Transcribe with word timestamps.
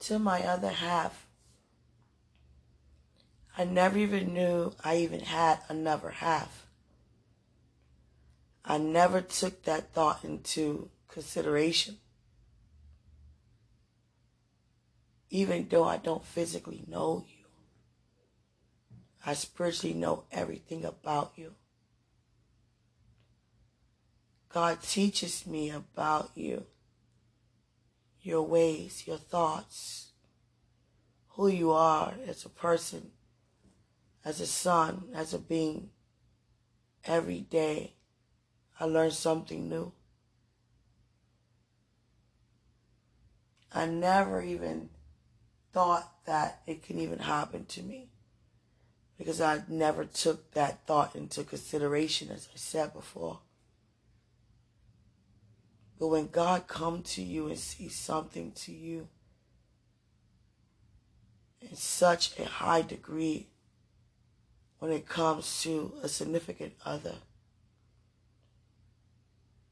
to 0.00 0.18
my 0.18 0.42
other 0.42 0.70
half. 0.70 1.26
I 3.58 3.64
never 3.64 3.98
even 3.98 4.34
knew 4.34 4.72
I 4.84 4.98
even 4.98 5.20
had 5.20 5.60
another 5.68 6.10
half. 6.10 6.66
I 8.64 8.78
never 8.78 9.20
took 9.20 9.62
that 9.64 9.92
thought 9.94 10.24
into 10.24 10.90
consideration. 11.08 11.96
Even 15.30 15.66
though 15.68 15.84
I 15.84 15.96
don't 15.96 16.24
physically 16.24 16.84
know 16.86 17.24
you, 17.28 17.46
I 19.24 19.34
spiritually 19.34 19.94
know 19.94 20.24
everything 20.30 20.84
about 20.84 21.32
you. 21.36 21.54
God 24.48 24.82
teaches 24.82 25.46
me 25.46 25.70
about 25.70 26.30
you, 26.34 26.66
your 28.26 28.42
ways, 28.42 29.06
your 29.06 29.16
thoughts, 29.16 30.10
who 31.30 31.46
you 31.46 31.70
are 31.70 32.14
as 32.26 32.44
a 32.44 32.48
person, 32.48 33.12
as 34.24 34.40
a 34.40 34.46
son, 34.46 35.04
as 35.14 35.32
a 35.32 35.38
being. 35.38 35.90
Every 37.04 37.40
day, 37.40 37.94
I 38.80 38.86
learn 38.86 39.12
something 39.12 39.68
new. 39.68 39.92
I 43.72 43.86
never 43.86 44.42
even 44.42 44.90
thought 45.72 46.24
that 46.26 46.62
it 46.66 46.82
can 46.82 46.98
even 46.98 47.20
happen 47.20 47.64
to 47.66 47.82
me 47.82 48.08
because 49.16 49.40
I 49.40 49.62
never 49.68 50.04
took 50.04 50.52
that 50.54 50.84
thought 50.86 51.14
into 51.14 51.44
consideration, 51.44 52.30
as 52.30 52.48
I 52.52 52.56
said 52.56 52.92
before. 52.92 53.38
But 55.98 56.08
when 56.08 56.28
God 56.28 56.66
comes 56.66 57.14
to 57.14 57.22
you 57.22 57.48
and 57.48 57.58
sees 57.58 57.96
something 57.96 58.52
to 58.52 58.72
you 58.72 59.08
in 61.60 61.74
such 61.74 62.38
a 62.38 62.44
high 62.44 62.82
degree 62.82 63.48
when 64.78 64.92
it 64.92 65.08
comes 65.08 65.62
to 65.62 65.94
a 66.02 66.08
significant 66.08 66.74
other, 66.84 67.16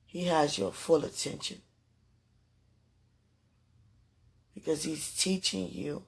he 0.07 0.25
has 0.25 0.57
your 0.57 0.73
full 0.73 1.05
attention. 1.05 1.61
Because 4.55 4.85
he's 4.85 5.13
teaching 5.15 5.69
you 5.71 6.05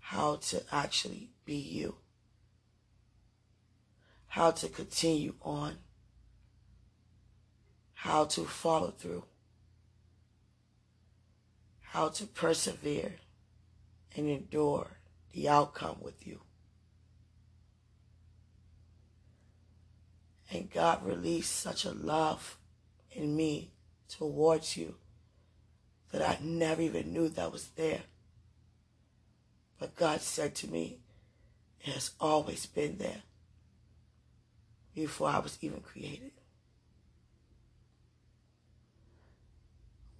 how 0.00 0.36
to 0.36 0.62
actually 0.72 1.30
be 1.44 1.54
you. 1.54 1.96
How 4.28 4.50
to 4.52 4.68
continue 4.68 5.34
on 5.42 5.76
how 8.02 8.24
to 8.24 8.44
follow 8.44 8.92
through, 8.92 9.24
how 11.80 12.08
to 12.08 12.24
persevere 12.26 13.14
and 14.14 14.28
endure 14.28 14.86
the 15.32 15.48
outcome 15.48 15.96
with 16.00 16.24
you. 16.24 16.40
And 20.48 20.70
God 20.70 21.04
released 21.04 21.56
such 21.56 21.84
a 21.84 21.90
love 21.90 22.56
in 23.10 23.34
me 23.34 23.72
towards 24.08 24.76
you 24.76 24.94
that 26.12 26.22
I 26.22 26.38
never 26.40 26.82
even 26.82 27.12
knew 27.12 27.28
that 27.30 27.50
was 27.50 27.70
there. 27.74 28.02
But 29.80 29.96
God 29.96 30.20
said 30.20 30.54
to 30.56 30.68
me, 30.68 31.00
it 31.80 31.94
has 31.94 32.12
always 32.20 32.64
been 32.64 32.98
there 32.98 33.22
before 34.94 35.30
I 35.30 35.40
was 35.40 35.58
even 35.60 35.80
created. 35.80 36.30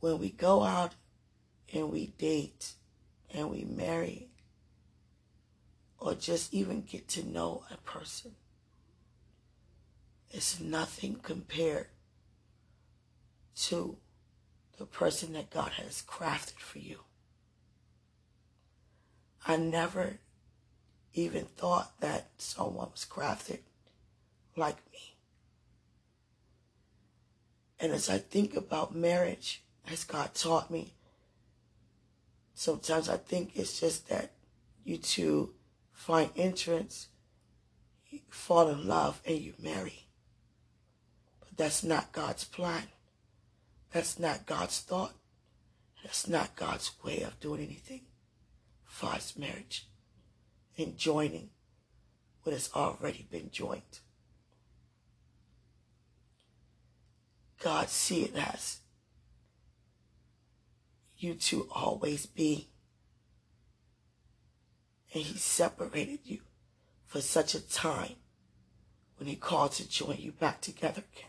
When 0.01 0.19
we 0.19 0.31
go 0.31 0.63
out 0.63 0.95
and 1.73 1.91
we 1.91 2.07
date 2.19 2.73
and 3.33 3.51
we 3.51 3.65
marry 3.65 4.29
or 5.99 6.15
just 6.15 6.55
even 6.55 6.83
get 6.83 7.09
to 7.09 7.27
know 7.27 7.65
a 7.71 7.77
person, 7.79 8.33
it's 10.31 10.61
nothing 10.61 11.17
compared 11.23 11.89
to 13.57 13.97
the 14.79 14.87
person 14.87 15.33
that 15.33 15.51
God 15.51 15.73
has 15.73 16.03
crafted 16.07 16.59
for 16.59 16.79
you. 16.79 17.01
I 19.47 19.57
never 19.57 20.19
even 21.15 21.47
thought 21.47 22.01
that 22.01 22.29
someone 22.39 22.91
was 22.93 23.07
crafted 23.09 23.61
like 24.57 24.77
me. 24.93 25.17
And 27.81 27.93
as 27.93 28.09
I 28.09 28.19
think 28.19 28.55
about 28.55 28.95
marriage, 28.95 29.63
as 29.91 30.05
God 30.05 30.35
taught 30.35 30.71
me. 30.71 30.95
Sometimes 32.55 33.09
I 33.09 33.17
think 33.17 33.53
it's 33.55 33.81
just 33.81 34.09
that 34.09 34.33
you 34.85 34.97
two 34.97 35.55
find 35.93 36.31
entrance, 36.37 37.09
you 38.09 38.21
fall 38.29 38.69
in 38.69 38.87
love, 38.89 39.21
and 39.27 39.39
you 39.39 39.55
marry. 39.63 40.07
But 41.41 41.57
that's 41.57 41.85
not 41.85 42.13
God's 42.13 42.45
plan. 42.45 42.85
That's 43.93 44.19
not 44.19 44.47
God's 44.47 44.81
thought. 44.81 45.15
That's 46.03 46.29
not 46.29 46.57
God's 46.57 46.91
way 47.05 47.23
of 47.23 47.39
doing 47.41 47.61
anything 47.61 48.03
his 49.15 49.37
marriage 49.37 49.87
and 50.77 50.97
joining 50.97 51.51
what 52.43 52.53
has 52.53 52.71
already 52.75 53.27
been 53.31 53.51
joined. 53.51 54.01
God 57.63 57.89
see 57.89 58.23
it 58.23 58.37
as 58.37 58.79
you 61.19 61.35
two 61.35 61.69
always 61.73 62.27
be. 62.27 62.69
And 65.13 65.23
he 65.23 65.39
separated 65.39 66.21
you 66.25 66.41
for 67.07 67.21
such 67.21 67.55
a 67.55 67.61
time 67.61 68.17
when 69.19 69.29
he 69.29 69.37
called 69.37 69.73
to 69.73 69.89
join 69.89 70.19
you 70.19 70.33
back 70.33 70.61
together 70.61 71.03
again. 71.13 71.25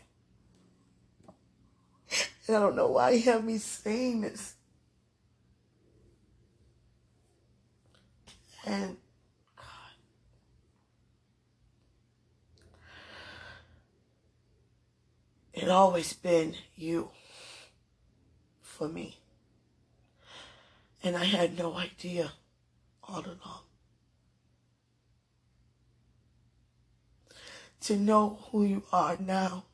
And 2.46 2.56
I 2.56 2.60
don't 2.60 2.76
know 2.76 2.88
why 2.88 3.14
he 3.14 3.22
had 3.22 3.44
me 3.44 3.58
saying 3.58 4.20
this. 4.20 4.54
And 8.66 8.98
God, 9.56 9.64
it 15.54 15.68
always 15.68 16.12
been 16.12 16.54
you 16.74 17.10
for 18.60 18.88
me. 18.88 19.19
And 21.02 21.16
I 21.16 21.24
had 21.24 21.56
no 21.56 21.74
idea 21.74 22.32
all 23.02 23.20
along. 23.20 23.64
To 27.82 27.96
know 27.96 28.38
who 28.50 28.64
you 28.64 28.82
are 28.92 29.16
now 29.18 29.64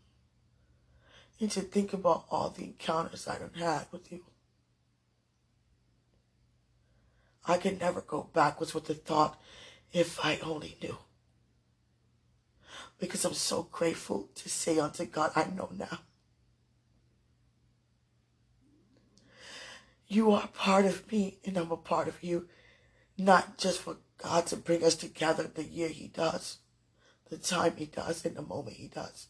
and 1.41 1.50
to 1.50 1.60
think 1.60 1.92
about 1.92 2.25
all 2.31 2.50
the 2.50 2.64
encounters 2.64 3.26
I 3.26 3.38
have 3.38 3.54
had 3.56 3.87
with 3.91 4.10
you. 4.10 4.20
I 7.44 7.58
could 7.58 7.81
never 7.81 8.00
go 8.00 8.28
backwards 8.32 8.75
with 8.75 8.87
the 8.87 8.94
thought 8.94 9.41
if 9.93 10.25
I 10.25 10.38
only 10.38 10.76
knew. 10.82 10.97
Because 12.98 13.25
I'm 13.25 13.34
so 13.34 13.69
grateful 13.70 14.28
to 14.34 14.48
say 14.48 14.78
unto 14.78 15.04
God, 15.04 15.32
I 15.37 15.44
know 15.54 15.69
now. 15.76 15.98
You 20.06 20.31
are 20.33 20.49
part 20.49 20.84
of 20.84 21.11
me 21.11 21.39
and 21.44 21.56
I'm 21.56 21.72
a 21.72 21.77
part 21.77 22.09
of 22.09 22.22
you. 22.22 22.49
Not 23.19 23.59
just 23.59 23.81
for 23.81 23.97
God 24.19 24.47
to 24.49 24.56
bring 24.56 24.84
us 24.84 24.94
together 24.94 25.44
the 25.44 25.65
year 25.65 25.89
he 25.89 26.09
does, 26.09 26.59
the 27.28 27.39
time 27.39 27.75
he 27.77 27.87
does, 27.87 28.25
and 28.25 28.37
the 28.37 28.43
moment 28.43 28.77
he 28.77 28.89
does. 28.89 29.28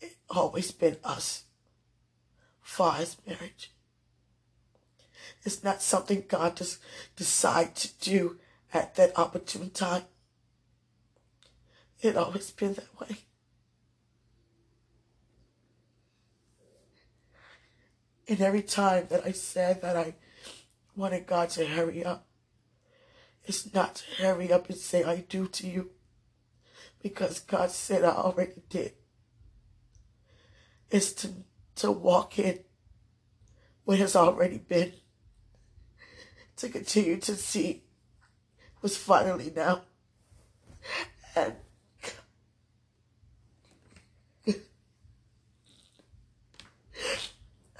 It's 0.00 0.16
always 0.28 0.72
been 0.72 0.96
us 1.04 1.44
for 2.60 2.92
his 2.94 3.16
marriage. 3.26 3.72
It's 5.44 5.62
not 5.62 5.82
something 5.82 6.24
God 6.26 6.56
just 6.56 6.80
decide 7.14 7.76
to 7.76 7.88
do 8.00 8.38
at 8.74 8.94
that 8.96 9.16
opportune 9.16 9.70
time. 9.70 10.02
It 12.00 12.16
always 12.16 12.50
been 12.50 12.74
that 12.74 13.00
way. 13.00 13.18
And 18.28 18.40
every 18.40 18.62
time 18.62 19.06
that 19.10 19.24
I 19.24 19.32
said 19.32 19.82
that 19.82 19.96
I 19.96 20.14
wanted 20.96 21.26
God 21.26 21.50
to 21.50 21.66
hurry 21.66 22.04
up, 22.04 22.26
it's 23.44 23.72
not 23.72 23.96
to 23.96 24.22
hurry 24.22 24.52
up 24.52 24.68
and 24.68 24.78
say 24.78 25.04
I 25.04 25.18
do 25.28 25.46
to 25.48 25.66
you 25.68 25.90
because 27.00 27.38
God 27.38 27.70
said 27.70 28.04
I 28.04 28.08
already 28.10 28.62
did. 28.68 28.92
It's 30.90 31.12
to, 31.14 31.28
to 31.76 31.92
walk 31.92 32.38
in 32.38 32.60
what 33.84 33.98
has 33.98 34.16
already 34.16 34.58
been, 34.58 34.92
to 36.56 36.68
continue 36.68 37.18
to 37.18 37.36
see 37.36 37.84
what's 38.80 38.96
finally 38.96 39.52
now. 39.54 39.82
And 41.36 41.54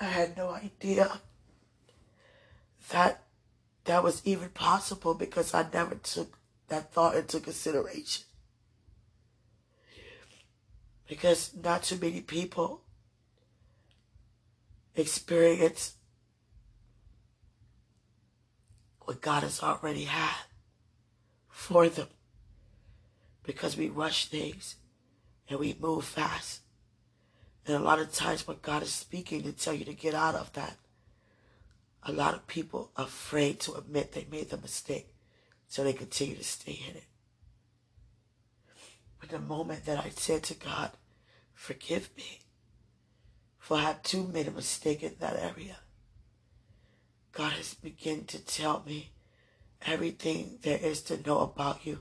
I 0.06 0.10
had 0.10 0.36
no 0.36 0.50
idea 0.50 1.20
that 2.90 3.24
that 3.86 4.04
was 4.04 4.22
even 4.24 4.50
possible 4.50 5.14
because 5.14 5.52
I 5.52 5.66
never 5.72 5.96
took 5.96 6.38
that 6.68 6.92
thought 6.92 7.16
into 7.16 7.40
consideration. 7.40 8.24
Because 11.08 11.50
not 11.60 11.82
too 11.82 11.98
many 12.00 12.20
people 12.20 12.82
experience 14.94 15.94
what 19.00 19.20
God 19.20 19.42
has 19.42 19.60
already 19.60 20.04
had 20.04 20.44
for 21.48 21.88
them. 21.88 22.08
Because 23.42 23.76
we 23.76 23.88
rush 23.88 24.26
things 24.26 24.76
and 25.48 25.58
we 25.58 25.76
move 25.80 26.04
fast. 26.04 26.60
And 27.66 27.74
a 27.76 27.80
lot 27.80 27.98
of 27.98 28.12
times 28.12 28.46
when 28.46 28.58
God 28.62 28.82
is 28.84 28.92
speaking 28.92 29.42
to 29.42 29.52
tell 29.52 29.74
you 29.74 29.84
to 29.84 29.92
get 29.92 30.14
out 30.14 30.36
of 30.36 30.52
that, 30.52 30.76
a 32.04 32.12
lot 32.12 32.34
of 32.34 32.46
people 32.46 32.92
are 32.96 33.06
afraid 33.06 33.58
to 33.60 33.74
admit 33.74 34.12
they 34.12 34.26
made 34.30 34.50
the 34.50 34.56
mistake, 34.56 35.12
so 35.66 35.82
they 35.82 35.92
continue 35.92 36.36
to 36.36 36.44
stay 36.44 36.80
in 36.88 36.96
it. 36.96 37.04
But 39.18 39.30
the 39.30 39.40
moment 39.40 39.84
that 39.86 39.98
I 39.98 40.10
said 40.10 40.44
to 40.44 40.54
God, 40.54 40.92
forgive 41.54 42.10
me, 42.16 42.42
for 43.58 43.78
I 43.78 43.80
have 43.80 44.02
too 44.04 44.28
made 44.28 44.46
a 44.46 44.52
mistake 44.52 45.02
in 45.02 45.16
that 45.18 45.36
area, 45.36 45.78
God 47.32 47.52
has 47.54 47.74
begun 47.74 48.24
to 48.26 48.38
tell 48.38 48.84
me 48.86 49.10
everything 49.84 50.60
there 50.62 50.78
is 50.78 51.02
to 51.02 51.20
know 51.26 51.40
about 51.40 51.84
you, 51.84 51.98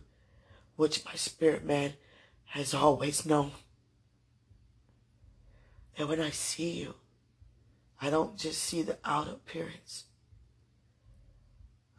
which 0.76 1.04
my 1.04 1.16
spirit 1.16 1.66
man 1.66 1.94
has 2.46 2.76
always 2.76 3.26
known. 3.26 3.52
And 5.98 6.10
when 6.10 6.20
I 6.20 6.30
see 6.30 6.72
you, 6.72 6.96
I 8.02 8.10
don't 8.10 8.38
just 8.38 8.62
see 8.62 8.82
the 8.82 8.98
outer 9.06 9.32
appearance. 9.32 10.06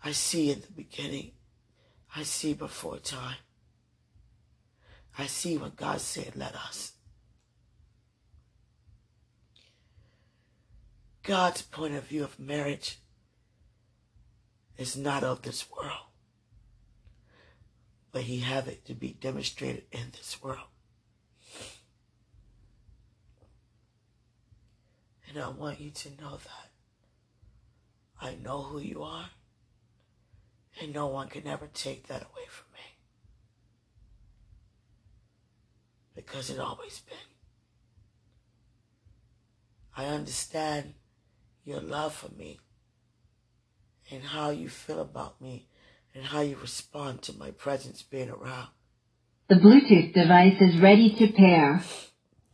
I 0.04 0.12
see 0.12 0.50
in 0.50 0.60
the 0.60 0.72
beginning. 0.72 1.32
I 2.14 2.22
see 2.22 2.54
before 2.54 2.98
time. 2.98 3.36
I 5.18 5.26
see 5.26 5.56
when 5.56 5.72
God 5.76 6.00
said, 6.00 6.36
let 6.36 6.54
us. 6.54 6.92
God's 11.22 11.62
point 11.62 11.94
of 11.94 12.04
view 12.04 12.22
of 12.22 12.38
marriage 12.38 13.00
is 14.78 14.96
not 14.96 15.24
of 15.24 15.42
this 15.42 15.68
world, 15.70 16.06
but 18.12 18.22
he 18.22 18.40
have 18.40 18.68
it 18.68 18.84
to 18.84 18.94
be 18.94 19.16
demonstrated 19.20 19.84
in 19.90 20.12
this 20.12 20.40
world. 20.42 20.68
And 25.36 25.44
I 25.44 25.48
want 25.50 25.78
you 25.82 25.90
to 25.90 26.08
know 26.18 26.38
that 26.38 26.70
I 28.18 28.36
know 28.36 28.62
who 28.62 28.78
you 28.80 29.02
are, 29.02 29.28
and 30.80 30.94
no 30.94 31.08
one 31.08 31.28
can 31.28 31.46
ever 31.46 31.68
take 31.74 32.08
that 32.08 32.22
away 32.22 32.46
from 32.48 32.72
me. 32.72 32.80
Because 36.14 36.48
it 36.48 36.58
always 36.58 37.00
been. 37.00 37.18
I 39.94 40.06
understand 40.06 40.94
your 41.66 41.82
love 41.82 42.14
for 42.14 42.32
me 42.32 42.58
and 44.10 44.22
how 44.22 44.48
you 44.48 44.70
feel 44.70 45.02
about 45.02 45.42
me 45.42 45.68
and 46.14 46.24
how 46.24 46.40
you 46.40 46.56
respond 46.56 47.20
to 47.24 47.36
my 47.36 47.50
presence 47.50 48.02
being 48.02 48.30
around. 48.30 48.68
The 49.50 49.56
Bluetooth 49.56 50.14
device 50.14 50.62
is 50.62 50.80
ready 50.80 51.14
to 51.16 51.30
pair. 51.30 51.82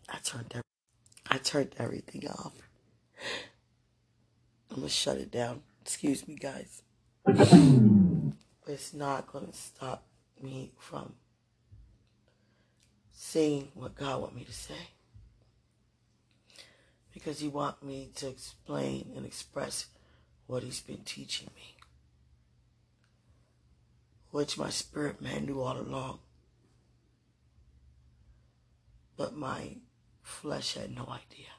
I 0.08 0.19
turned 0.25 0.52
I 1.31 1.38
turned 1.38 1.76
everything 1.79 2.26
off. 2.29 2.55
I'm 4.72 4.76
gonna 4.76 4.88
shut 4.88 5.19
it 5.19 5.30
down. 5.30 5.60
Excuse 5.82 6.26
me, 6.26 6.34
guys. 6.34 6.80
but 7.26 7.36
it's 8.66 8.94
not 8.94 9.30
gonna 9.30 9.52
stop 9.52 10.06
me 10.42 10.72
from 10.78 11.12
saying 13.12 13.69
what 13.74 13.94
God 13.94 14.22
want 14.22 14.34
me 14.34 14.44
to 14.44 14.52
say. 14.52 14.88
Because 17.12 17.40
he 17.40 17.48
want 17.48 17.82
me 17.82 18.12
to 18.14 18.28
explain 18.28 19.12
and 19.14 19.26
express 19.26 19.88
what 20.46 20.62
he's 20.62 20.80
been 20.80 21.02
teaching 21.04 21.50
me. 21.54 21.76
Which 24.30 24.56
my 24.56 24.70
spirit 24.70 25.20
man 25.20 25.44
knew 25.44 25.60
all 25.60 25.76
along. 25.76 26.20
But 29.19 29.36
my 29.36 29.76
flesh 30.22 30.76
had 30.76 30.96
no 30.96 31.02
idea. 31.02 31.51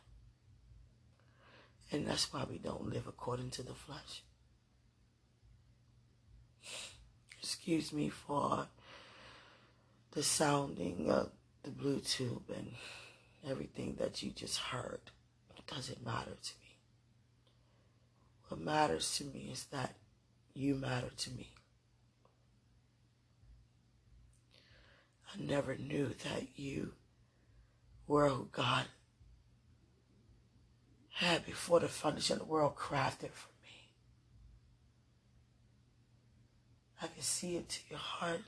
And 1.94 2.08
that's 2.08 2.34
why 2.34 2.44
we 2.50 2.58
don't 2.58 2.90
live 2.90 3.06
according 3.08 3.52
to 3.52 3.62
the 3.62 3.76
flesh. 3.76 4.24
Excuse 7.38 7.94
me 7.94 8.10
for 8.10 8.66
the 10.12 10.24
sounding 10.24 11.12
of 11.12 11.30
the 11.62 11.70
Bluetooth 11.70 12.50
and 12.50 12.72
everything 13.48 13.98
that 14.00 14.24
you 14.24 14.32
just 14.32 14.58
heard. 14.58 15.02
It 15.56 15.68
doesn't 15.68 16.04
matter 16.04 16.32
to 16.32 16.54
me. 16.62 16.78
What 18.48 18.60
matters 18.60 19.16
to 19.18 19.26
me 19.26 19.50
is 19.52 19.66
that 19.66 19.94
you 20.56 20.74
matter 20.74 21.12
to 21.16 21.30
me. 21.30 21.54
I 25.32 25.40
never 25.40 25.76
knew 25.76 26.08
that 26.24 26.58
you 26.58 26.94
were 28.08 28.30
who 28.30 28.50
God 28.52 28.86
had 31.14 31.46
before 31.46 31.80
the 31.80 31.88
foundation 31.88 32.34
of 32.34 32.40
the 32.40 32.46
world 32.46 32.76
crafted 32.76 33.32
for 33.32 33.50
me. 33.62 33.92
I 37.02 37.08
can 37.08 37.22
see 37.22 37.56
into 37.56 37.82
your 37.90 38.00
heart. 38.00 38.42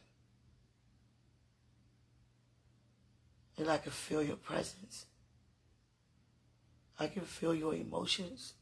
And 3.58 3.70
I 3.70 3.78
can 3.78 3.92
feel 3.92 4.24
your 4.24 4.36
presence. 4.36 5.06
I 7.00 7.08
can 7.08 7.22
feel 7.22 7.54
your 7.54 7.76
emotions. 7.76 8.54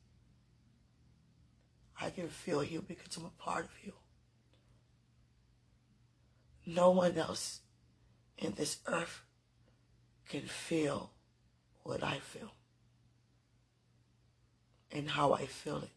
I 1.99 2.09
can 2.09 2.27
feel 2.27 2.63
you 2.63 2.81
because 2.81 3.15
I'm 3.15 3.25
a 3.25 3.41
part 3.41 3.65
of 3.65 3.71
you. 3.83 3.93
No 6.65 6.91
one 6.91 7.17
else 7.17 7.61
in 8.37 8.53
this 8.53 8.77
earth 8.85 9.21
can 10.27 10.41
feel 10.41 11.11
what 11.83 12.03
I 12.03 12.17
feel 12.17 12.51
and 14.93 15.09
how 15.09 15.33
I 15.33 15.47
feel 15.47 15.77
it 15.79 15.89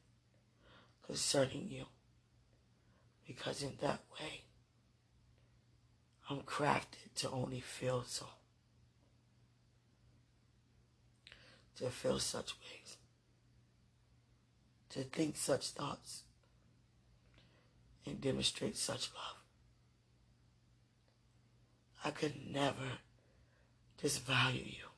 concerning 1.07 1.69
you. 1.71 1.85
Because 3.27 3.63
in 3.63 3.75
that 3.83 4.01
way, 4.19 4.45
I'm 6.31 6.41
crafted 6.41 7.15
to 7.17 7.31
only 7.31 7.61
feel 7.61 8.03
so. 8.05 8.27
To 11.77 11.91
feel 11.91 12.19
such 12.19 12.55
ways. 12.59 12.97
To 14.91 15.01
think 15.01 15.37
such 15.37 15.69
thoughts. 15.69 16.23
And 18.07 18.21
demonstrate 18.21 18.77
such 18.77 19.11
love. 19.15 19.43
I 22.03 22.11
could 22.11 22.35
never 22.51 23.01
disvalue 24.01 24.65
you. 24.65 24.89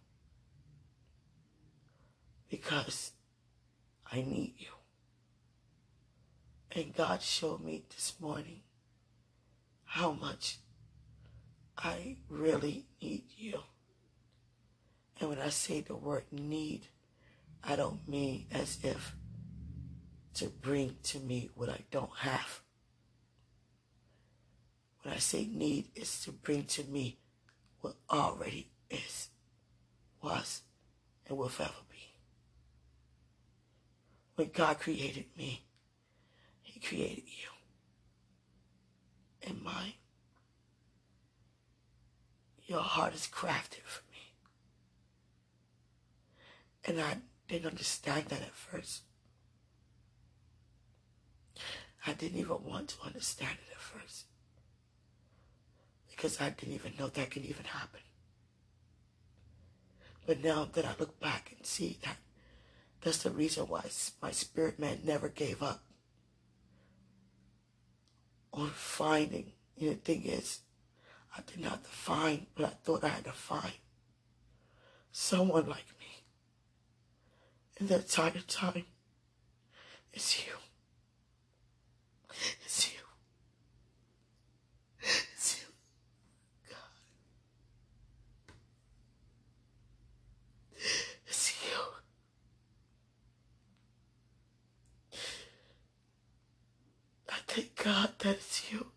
Because 2.48 3.12
I 4.10 4.16
need 4.16 4.54
you. 4.56 4.68
And 6.72 6.94
God 6.94 7.22
showed 7.22 7.62
me 7.62 7.84
this 7.88 8.14
morning 8.20 8.60
how 9.84 10.12
much 10.12 10.58
I 11.76 12.16
really 12.28 12.86
need 13.00 13.24
you. 13.36 13.60
And 15.20 15.30
when 15.30 15.38
I 15.38 15.48
say 15.48 15.80
the 15.80 15.96
word 15.96 16.24
need, 16.30 16.86
I 17.62 17.76
don't 17.76 18.06
mean 18.08 18.46
as 18.50 18.78
if 18.82 19.14
to 20.34 20.46
bring 20.48 20.96
to 21.04 21.18
me 21.18 21.50
what 21.54 21.68
I 21.68 21.80
don't 21.90 22.16
have. 22.18 22.60
When 25.02 25.14
I 25.14 25.18
say 25.18 25.46
need, 25.46 25.88
it's 25.94 26.24
to 26.24 26.32
bring 26.32 26.64
to 26.64 26.84
me 26.84 27.18
what 27.80 27.96
already 28.10 28.70
is, 28.90 29.28
was, 30.22 30.62
and 31.26 31.36
will 31.36 31.48
forever 31.48 31.72
when 34.38 34.50
God 34.54 34.78
created 34.78 35.24
me, 35.36 35.64
He 36.62 36.78
created 36.78 37.24
you 37.26 37.48
and 39.42 39.60
mine. 39.60 39.94
Your 42.64 42.82
heart 42.82 43.16
is 43.16 43.26
crafted 43.26 43.82
for 43.82 44.04
me. 44.12 44.34
And 46.84 47.00
I 47.00 47.16
didn't 47.48 47.66
understand 47.66 48.26
that 48.26 48.42
at 48.42 48.54
first. 48.54 49.02
I 52.06 52.12
didn't 52.12 52.38
even 52.38 52.62
want 52.64 52.90
to 52.90 53.06
understand 53.06 53.58
it 53.66 53.72
at 53.72 53.80
first. 53.80 54.26
Because 56.08 56.40
I 56.40 56.50
didn't 56.50 56.76
even 56.76 56.92
know 56.96 57.08
that 57.08 57.32
could 57.32 57.44
even 57.44 57.64
happen. 57.64 58.02
But 60.26 60.44
now 60.44 60.68
that 60.74 60.84
I 60.84 60.94
look 61.00 61.18
back 61.18 61.54
and 61.56 61.66
see 61.66 61.98
that 62.04 62.18
that's 63.08 63.22
the 63.22 63.30
reason 63.30 63.64
why 63.64 63.84
my 64.22 64.30
spirit 64.30 64.78
man 64.78 65.00
never 65.04 65.28
gave 65.28 65.62
up. 65.62 65.82
on 68.52 68.70
finding. 68.70 69.52
And 69.80 69.90
the 69.90 69.94
thing 69.94 70.24
is, 70.24 70.60
I 71.32 71.36
have 71.36 71.46
to 71.82 71.88
find, 71.88 72.46
but 72.54 72.66
I 72.66 72.68
thought 72.68 73.04
I 73.04 73.08
had 73.08 73.24
to 73.24 73.32
find 73.32 73.72
someone 75.12 75.68
like 75.68 75.86
me. 75.98 76.24
And 77.78 77.88
the 77.88 77.96
entire 77.96 78.40
time. 78.46 78.84
It's 80.12 80.46
you. 80.46 80.54
It's 82.64 82.92
you. 82.92 83.00
God. 86.68 86.76
It's 91.26 91.64
you. 91.64 91.78
I 97.28 97.34
thank 97.46 97.67
God 97.82 98.10
that 98.18 98.36
is 98.38 98.62
you. 98.70 98.88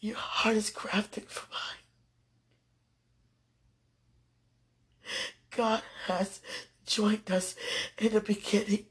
Your 0.00 0.16
heart 0.16 0.56
is 0.56 0.70
crafted 0.70 1.24
for 1.28 1.46
mine. 1.50 1.84
God 5.56 5.82
has 6.06 6.40
joined 6.84 7.30
us 7.30 7.54
in 7.98 8.12
the 8.12 8.20
beginning 8.20 8.86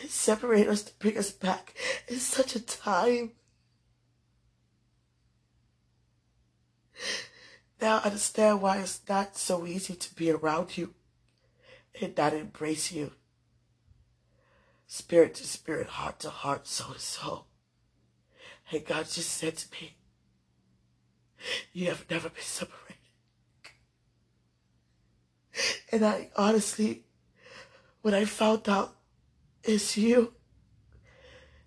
and 0.00 0.10
separated 0.10 0.68
us 0.68 0.82
to 0.82 0.92
bring 0.98 1.16
us 1.16 1.30
back 1.30 1.74
in 2.08 2.18
such 2.18 2.56
a 2.56 2.60
time. 2.60 3.32
Now 7.80 7.98
I 7.98 8.06
understand 8.06 8.62
why 8.62 8.78
it's 8.78 9.00
not 9.08 9.36
so 9.36 9.66
easy 9.66 9.94
to 9.94 10.14
be 10.14 10.30
around 10.30 10.76
you 10.76 10.94
and 12.00 12.16
not 12.16 12.34
embrace 12.34 12.90
you. 12.90 13.12
Spirit 14.86 15.34
to 15.36 15.46
spirit, 15.46 15.88
heart 15.88 16.20
to 16.20 16.30
heart, 16.30 16.66
soul 16.66 16.94
to 16.94 17.00
soul. 17.00 17.46
And 18.70 18.84
God 18.84 19.06
just 19.06 19.30
said 19.30 19.56
to 19.56 19.68
me, 19.72 19.96
You 21.72 21.86
have 21.86 22.04
never 22.10 22.28
been 22.28 22.42
separated. 22.42 22.96
And 25.90 26.04
I 26.04 26.30
honestly, 26.36 27.04
when 28.02 28.14
I 28.14 28.24
found 28.24 28.68
out 28.68 28.96
it's 29.64 29.96
you, 29.96 30.34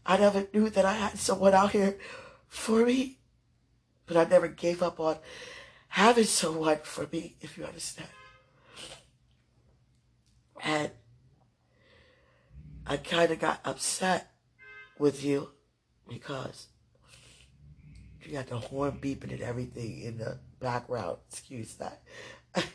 I 0.05 0.17
never 0.17 0.47
knew 0.53 0.69
that 0.69 0.85
I 0.85 0.93
had 0.93 1.19
someone 1.19 1.53
out 1.53 1.71
here 1.71 1.97
for 2.47 2.85
me. 2.85 3.19
But 4.05 4.17
I 4.17 4.23
never 4.25 4.47
gave 4.47 4.81
up 4.81 4.99
on 4.99 5.17
having 5.89 6.23
someone 6.23 6.79
for 6.83 7.07
me, 7.11 7.35
if 7.41 7.57
you 7.57 7.65
understand. 7.65 8.09
And 10.61 10.91
I 12.89 12.97
kind 12.97 13.31
of 13.31 13.39
got 13.39 13.61
upset 13.65 14.31
with 14.97 15.23
you 15.23 15.51
because 16.09 16.67
you 18.23 18.31
got 18.31 18.47
the 18.47 18.57
horn 18.57 18.97
beeping 18.99 19.31
and 19.31 19.41
everything 19.41 20.01
in 20.01 20.17
the 20.17 20.39
background. 20.59 21.17
Excuse 21.29 21.75
that. 21.75 22.01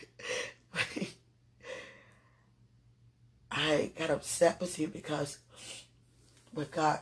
I 3.51 3.91
got 3.99 4.11
upset 4.11 4.61
with 4.61 4.79
you 4.79 4.87
because 4.87 5.39
when 6.53 6.69
God 6.71 7.01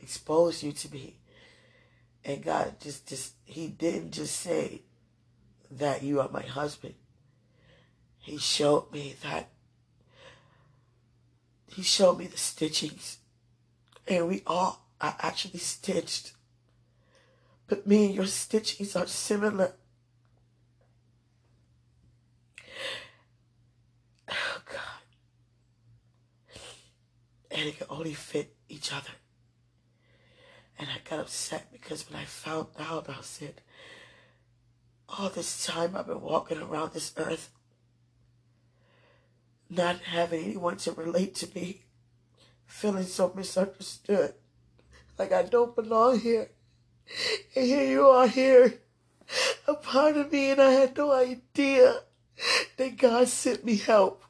exposed 0.00 0.64
you 0.64 0.72
to 0.72 0.92
me, 0.92 1.20
and 2.24 2.42
God 2.42 2.80
just, 2.80 3.08
just, 3.08 3.34
He 3.44 3.68
didn't 3.68 4.10
just 4.10 4.34
say 4.34 4.82
that 5.70 6.02
you 6.02 6.20
are 6.20 6.28
my 6.28 6.42
husband. 6.42 6.94
He 8.18 8.36
showed 8.38 8.92
me 8.92 9.14
that, 9.22 9.48
He 11.68 11.82
showed 11.82 12.18
me 12.18 12.26
the 12.26 12.36
stitchings, 12.36 13.18
and 14.06 14.26
we 14.26 14.42
all 14.46 14.86
are 15.00 15.16
actually 15.20 15.60
stitched. 15.60 16.32
But 17.68 17.86
me 17.86 18.06
and 18.06 18.14
your 18.14 18.24
stitchings 18.24 18.96
are 18.96 19.06
similar. 19.06 19.74
Oh, 24.30 24.62
God. 24.64 25.02
And 27.50 27.68
it 27.68 27.78
could 27.78 27.86
only 27.90 28.14
fit 28.14 28.56
each 28.68 28.92
other. 28.92 29.10
And 30.78 30.88
I 30.88 31.08
got 31.08 31.20
upset 31.20 31.70
because 31.72 32.08
when 32.08 32.18
I 32.20 32.24
found 32.24 32.68
out, 32.78 33.08
I 33.08 33.18
said, 33.22 33.60
all 35.08 35.28
this 35.28 35.66
time 35.66 35.96
I've 35.96 36.06
been 36.06 36.20
walking 36.20 36.58
around 36.58 36.92
this 36.92 37.12
earth, 37.16 37.50
not 39.70 40.00
having 40.00 40.44
anyone 40.44 40.76
to 40.78 40.92
relate 40.92 41.34
to 41.36 41.48
me, 41.54 41.84
feeling 42.66 43.04
so 43.04 43.32
misunderstood, 43.34 44.34
like 45.18 45.32
I 45.32 45.42
don't 45.42 45.74
belong 45.74 46.20
here. 46.20 46.50
And 47.54 47.64
here 47.64 47.84
you 47.84 48.06
are 48.06 48.28
here, 48.28 48.80
a 49.66 49.74
part 49.74 50.16
of 50.16 50.32
me, 50.32 50.50
and 50.50 50.60
I 50.60 50.70
had 50.72 50.96
no 50.96 51.12
idea 51.12 52.00
that 52.76 52.96
God 52.96 53.28
sent 53.28 53.64
me 53.64 53.76
help 53.76 54.24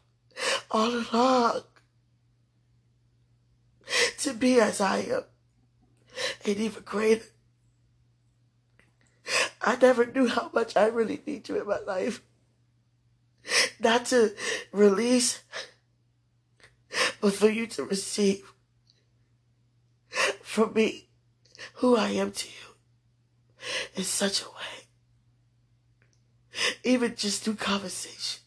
all 0.71 1.05
along 1.13 1.63
to 4.19 4.35
be 4.35 4.61
as 4.61 4.81
I 4.81 4.99
am 4.99 5.25
and 6.45 6.57
even 6.57 6.83
greater. 6.83 7.25
I 9.61 9.77
never 9.77 10.07
knew 10.07 10.29
how 10.29 10.51
much 10.55 10.77
I 10.77 10.87
really 10.87 11.21
need 11.27 11.49
you 11.49 11.61
in 11.61 11.67
my 11.67 11.81
life. 11.81 12.23
Not 13.81 14.07
to 14.07 14.35
release, 14.73 15.43
but 17.21 17.35
for 17.35 17.49
you 17.49 17.67
to 17.69 17.85
receive 17.85 18.53
from 20.43 20.73
me 20.75 21.09
who 21.75 21.97
I 21.97 22.11
am 22.11 22.33
to 22.33 22.49
you 22.49 22.75
in 23.95 24.05
such 24.05 24.43
a 24.43 24.47
way. 24.47 24.87
Even 26.85 27.15
just 27.15 27.45
through 27.45 27.55
conversation. 27.55 28.41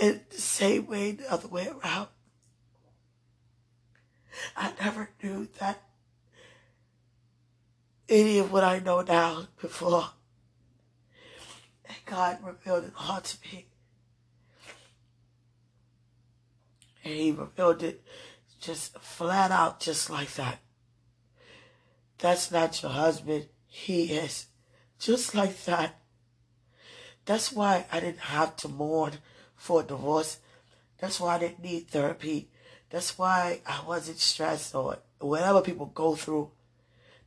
And 0.00 0.20
the 0.30 0.40
same 0.40 0.86
way, 0.86 1.12
the 1.12 1.30
other 1.32 1.48
way 1.48 1.68
around. 1.68 2.08
I 4.56 4.72
never 4.80 5.10
knew 5.22 5.48
that 5.58 5.82
any 8.08 8.38
of 8.38 8.52
what 8.52 8.64
I 8.64 8.78
know 8.78 9.00
now 9.02 9.48
before. 9.60 10.10
And 11.86 11.96
God 12.06 12.38
revealed 12.42 12.84
it 12.84 12.92
all 12.98 13.20
to 13.20 13.36
me. 13.44 13.66
And 17.04 17.14
he 17.14 17.30
revealed 17.32 17.82
it 17.82 18.02
just 18.60 18.98
flat 18.98 19.50
out, 19.50 19.80
just 19.80 20.08
like 20.08 20.32
that. 20.34 20.58
That's 22.18 22.50
not 22.50 22.82
your 22.82 22.92
husband. 22.92 23.48
He 23.66 24.04
is. 24.12 24.46
Just 24.98 25.34
like 25.34 25.64
that. 25.64 26.00
That's 27.26 27.52
why 27.52 27.86
I 27.92 28.00
didn't 28.00 28.20
have 28.20 28.56
to 28.56 28.68
mourn 28.68 29.14
for 29.56 29.82
divorce. 29.82 30.38
That's 30.98 31.20
why 31.20 31.34
I 31.34 31.38
didn't 31.38 31.62
need 31.62 31.88
therapy. 31.88 32.48
That's 32.90 33.18
why 33.18 33.60
I 33.66 33.82
wasn't 33.86 34.18
stressed 34.18 34.74
or 34.74 34.98
whatever 35.18 35.60
people 35.60 35.86
go 35.86 36.14
through. 36.14 36.52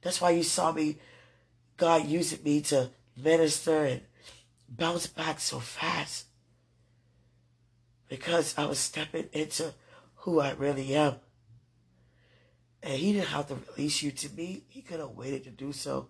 That's 0.01 0.21
why 0.21 0.31
you 0.31 0.43
saw 0.43 0.71
me, 0.71 0.97
God 1.75 2.05
using 2.05 2.43
me 2.43 2.61
to 2.61 2.89
minister 3.15 3.83
and 3.83 4.01
bounce 4.69 5.07
back 5.07 5.39
so 5.39 5.59
fast. 5.59 6.25
Because 8.09 8.57
I 8.57 8.65
was 8.65 8.79
stepping 8.79 9.27
into 9.33 9.74
who 10.15 10.39
I 10.39 10.51
really 10.51 10.95
am. 10.95 11.15
And 12.81 12.93
he 12.93 13.13
didn't 13.13 13.27
have 13.27 13.47
to 13.47 13.57
release 13.71 14.01
you 14.01 14.12
to 14.12 14.29
me. 14.29 14.63
He 14.67 14.81
could 14.81 15.00
have 15.00 15.12
waited 15.12 15.43
to 15.45 15.50
do 15.50 15.74
so. 15.74 16.09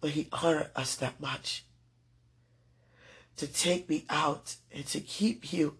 But 0.00 0.10
he 0.10 0.28
honored 0.32 0.70
us 0.74 0.96
that 0.96 1.20
much. 1.20 1.64
To 3.36 3.46
take 3.46 3.88
me 3.88 4.06
out 4.08 4.56
and 4.72 4.86
to 4.86 5.00
keep 5.00 5.52
you 5.52 5.76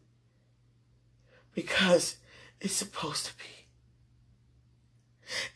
because 1.55 2.17
it's 2.61 2.75
supposed 2.75 3.27
to 3.27 3.33
be. 3.37 3.45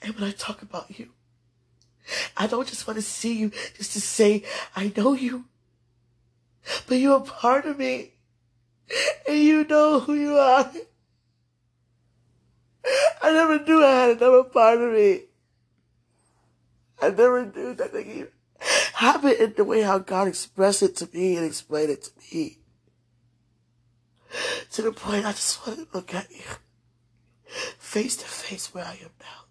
And 0.02 0.14
when 0.14 0.24
I 0.24 0.32
talk 0.32 0.62
about 0.62 0.98
you, 0.98 1.10
I 2.36 2.46
don't 2.46 2.66
just 2.66 2.86
want 2.86 2.96
to 2.98 3.02
see 3.02 3.34
you 3.34 3.50
just 3.76 3.92
to 3.92 4.00
say, 4.00 4.44
I 4.74 4.92
know 4.96 5.12
you, 5.12 5.44
but 6.86 6.98
you're 6.98 7.18
a 7.18 7.20
part 7.20 7.66
of 7.66 7.78
me 7.78 8.12
and 9.28 9.38
you 9.38 9.64
know 9.64 10.00
who 10.00 10.14
you 10.14 10.36
are. 10.36 10.70
I 13.22 13.32
never 13.32 13.58
knew 13.62 13.84
I 13.84 13.90
had 13.90 14.16
another 14.16 14.44
part 14.44 14.78
of 14.80 14.92
me. 14.92 15.22
I 17.02 17.10
never 17.10 17.46
knew 17.46 17.74
that 17.74 17.92
they 17.92 18.04
could 18.04 18.32
happen 18.94 19.34
in 19.38 19.54
the 19.56 19.64
way 19.64 19.82
how 19.82 19.98
God 19.98 20.28
expressed 20.28 20.82
it 20.82 20.96
to 20.96 21.08
me 21.12 21.36
and 21.36 21.46
explained 21.46 21.90
it 21.90 22.04
to 22.04 22.10
me 22.34 22.58
to 24.72 24.82
the 24.82 24.92
point 24.92 25.24
I 25.24 25.32
just 25.32 25.66
want 25.66 25.78
to 25.80 25.96
look 25.96 26.14
at 26.14 26.30
you 26.30 26.42
face 27.78 28.16
to 28.16 28.24
face 28.24 28.72
where 28.72 28.84
I 28.84 28.92
am 28.92 29.10
now. 29.20 29.49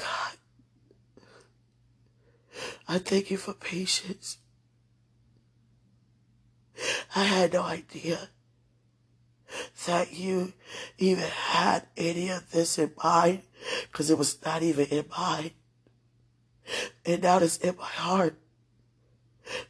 God, 0.00 0.36
I 2.88 2.98
thank 2.98 3.30
you 3.30 3.36
for 3.36 3.52
patience. 3.52 4.38
I 7.14 7.24
had 7.24 7.52
no 7.52 7.62
idea 7.62 8.30
that 9.86 10.12
you 10.12 10.52
even 10.98 11.24
had 11.24 11.86
any 11.96 12.30
of 12.30 12.50
this 12.50 12.78
in 12.78 12.92
mind 13.02 13.42
because 13.90 14.10
it 14.10 14.18
was 14.18 14.38
not 14.44 14.62
even 14.62 14.86
in 14.86 15.04
mind. 15.16 15.52
And 17.04 17.22
now 17.22 17.38
it's 17.38 17.56
in 17.58 17.76
my 17.76 17.84
heart 17.84 18.36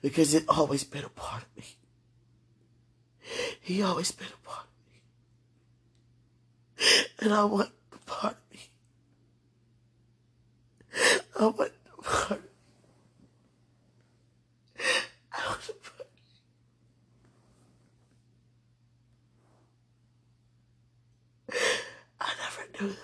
because 0.02 0.34
it 0.34 0.44
always 0.48 0.84
been 0.84 1.04
a 1.04 1.08
part 1.08 1.42
of 1.42 1.56
me. 1.56 1.64
He 3.60 3.82
always 3.82 4.12
been 4.12 4.28
a 4.28 4.48
part 4.48 4.66
of 4.66 4.72
me. 4.92 5.00
And 7.20 7.32
I 7.32 7.44
want 7.44 7.70
the 7.90 7.98
part 7.98 8.36
of 11.40 11.58
me. 11.58 11.66
I 15.32 15.38
part 15.82 16.00
I 22.20 22.32
never 22.38 22.64
knew 22.80 22.94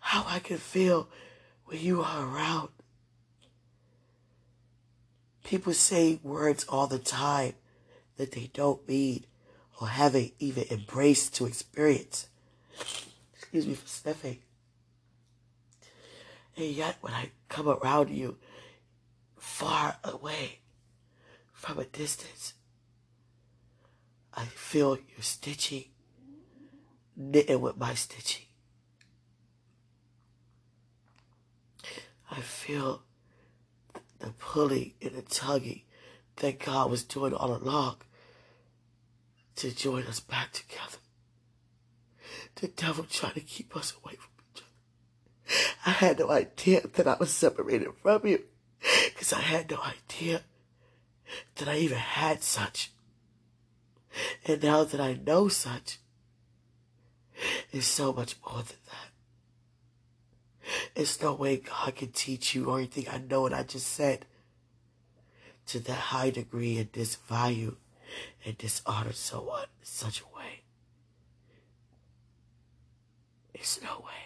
how 0.00 0.24
I 0.26 0.38
could 0.38 0.60
feel 0.60 1.08
when 1.66 1.80
you 1.80 2.02
are 2.02 2.26
around. 2.26 2.68
People 5.44 5.72
say 5.74 6.18
words 6.22 6.64
all 6.68 6.86
the 6.86 6.98
time 6.98 7.54
that 8.16 8.32
they 8.32 8.50
don't 8.52 8.88
mean 8.88 9.26
or 9.80 9.88
haven't 9.88 10.32
even 10.38 10.64
embraced 10.70 11.34
to 11.36 11.46
experience. 11.46 12.28
Excuse 13.34 13.66
me 13.66 13.74
for 13.74 13.86
sniffing. 13.86 14.38
And 16.56 16.66
yet, 16.66 16.96
when 17.00 17.12
I 17.12 17.30
come 17.48 17.68
around 17.68 18.10
you 18.10 18.38
far 19.36 19.98
away 20.02 20.60
from 21.52 21.78
a 21.78 21.84
distance, 21.84 22.54
I 24.32 24.44
feel 24.44 24.96
your 24.96 25.22
stitching 25.22 25.84
knitting 27.16 27.60
with 27.60 27.76
my 27.76 27.94
stitching. 27.94 28.44
I 32.30 32.40
feel 32.40 33.02
the 34.18 34.30
pulling 34.38 34.94
and 35.00 35.12
the 35.12 35.22
tugging 35.22 35.82
that 36.36 36.58
God 36.58 36.90
was 36.90 37.04
doing 37.04 37.32
all 37.32 37.54
along 37.56 37.96
to 39.56 39.74
join 39.74 40.02
us 40.04 40.20
back 40.20 40.52
together. 40.52 40.98
The 42.56 42.68
devil 42.68 43.06
trying 43.08 43.34
to 43.34 43.40
keep 43.40 43.74
us 43.76 43.94
away 44.02 44.16
from. 44.16 44.35
I 45.84 45.90
had 45.90 46.18
no 46.18 46.30
idea 46.30 46.82
that 46.94 47.06
I 47.06 47.16
was 47.18 47.30
separated 47.30 47.90
from 48.02 48.26
you 48.26 48.42
because 49.04 49.32
I 49.32 49.40
had 49.40 49.70
no 49.70 49.78
idea 49.80 50.42
that 51.56 51.68
I 51.68 51.76
even 51.78 51.98
had 51.98 52.42
such. 52.42 52.92
And 54.46 54.62
now 54.62 54.84
that 54.84 55.00
I 55.00 55.14
know 55.14 55.48
such, 55.48 55.98
it's 57.70 57.86
so 57.86 58.12
much 58.12 58.36
more 58.46 58.62
than 58.62 58.76
that. 58.86 59.10
It's 60.94 61.20
no 61.20 61.34
way 61.34 61.58
God 61.58 61.94
can 61.94 62.08
teach 62.12 62.54
you 62.54 62.70
or 62.70 62.78
anything 62.78 63.06
I 63.08 63.18
know 63.18 63.42
what 63.42 63.52
I 63.52 63.62
just 63.62 63.86
said 63.86 64.26
to 65.66 65.78
that 65.80 65.92
high 65.92 66.30
degree 66.30 66.78
and 66.78 66.90
disvalue 66.90 67.76
and 68.44 68.56
dishonor 68.56 69.12
someone 69.12 69.66
in 69.80 69.84
such 69.84 70.20
a 70.20 70.36
way. 70.36 70.62
It's 73.54 73.80
no 73.82 74.02
way. 74.04 74.25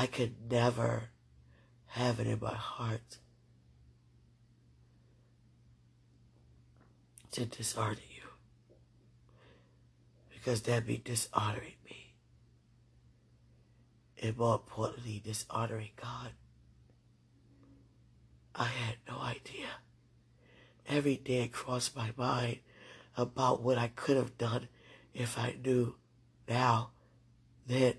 I 0.00 0.06
could 0.06 0.50
never 0.50 1.10
have 1.88 2.20
it 2.20 2.26
in 2.26 2.38
my 2.40 2.54
heart 2.54 3.18
to 7.32 7.44
dishonor 7.44 7.98
you 8.16 8.22
because 10.32 10.62
that'd 10.62 10.86
be 10.86 10.96
dishonoring 10.96 11.74
me. 11.84 12.14
And 14.22 14.38
more 14.38 14.54
importantly, 14.54 15.20
dishonoring 15.22 15.90
God. 16.00 16.30
I 18.54 18.64
had 18.64 18.96
no 19.06 19.18
idea. 19.18 19.68
Every 20.88 21.18
day 21.18 21.42
it 21.42 21.52
crossed 21.52 21.94
my 21.94 22.12
mind 22.16 22.60
about 23.18 23.62
what 23.62 23.76
I 23.76 23.88
could 23.88 24.16
have 24.16 24.38
done 24.38 24.68
if 25.12 25.38
I 25.38 25.56
knew 25.62 25.96
now, 26.48 26.92
then, 27.66 27.96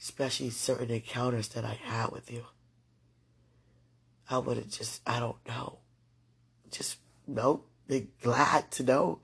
especially 0.00 0.50
certain 0.50 0.90
encounters 0.90 1.48
that 1.48 1.64
I 1.64 1.78
had 1.82 2.10
with 2.10 2.30
you. 2.30 2.44
I 4.30 4.38
would 4.38 4.56
have 4.56 4.68
just, 4.68 5.00
I 5.06 5.18
don't 5.18 5.38
know, 5.46 5.78
just 6.70 6.98
know, 7.26 7.64
be 7.86 8.08
glad 8.22 8.70
to 8.72 8.82
know. 8.82 9.20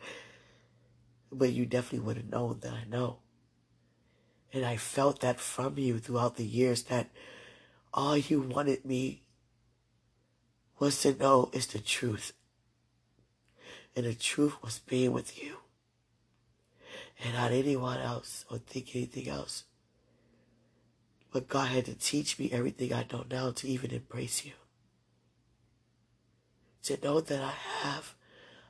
But 1.31 1.53
you 1.53 1.67
definitely 1.67 2.07
would 2.07 2.17
have 2.17 2.31
known 2.31 2.61
that 2.61 2.73
I 2.73 2.85
know. 2.89 3.19
And 4.53 4.65
I 4.65 4.77
felt 4.77 5.21
that 5.21 5.41
from 5.41 5.79
you 5.79 5.99
throughout 5.99 6.37
the 6.37 6.45
years 6.45 6.85
that 6.85 7.11
all 7.93 8.17
you 8.17 8.41
wanted 8.41 8.85
me 8.85 9.23
was 10.79 11.01
to 11.03 11.15
know 11.15 11.51
is 11.53 11.67
the 11.67 11.81
truth. 11.81 12.33
And 13.97 14.07
the 14.07 14.15
truth 14.15 14.55
was 14.63 14.81
being 14.81 15.13
with 15.13 15.43
you. 15.43 15.59
And 17.23 17.35
not 17.35 17.53
anyone 17.53 17.99
else 17.99 18.45
or 18.51 18.59
think 18.59 18.95
anything 18.95 19.29
else. 19.29 19.65
But 21.35 21.49
God 21.49 21.67
had 21.67 21.87
to 21.87 21.95
teach 21.95 22.39
me 22.39 22.53
everything 22.53 22.93
I 22.93 23.07
know 23.13 23.25
now 23.29 23.51
to 23.51 23.67
even 23.67 23.91
embrace 23.91 24.45
you. 24.45 24.53
To 26.85 26.97
know 27.03 27.21
that 27.21 27.43
I 27.43 27.55
have 27.83 28.15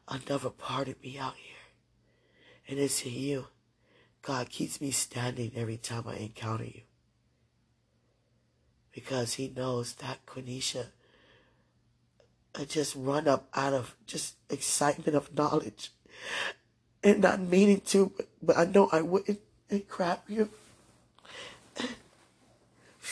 another 0.08 0.48
part 0.48 0.88
of 0.88 0.98
me 1.02 1.18
out 1.18 1.34
here. 1.34 1.56
And 2.66 2.78
it's 2.78 3.04
in 3.04 3.12
you. 3.12 3.48
God 4.22 4.48
keeps 4.48 4.80
me 4.80 4.92
standing 4.92 5.52
every 5.54 5.76
time 5.76 6.04
I 6.06 6.16
encounter 6.16 6.64
you. 6.64 6.80
Because 8.92 9.34
he 9.34 9.52
knows 9.54 9.96
that 9.96 10.24
Quenisha 10.24 10.86
I 12.58 12.64
just 12.64 12.94
run 12.96 13.28
up 13.28 13.46
out 13.52 13.74
of 13.74 13.94
just 14.06 14.36
excitement 14.48 15.14
of 15.14 15.36
knowledge 15.36 15.90
and 17.02 17.20
not 17.20 17.40
meaning 17.40 17.82
to, 17.88 18.12
but, 18.16 18.28
but 18.42 18.56
I 18.56 18.64
know 18.64 18.88
I 18.90 19.02
wouldn't 19.02 19.40
and 19.68 19.86
crap 19.86 20.30
you. 20.30 20.48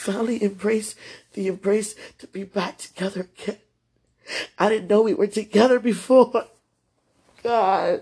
Finally 0.03 0.43
embrace 0.43 0.95
the 1.31 1.47
embrace 1.47 1.95
to 2.17 2.27
be 2.27 2.43
back 2.43 2.77
together 2.77 3.21
again. 3.21 3.55
I 4.59 4.67
didn't 4.67 4.89
know 4.89 5.01
we 5.01 5.13
were 5.13 5.27
together 5.27 5.79
before. 5.79 6.47
God. 7.41 8.01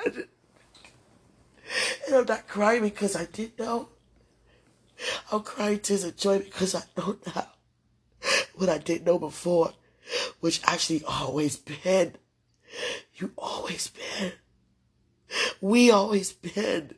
I 0.00 0.02
didn't. 0.02 0.28
And 2.08 2.16
I'm 2.16 2.24
not 2.24 2.48
crying 2.48 2.82
because 2.82 3.14
I 3.14 3.26
didn't 3.26 3.60
know. 3.60 3.90
I'm 5.30 5.44
crying 5.44 5.78
tears 5.78 6.02
of 6.02 6.16
joy 6.16 6.40
because 6.40 6.74
I 6.74 6.82
know 6.98 7.16
now 7.28 7.46
what 8.56 8.68
I 8.68 8.78
didn't 8.78 9.06
know 9.06 9.20
before, 9.20 9.72
which 10.40 10.60
actually 10.64 11.04
always 11.06 11.54
been. 11.54 12.14
You 13.14 13.30
always 13.38 13.92
been. 14.18 14.32
We 15.60 15.92
always 15.92 16.32
been. 16.32 16.96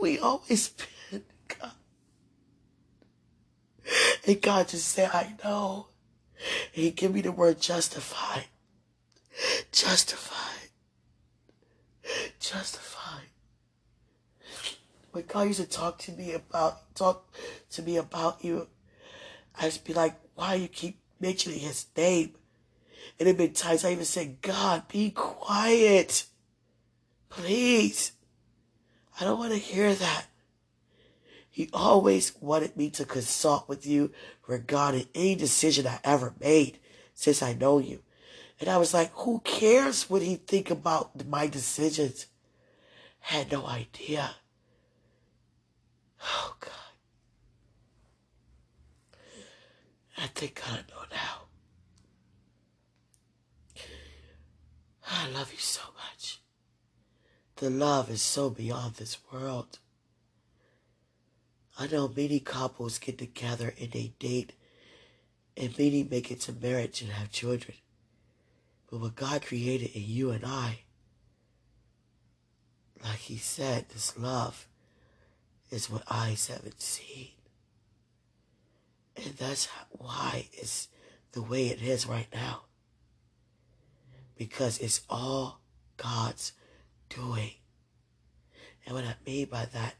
We 0.00 0.18
always 0.18 0.68
been, 1.10 1.22
God. 1.48 1.72
And 4.26 4.40
God 4.40 4.68
just 4.68 4.88
said, 4.88 5.10
I 5.12 5.34
know. 5.44 5.88
And 6.74 6.84
he 6.84 6.90
give 6.90 7.14
me 7.14 7.20
the 7.20 7.32
word 7.32 7.60
justified. 7.60 8.46
Justified. 9.72 10.68
Justified. 12.38 13.26
When 15.12 15.24
God 15.26 15.48
used 15.48 15.60
to 15.60 15.68
talk 15.68 15.98
to 15.98 16.12
me 16.12 16.32
about, 16.32 16.94
talk 16.94 17.32
to 17.70 17.82
me 17.82 17.96
about 17.96 18.44
you, 18.44 18.68
I 19.58 19.64
just 19.64 19.84
be 19.84 19.92
like, 19.92 20.14
why 20.34 20.54
you 20.54 20.68
keep 20.68 21.00
mentioning 21.18 21.58
his 21.58 21.86
name? 21.96 22.34
And 23.18 23.26
there 23.26 23.34
been 23.34 23.52
times 23.52 23.84
I 23.84 23.92
even 23.92 24.04
said, 24.04 24.40
God, 24.40 24.88
be 24.88 25.10
quiet. 25.10 26.24
Please. 27.28 28.12
I 29.20 29.24
don't 29.24 29.38
want 29.38 29.52
to 29.52 29.58
hear 29.58 29.94
that. 29.94 30.26
He 31.50 31.68
always 31.74 32.32
wanted 32.40 32.76
me 32.76 32.88
to 32.90 33.04
consult 33.04 33.68
with 33.68 33.84
you 33.84 34.12
regarding 34.46 35.08
any 35.14 35.34
decision 35.34 35.86
I 35.86 36.00
ever 36.02 36.32
made 36.40 36.78
since 37.12 37.42
I 37.42 37.52
know 37.52 37.78
you. 37.78 38.02
And 38.60 38.68
I 38.70 38.78
was 38.78 38.94
like, 38.94 39.10
who 39.12 39.40
cares 39.40 40.08
what 40.08 40.22
he 40.22 40.36
think 40.36 40.70
about 40.70 41.26
my 41.26 41.48
decisions? 41.48 42.26
Had 43.18 43.52
no 43.52 43.66
idea. 43.66 44.36
Oh 46.22 46.56
God. 46.60 46.72
I 50.16 50.28
think 50.28 50.62
I 50.66 50.76
know 50.76 51.04
now. 51.10 51.42
I 55.10 55.28
love 55.28 55.52
you 55.52 55.58
so 55.58 55.82
much. 55.94 56.39
The 57.60 57.68
love 57.68 58.08
is 58.08 58.22
so 58.22 58.48
beyond 58.48 58.94
this 58.94 59.18
world. 59.30 59.80
I 61.78 61.88
know 61.88 62.08
many 62.08 62.40
couples 62.40 62.98
get 62.98 63.18
together 63.18 63.74
and 63.78 63.92
they 63.92 64.14
date 64.18 64.54
and 65.58 65.78
many 65.78 66.02
make 66.02 66.30
it 66.30 66.40
to 66.42 66.52
marriage 66.54 67.02
and 67.02 67.10
have 67.10 67.30
children. 67.30 67.76
But 68.90 69.00
what 69.00 69.14
God 69.14 69.42
created 69.42 69.90
in 69.94 70.04
you 70.06 70.30
and 70.30 70.42
I, 70.42 70.78
like 73.04 73.18
he 73.18 73.36
said, 73.36 73.90
this 73.90 74.18
love 74.18 74.66
is 75.70 75.90
what 75.90 76.02
eyes 76.10 76.46
haven't 76.46 76.80
seen. 76.80 77.28
And 79.16 79.34
that's 79.36 79.68
why 79.90 80.46
it's 80.54 80.88
the 81.32 81.42
way 81.42 81.66
it 81.66 81.82
is 81.82 82.06
right 82.06 82.28
now. 82.32 82.62
Because 84.38 84.78
it's 84.78 85.02
all 85.10 85.60
God's 85.98 86.52
doing. 87.10 87.52
And 88.86 88.94
what 88.94 89.04
I 89.04 89.14
mean 89.26 89.46
by 89.46 89.66
that, 89.66 89.94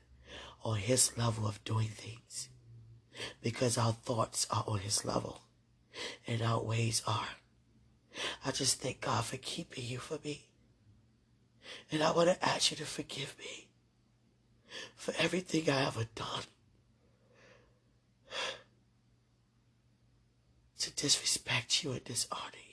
on 0.64 0.78
his 0.78 1.16
level 1.18 1.46
of 1.46 1.62
doing 1.64 1.88
things. 1.88 2.48
Because 3.42 3.76
our 3.76 3.92
thoughts 3.92 4.46
are 4.50 4.64
on 4.66 4.78
his 4.78 5.04
level. 5.04 5.42
And 6.26 6.40
our 6.40 6.62
ways 6.62 7.02
are. 7.06 7.28
I 8.44 8.50
just 8.50 8.80
thank 8.80 9.02
God 9.02 9.24
for 9.24 9.36
keeping 9.36 9.84
you 9.84 9.98
for 9.98 10.18
me. 10.24 10.48
And 11.90 12.02
I 12.02 12.10
want 12.12 12.28
to 12.28 12.44
ask 12.44 12.70
you 12.70 12.76
to 12.78 12.86
forgive 12.86 13.36
me 13.38 13.68
for 14.94 15.12
everything 15.18 15.68
I 15.68 15.86
ever 15.86 16.04
done 16.14 16.44
to 20.78 20.90
disrespect 20.92 21.84
you 21.84 21.92
and 21.92 22.04
dishonor 22.04 22.40
you. 22.54 22.69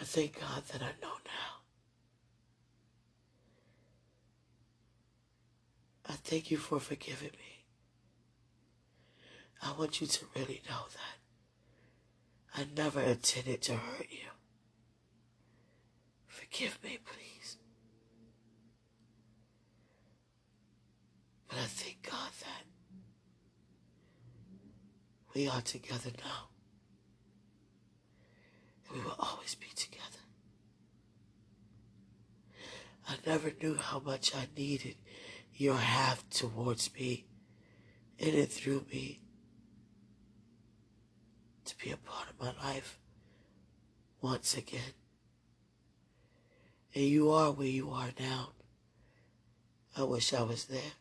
I 0.00 0.04
thank 0.04 0.40
God 0.40 0.62
that 0.72 0.80
I 0.82 0.92
know 1.02 1.14
now. 1.24 1.62
I 6.08 6.12
thank 6.12 6.50
you 6.50 6.56
for 6.56 6.78
forgiving 6.78 7.32
me. 7.32 7.66
I 9.60 9.72
want 9.72 10.00
you 10.00 10.06
to 10.06 10.24
really 10.36 10.62
know 10.68 10.84
that 10.92 12.60
I 12.60 12.66
never 12.76 13.00
intended 13.00 13.60
to 13.62 13.74
hurt 13.74 14.06
you. 14.10 14.30
Forgive 16.26 16.78
me, 16.84 16.98
please. 17.04 17.56
But 21.48 21.58
I 21.58 21.66
thank 21.66 22.08
God 22.08 22.30
that 22.40 22.64
we 25.34 25.48
are 25.48 25.60
together 25.60 26.10
now. 26.24 26.47
We 28.92 29.00
will 29.00 29.16
always 29.18 29.54
be 29.54 29.68
together. 29.74 30.04
I 33.08 33.16
never 33.26 33.52
knew 33.62 33.76
how 33.76 34.00
much 34.00 34.34
I 34.34 34.48
needed 34.56 34.96
your 35.54 35.76
half 35.76 36.28
towards 36.30 36.92
me 36.94 37.26
in 38.18 38.34
and 38.34 38.48
through 38.48 38.84
me 38.92 39.20
to 41.64 41.76
be 41.78 41.90
a 41.90 41.96
part 41.96 42.28
of 42.30 42.40
my 42.40 42.52
life 42.66 42.98
once 44.20 44.56
again. 44.56 44.94
And 46.94 47.04
you 47.04 47.30
are 47.30 47.52
where 47.52 47.66
you 47.66 47.90
are 47.90 48.10
now. 48.18 48.50
I 49.96 50.04
wish 50.04 50.32
I 50.32 50.42
was 50.42 50.64
there. 50.66 50.92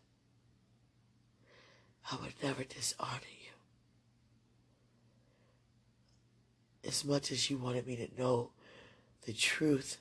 I 2.12 2.16
would 2.18 2.34
never 2.42 2.64
dishonor 2.64 3.22
you. 3.32 3.37
As 6.86 7.04
much 7.04 7.32
as 7.32 7.50
you 7.50 7.58
wanted 7.58 7.88
me 7.88 7.96
to 7.96 8.22
know 8.22 8.52
the 9.26 9.34
truth, 9.34 9.98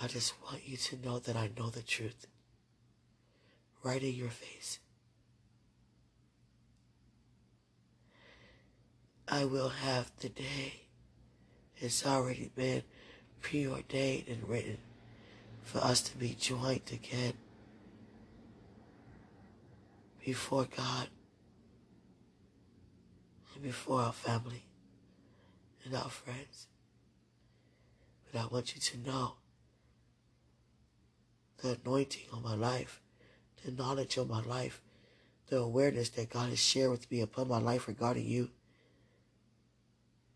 I 0.00 0.06
just 0.06 0.34
want 0.42 0.66
you 0.66 0.76
to 0.76 0.96
know 1.04 1.18
that 1.18 1.36
I 1.36 1.50
know 1.56 1.70
the 1.70 1.82
truth. 1.82 2.26
Right 3.82 4.02
in 4.02 4.14
your 4.14 4.28
face. 4.28 4.78
I 9.26 9.44
will 9.44 9.68
have 9.68 10.10
the 10.20 10.28
day. 10.28 10.84
It's 11.76 12.06
already 12.06 12.50
been 12.54 12.82
preordained 13.42 14.28
and 14.28 14.48
written 14.48 14.78
for 15.62 15.78
us 15.78 16.00
to 16.02 16.16
be 16.16 16.34
joined 16.34 16.90
again 16.92 17.34
before 20.24 20.66
God 20.76 21.08
and 23.54 23.62
before 23.62 24.00
our 24.00 24.12
family 24.12 24.64
and 25.88 25.96
our 25.96 26.10
friends. 26.10 26.66
But 28.30 28.40
I 28.40 28.46
want 28.46 28.74
you 28.74 28.80
to 28.80 28.98
know 28.98 29.34
the 31.62 31.78
anointing 31.84 32.26
on 32.32 32.42
my 32.42 32.54
life, 32.54 33.00
the 33.64 33.72
knowledge 33.72 34.16
of 34.16 34.28
my 34.28 34.42
life, 34.42 34.80
the 35.48 35.58
awareness 35.58 36.10
that 36.10 36.30
God 36.30 36.50
has 36.50 36.58
shared 36.58 36.90
with 36.90 37.10
me 37.10 37.20
upon 37.20 37.48
my 37.48 37.58
life 37.58 37.88
regarding 37.88 38.26
you, 38.26 38.50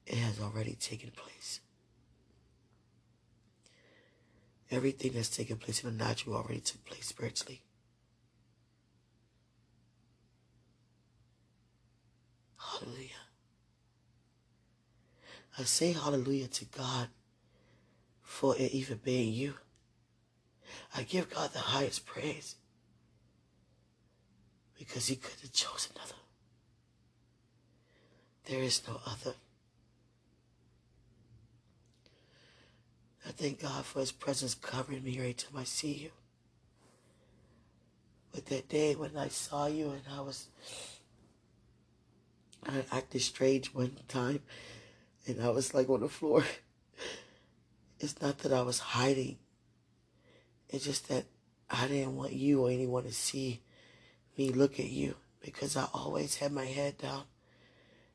it 0.07 0.17
has 0.17 0.41
already 0.41 0.75
taken 0.75 1.11
place. 1.11 1.61
Everything 4.71 5.13
that's 5.13 5.29
taken 5.29 5.59
place 5.59 5.85
in 5.85 5.97
the 5.97 6.05
natural 6.05 6.35
already 6.35 6.61
took 6.61 6.85
place 6.87 7.07
spiritually. 7.07 7.61
Hallelujah. 12.57 13.22
I 15.59 15.65
say 15.65 15.93
hallelujah 15.93 16.49
to 16.49 16.65
God 16.65 17.09
for 18.23 18.57
it 18.57 18.73
even 18.73 19.01
being 19.05 19.33
you. 19.33 19.55
I 20.97 21.03
give 21.03 21.29
God 21.31 21.53
the 21.53 21.59
highest 21.59 22.07
praise 22.07 22.57
because 24.79 25.07
he 25.07 25.17
could 25.17 25.41
have 25.43 25.53
chosen 25.53 25.93
another. 25.95 26.15
There 28.47 28.63
is 28.63 28.83
no 28.89 29.01
other. 29.07 29.35
I 33.27 33.31
thank 33.31 33.61
God 33.61 33.85
for 33.85 34.01
his 34.01 34.11
presence 34.11 34.55
covering 34.55 35.05
me 35.05 35.19
every 35.19 35.35
time 35.35 35.57
I 35.57 35.65
see 35.65 35.93
you. 35.93 36.11
But 38.33 38.47
that 38.47 38.69
day 38.69 38.95
when 38.95 39.17
I 39.17 39.29
saw 39.29 39.67
you 39.67 39.91
and 39.91 40.03
I 40.11 40.23
was 40.23 40.49
I 42.67 42.85
acted 42.91 43.21
strange 43.23 43.75
one 43.75 43.97
time 44.09 44.41
and 45.27 45.41
I 45.43 45.51
was 45.51 45.75
like 45.75 45.89
on 45.89 46.01
the 46.01 46.09
floor. 46.09 46.45
It's 48.01 48.21
not 48.21 48.39
that 48.39 48.53
I 48.53 48.63
was 48.63 48.81
hiding. 48.81 49.39
It's 50.69 50.85
just 50.85 51.09
that 51.09 51.25
I 51.71 51.87
didn't 51.87 52.17
want 52.17 52.33
you 52.33 52.65
or 52.65 52.71
anyone 52.71 53.05
to 53.05 53.13
see 53.13 53.63
me 54.37 54.51
look 54.51 54.81
at 54.81 54.91
you 54.91 55.15
because 55.41 55.77
I 55.77 55.87
always 55.95 56.37
had 56.37 56.51
my 56.51 56.65
head 56.65 56.99
down 56.99 57.23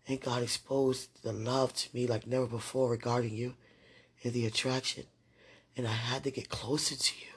and 0.07 0.19
God 0.19 0.43
exposed 0.43 1.23
the 1.23 1.31
love 1.31 1.73
to 1.73 1.89
me 1.93 2.07
like 2.07 2.27
never 2.27 2.47
before 2.47 2.89
regarding 2.89 3.33
you 3.33 3.55
and 4.23 4.33
the 4.33 4.45
attraction. 4.45 5.05
And 5.75 5.87
I 5.87 5.91
had 5.91 6.23
to 6.23 6.31
get 6.31 6.49
closer 6.49 6.95
to 6.95 7.13
you. 7.19 7.33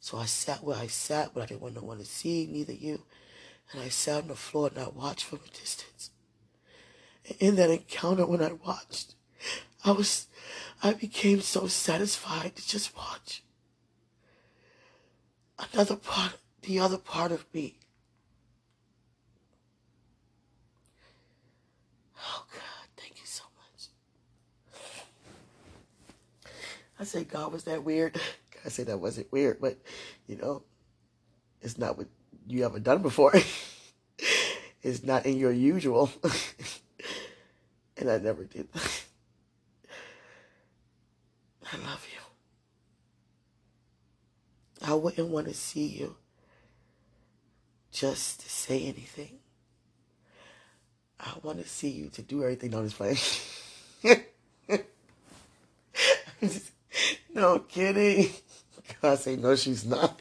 So 0.00 0.18
I 0.18 0.26
sat 0.26 0.62
where 0.62 0.76
I 0.76 0.86
sat, 0.86 1.32
but 1.34 1.42
I 1.42 1.46
didn't 1.46 1.62
want 1.62 1.74
no 1.74 1.82
one 1.82 1.98
to 1.98 2.04
see, 2.04 2.46
neither 2.46 2.72
you. 2.72 3.02
And 3.72 3.82
I 3.82 3.88
sat 3.88 4.22
on 4.22 4.28
the 4.28 4.34
floor 4.34 4.68
and 4.68 4.78
I 4.78 4.88
watched 4.88 5.24
from 5.24 5.40
a 5.44 5.50
distance. 5.50 6.10
In 7.38 7.56
that 7.56 7.70
encounter 7.70 8.26
when 8.26 8.42
I 8.42 8.52
watched, 8.52 9.14
I 9.84 9.92
was, 9.92 10.26
I 10.82 10.92
became 10.92 11.40
so 11.40 11.66
satisfied 11.66 12.56
to 12.56 12.66
just 12.66 12.96
watch. 12.96 13.42
Another 15.72 15.96
part, 15.96 16.38
the 16.62 16.78
other 16.78 16.98
part 16.98 17.32
of 17.32 17.44
me. 17.52 17.78
Oh 22.16 22.46
God, 22.52 22.88
thank 22.96 23.16
you 23.16 23.26
so 23.26 23.44
much. 23.56 23.88
I 26.98 27.04
say, 27.04 27.24
God, 27.24 27.52
was 27.52 27.64
that 27.64 27.84
weird? 27.84 28.20
I 28.64 28.68
say 28.68 28.82
that 28.84 28.98
wasn't 28.98 29.30
weird, 29.32 29.60
but 29.60 29.78
you 30.26 30.36
know, 30.36 30.62
it's 31.60 31.78
not 31.78 31.96
what 31.96 32.08
you 32.46 32.64
ever 32.64 32.78
done 32.78 33.02
before. 33.02 33.34
it's 34.82 35.02
not 35.02 35.26
in 35.26 35.38
your 35.38 35.52
usual. 35.52 36.10
and 37.98 38.10
I 38.10 38.18
never 38.18 38.44
did. 38.44 38.68
I 41.72 41.76
love 41.78 42.06
you. 42.12 42.18
I 44.86 44.92
wouldn't 44.94 45.28
want 45.28 45.48
to 45.48 45.54
see 45.54 45.86
you 45.86 46.14
just 47.92 48.40
to 48.40 48.48
say 48.48 48.84
anything. 48.84 49.38
I 51.20 51.32
want 51.42 51.60
to 51.60 51.68
see 51.68 51.88
you 51.88 52.08
to 52.10 52.22
do 52.22 52.42
everything 52.42 52.72
on 52.74 52.84
this 52.84 52.94
plane. 52.94 53.16
no 57.34 57.58
kidding. 57.60 58.30
God 59.02 59.18
say 59.18 59.36
no, 59.36 59.56
she's 59.56 59.84
not. 59.84 60.20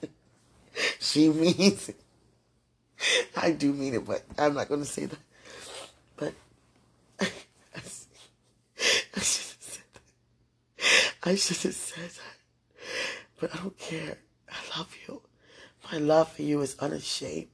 She 1.00 1.30
means 1.30 1.90
it. 1.90 2.00
I 3.36 3.52
do 3.52 3.74
mean 3.74 3.94
it, 3.94 4.06
but 4.06 4.24
I'm 4.38 4.56
not 4.56 4.68
going 4.68 4.82
to 4.82 4.88
say 4.88 5.06
that. 5.06 5.20
But 6.16 6.34
I, 7.20 7.26
I 7.26 7.80
should 7.80 8.08
have 9.14 9.24
said 9.24 9.84
that. 9.94 10.02
I 11.28 11.36
should 11.36 11.58
have 11.58 11.76
said 11.76 12.10
that. 12.10 12.38
But 13.38 13.54
I 13.54 13.58
don't 13.58 13.78
care. 13.78 14.18
I 14.50 14.78
love 14.78 14.96
you. 15.06 15.22
My 15.92 15.98
love 15.98 16.32
for 16.32 16.42
you 16.42 16.62
is 16.62 16.78
unashamed. 16.80 17.50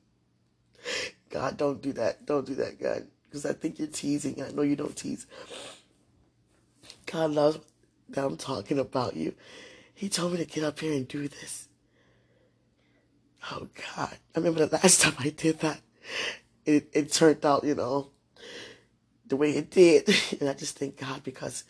God, 1.31 1.57
don't 1.57 1.81
do 1.81 1.91
that. 1.93 2.23
Don't 2.23 2.45
do 2.45 2.53
that, 2.55 2.79
God. 2.79 3.07
Because 3.23 3.47
I 3.47 3.53
think 3.53 3.79
you're 3.79 3.88
teasing. 3.88 4.43
I 4.43 4.51
know 4.51 4.62
you 4.62 4.75
don't 4.75 4.95
tease. 4.95 5.25
God 7.07 7.31
loves 7.31 7.57
that 8.09 8.23
I'm 8.23 8.38
talking 8.38 8.77
about 8.77 9.15
you. 9.15 9.33
He 9.95 10.07
told 10.07 10.33
me 10.33 10.38
to 10.38 10.45
get 10.45 10.63
up 10.63 10.79
here 10.79 10.93
and 10.93 11.07
do 11.07 11.27
this. 11.27 11.67
Oh, 13.51 13.67
God. 13.95 14.15
I 14.36 14.39
remember 14.39 14.67
the 14.67 14.75
last 14.75 15.01
time 15.03 15.15
I 15.17 15.29
did 15.29 15.62
that. 15.62 15.81
It, 16.63 16.89
it 16.93 17.12
turned 17.12 17.43
out, 17.43 17.63
you 17.63 17.73
know, 17.73 18.12
the 19.25 19.36
way 19.36 19.51
it 19.51 19.71
did. 19.71 20.13
And 20.39 20.47
I 20.47 20.53
just 20.53 20.77
thank 20.77 20.97
God 20.97 21.23
because 21.23 21.63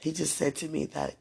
he 0.00 0.12
just 0.12 0.36
said 0.36 0.56
to 0.56 0.68
me 0.68 0.86
that 0.86 1.16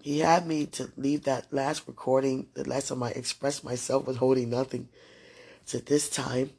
he 0.00 0.20
had 0.20 0.46
me 0.46 0.66
to 0.66 0.92
leave 0.96 1.24
that 1.24 1.52
last 1.52 1.82
recording, 1.88 2.46
the 2.54 2.68
last 2.68 2.88
time 2.88 3.02
I 3.02 3.10
expressed 3.10 3.64
myself 3.64 4.06
withholding 4.06 4.48
nothing, 4.50 4.88
to 5.66 5.80
this 5.80 6.08
time, 6.08 6.50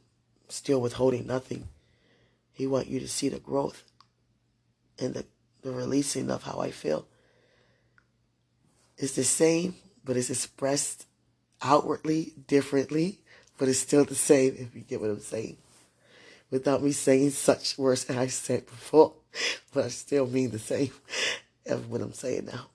still 0.48 0.82
withholding 0.82 1.26
nothing. 1.26 1.68
He 2.52 2.66
want 2.66 2.88
you 2.88 3.00
to 3.00 3.08
see 3.08 3.30
the 3.30 3.38
growth 3.38 3.84
and 4.98 5.14
the, 5.14 5.24
the 5.62 5.72
releasing 5.72 6.30
of 6.30 6.42
how 6.42 6.58
I 6.58 6.70
feel. 6.70 7.06
It's 8.98 9.14
the 9.14 9.24
same, 9.24 9.76
but 10.04 10.16
it's 10.18 10.28
expressed 10.28 11.06
outwardly 11.62 12.34
differently, 12.46 13.20
but 13.56 13.68
it's 13.68 13.78
still 13.78 14.04
the 14.04 14.14
same, 14.14 14.56
if 14.58 14.74
you 14.74 14.82
get 14.82 15.00
what 15.00 15.10
I'm 15.10 15.20
saying. 15.20 15.56
Without 16.50 16.82
me 16.82 16.92
saying 16.92 17.30
such 17.30 17.78
words 17.78 18.04
as 18.06 18.16
I 18.16 18.26
said 18.26 18.66
before, 18.66 19.14
but 19.72 19.84
I 19.84 19.88
still 19.88 20.26
mean 20.26 20.50
the 20.50 20.58
same 20.58 20.92
as 21.66 21.80
what 21.80 22.00
I'm 22.00 22.12
saying 22.12 22.46
now 22.46 22.66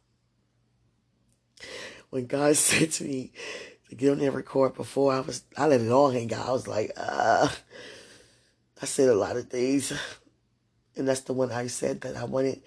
when 2.13 2.27
God 2.27 2.55
said 2.57 2.91
to 2.91 3.03
me 3.03 3.31
to 3.89 3.95
get 3.95 4.11
on 4.11 4.21
and 4.21 4.35
record 4.35 4.75
before, 4.75 5.13
I 5.13 5.21
was 5.21 5.43
I 5.57 5.65
let 5.65 5.81
it 5.81 5.91
all 5.91 6.11
hang 6.11 6.31
out. 6.33 6.47
I 6.47 6.51
was 6.51 6.67
like, 6.67 6.91
uh 6.95 7.49
I 8.81 8.85
said 8.85 9.09
a 9.09 9.15
lot 9.15 9.35
of 9.35 9.49
things. 9.49 9.91
And 10.95 11.07
that's 11.07 11.21
the 11.21 11.33
one 11.33 11.51
I 11.51 11.67
said 11.67 12.01
that 12.01 12.15
I 12.15 12.25
wanted 12.25 12.61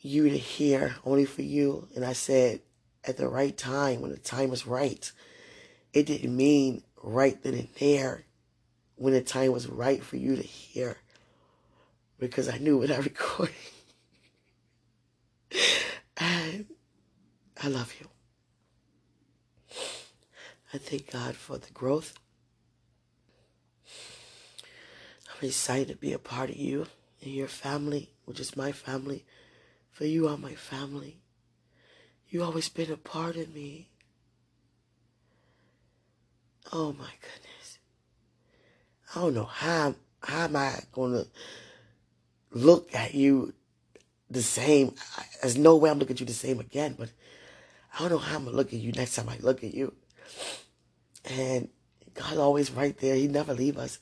you 0.00 0.28
to 0.30 0.36
hear 0.36 0.96
only 1.04 1.26
for 1.26 1.42
you. 1.42 1.86
And 1.94 2.04
I 2.04 2.12
said 2.12 2.60
at 3.04 3.18
the 3.18 3.28
right 3.28 3.56
time, 3.56 4.00
when 4.00 4.10
the 4.10 4.18
time 4.18 4.50
was 4.50 4.66
right. 4.66 5.10
It 5.92 6.06
didn't 6.06 6.36
mean 6.36 6.82
right 7.02 7.40
then 7.42 7.54
and 7.54 7.68
there 7.78 8.24
when 8.96 9.12
the 9.12 9.20
time 9.20 9.52
was 9.52 9.68
right 9.68 10.02
for 10.02 10.16
you 10.16 10.34
to 10.34 10.42
hear. 10.42 10.96
Because 12.20 12.48
I 12.48 12.58
knew 12.58 12.78
what 12.78 12.90
I 12.90 12.96
recorded. 13.10 13.54
and 16.16 16.66
I 17.62 17.68
love 17.68 17.94
you. 17.98 18.06
I 20.72 20.78
thank 20.78 21.10
God 21.10 21.34
for 21.34 21.58
the 21.58 21.72
growth. 21.72 22.14
I'm 25.28 25.48
excited 25.48 25.88
to 25.88 25.96
be 25.96 26.12
a 26.12 26.18
part 26.18 26.50
of 26.50 26.56
you 26.56 26.86
and 27.22 27.32
your 27.32 27.48
family, 27.48 28.10
which 28.26 28.38
is 28.38 28.56
my 28.56 28.70
family. 28.70 29.24
For 29.90 30.04
you 30.04 30.28
are 30.28 30.36
my 30.36 30.54
family. 30.54 31.16
You 32.28 32.44
always 32.44 32.68
been 32.68 32.92
a 32.92 32.96
part 32.96 33.36
of 33.36 33.52
me. 33.52 33.88
Oh 36.72 36.92
my 36.92 37.10
goodness. 37.20 37.78
I 39.14 39.20
don't 39.20 39.34
know 39.34 39.44
how 39.44 39.94
how 40.22 40.44
am 40.44 40.56
I 40.56 40.78
gonna 40.92 41.24
look 42.52 42.94
at 42.94 43.14
you 43.14 43.54
the 44.30 44.42
same. 44.42 44.94
There's 45.40 45.58
no 45.58 45.76
way 45.76 45.90
I'm 45.90 45.98
looking 45.98 46.16
at 46.16 46.20
you 46.20 46.26
the 46.26 46.32
same 46.32 46.60
again, 46.60 46.94
but 46.98 47.10
I 47.94 48.00
don't 48.00 48.10
know 48.12 48.18
how 48.18 48.36
I'm 48.36 48.44
gonna 48.44 48.56
look 48.56 48.72
at 48.72 48.80
you 48.80 48.92
next 48.92 49.16
time 49.16 49.28
I 49.28 49.38
look 49.40 49.64
at 49.64 49.74
you. 49.74 49.94
And 51.24 51.68
God's 52.14 52.38
always 52.38 52.70
right 52.70 52.96
there. 52.98 53.14
He 53.14 53.28
never 53.28 53.54
leave 53.54 53.78
us. 53.78 53.98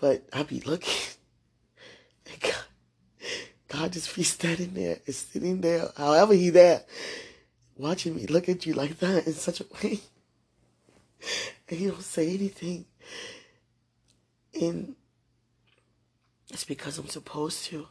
But 0.00 0.26
I 0.32 0.42
be 0.42 0.60
looking. 0.60 0.94
And 2.30 2.40
God, 2.40 2.64
God 3.68 3.92
just 3.92 4.14
be 4.14 4.22
standing 4.22 4.74
there 4.74 4.98
sitting 5.08 5.60
there, 5.60 5.88
however 5.96 6.34
he 6.34 6.50
there, 6.50 6.82
watching 7.76 8.14
me 8.14 8.26
look 8.26 8.48
at 8.48 8.64
you 8.64 8.74
like 8.74 8.98
that 9.00 9.26
in 9.26 9.32
such 9.32 9.60
a 9.60 9.64
way. 9.74 10.00
And 11.68 11.78
he 11.78 11.86
don't 11.86 12.02
say 12.02 12.34
anything. 12.34 12.84
And 14.60 14.94
it's 16.52 16.64
because 16.64 16.98
I'm 16.98 17.08
supposed 17.08 17.64
to. 17.66 17.88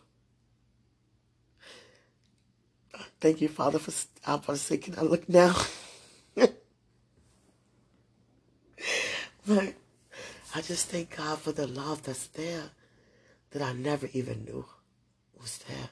Thank 3.20 3.42
you, 3.42 3.48
Father, 3.48 3.80
for 3.80 3.92
I'm 4.26 4.42
to 4.42 4.98
I 4.98 5.02
look 5.02 5.28
now? 5.28 5.56
But 9.48 9.74
I 10.54 10.62
just 10.62 10.90
thank 10.90 11.18
God 11.18 11.40
for 11.40 11.52
the 11.52 11.66
love 11.66 12.04
that's 12.04 12.28
there 12.28 12.70
that 13.52 13.62
I 13.62 13.74
never 13.74 14.08
even 14.14 14.46
knew 14.46 14.66
was 15.40 15.60
there. 15.68 15.90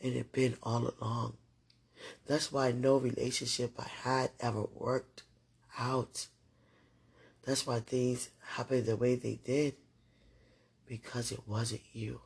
And 0.00 0.14
it 0.14 0.32
been 0.32 0.56
all 0.62 0.92
along. 1.00 1.34
That's 2.26 2.52
why 2.52 2.72
no 2.72 2.98
relationship 2.98 3.72
I 3.78 3.88
had 4.08 4.30
ever 4.40 4.64
worked 4.74 5.22
out. 5.78 6.28
That's 7.44 7.66
why 7.66 7.80
things 7.80 8.30
happened 8.54 8.86
the 8.86 8.96
way 8.96 9.16
they 9.16 9.40
did. 9.44 9.74
Because 10.86 11.32
it 11.32 11.40
wasn't 11.46 11.82
you. 11.92 12.20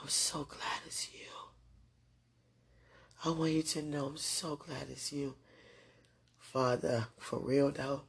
I'm 0.00 0.08
so 0.08 0.44
glad 0.44 0.80
it's 0.86 1.12
you. 1.12 1.28
I 3.24 3.30
want 3.30 3.52
you 3.52 3.62
to 3.62 3.82
know 3.82 4.06
I'm 4.06 4.16
so 4.16 4.56
glad 4.56 4.86
it's 4.90 5.12
you. 5.12 5.34
Father, 6.38 7.08
for 7.18 7.40
real 7.40 7.70
though. 7.70 8.02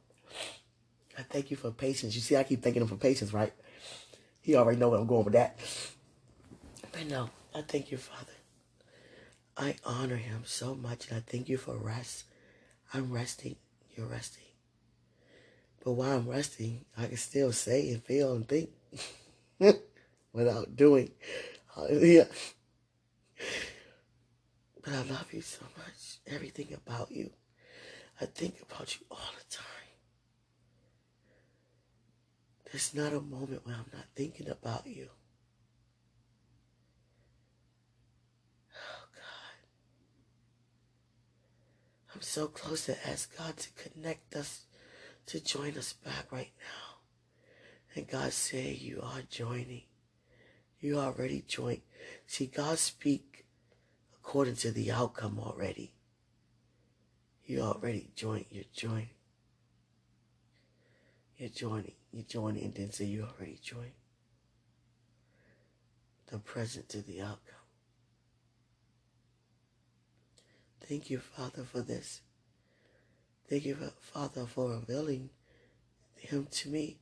I 1.18 1.22
thank 1.22 1.50
you 1.50 1.56
for 1.56 1.70
patience. 1.70 2.14
You 2.14 2.20
see, 2.20 2.36
I 2.36 2.44
keep 2.44 2.62
thanking 2.62 2.82
him 2.82 2.88
for 2.88 2.96
patience, 2.96 3.32
right? 3.32 3.52
He 4.40 4.56
already 4.56 4.78
know 4.78 4.88
where 4.88 5.00
I'm 5.00 5.06
going 5.06 5.24
with 5.24 5.34
that. 5.34 5.58
But 6.92 7.06
no, 7.06 7.30
I 7.54 7.62
thank 7.62 7.90
you, 7.90 7.98
Father. 7.98 8.32
I 9.56 9.76
honor 9.84 10.16
him 10.16 10.42
so 10.46 10.74
much, 10.74 11.08
and 11.08 11.18
I 11.18 11.20
thank 11.20 11.48
you 11.48 11.58
for 11.58 11.76
rest. 11.76 12.24
I'm 12.94 13.12
resting. 13.12 13.56
You're 13.94 14.06
resting. 14.06 14.49
But 15.84 15.92
while 15.92 16.18
I'm 16.18 16.28
resting, 16.28 16.84
I 16.96 17.06
can 17.06 17.16
still 17.16 17.52
say 17.52 17.90
and 17.90 18.04
feel 18.04 18.34
and 18.34 18.46
think 18.46 18.70
without 20.32 20.76
doing. 20.76 21.10
Hallelujah. 21.74 22.28
But 24.84 24.92
I 24.94 25.02
love 25.02 25.32
you 25.32 25.40
so 25.40 25.64
much. 25.76 26.18
Everything 26.26 26.74
about 26.74 27.10
you. 27.10 27.30
I 28.20 28.26
think 28.26 28.56
about 28.60 28.94
you 28.98 29.06
all 29.10 29.18
the 29.38 29.56
time. 29.56 29.64
There's 32.70 32.94
not 32.94 33.12
a 33.12 33.20
moment 33.20 33.64
when 33.66 33.74
I'm 33.74 33.90
not 33.92 34.04
thinking 34.14 34.48
about 34.48 34.86
you. 34.86 35.08
Oh, 38.76 39.04
God. 39.14 39.56
I'm 42.14 42.20
so 42.20 42.46
close 42.46 42.86
to 42.86 43.08
ask 43.08 43.36
God 43.36 43.56
to 43.56 43.68
connect 43.72 44.36
us, 44.36 44.66
to 45.30 45.38
join 45.40 45.78
us 45.78 45.92
back 45.92 46.32
right 46.32 46.50
now. 46.58 46.96
And 47.94 48.08
God 48.08 48.32
say, 48.32 48.72
you 48.72 49.00
are 49.00 49.22
joining. 49.30 49.82
You 50.80 50.98
already 50.98 51.44
joined. 51.46 51.82
See, 52.26 52.46
God 52.46 52.78
speak 52.78 53.44
according 54.16 54.56
to 54.56 54.72
the 54.72 54.90
outcome 54.90 55.38
already. 55.38 55.92
You 57.44 57.60
already 57.60 58.10
joined. 58.16 58.46
You're 58.50 58.64
joining. 58.74 59.10
You're 61.36 61.48
joining. 61.48 61.92
You're 62.12 62.24
joining 62.24 62.64
and 62.64 62.74
then 62.74 62.90
say 62.90 63.04
you 63.04 63.22
already 63.22 63.60
joined. 63.62 63.92
The 66.26 66.38
present 66.38 66.88
to 66.88 67.02
the 67.02 67.20
outcome. 67.20 67.54
Thank 70.80 71.08
you, 71.08 71.20
Father, 71.20 71.62
for 71.62 71.82
this. 71.82 72.20
Thank 73.50 73.66
you, 73.66 73.76
Father, 73.98 74.46
for 74.46 74.70
revealing 74.70 75.30
him 76.16 76.46
to 76.52 76.68
me. 76.68 76.98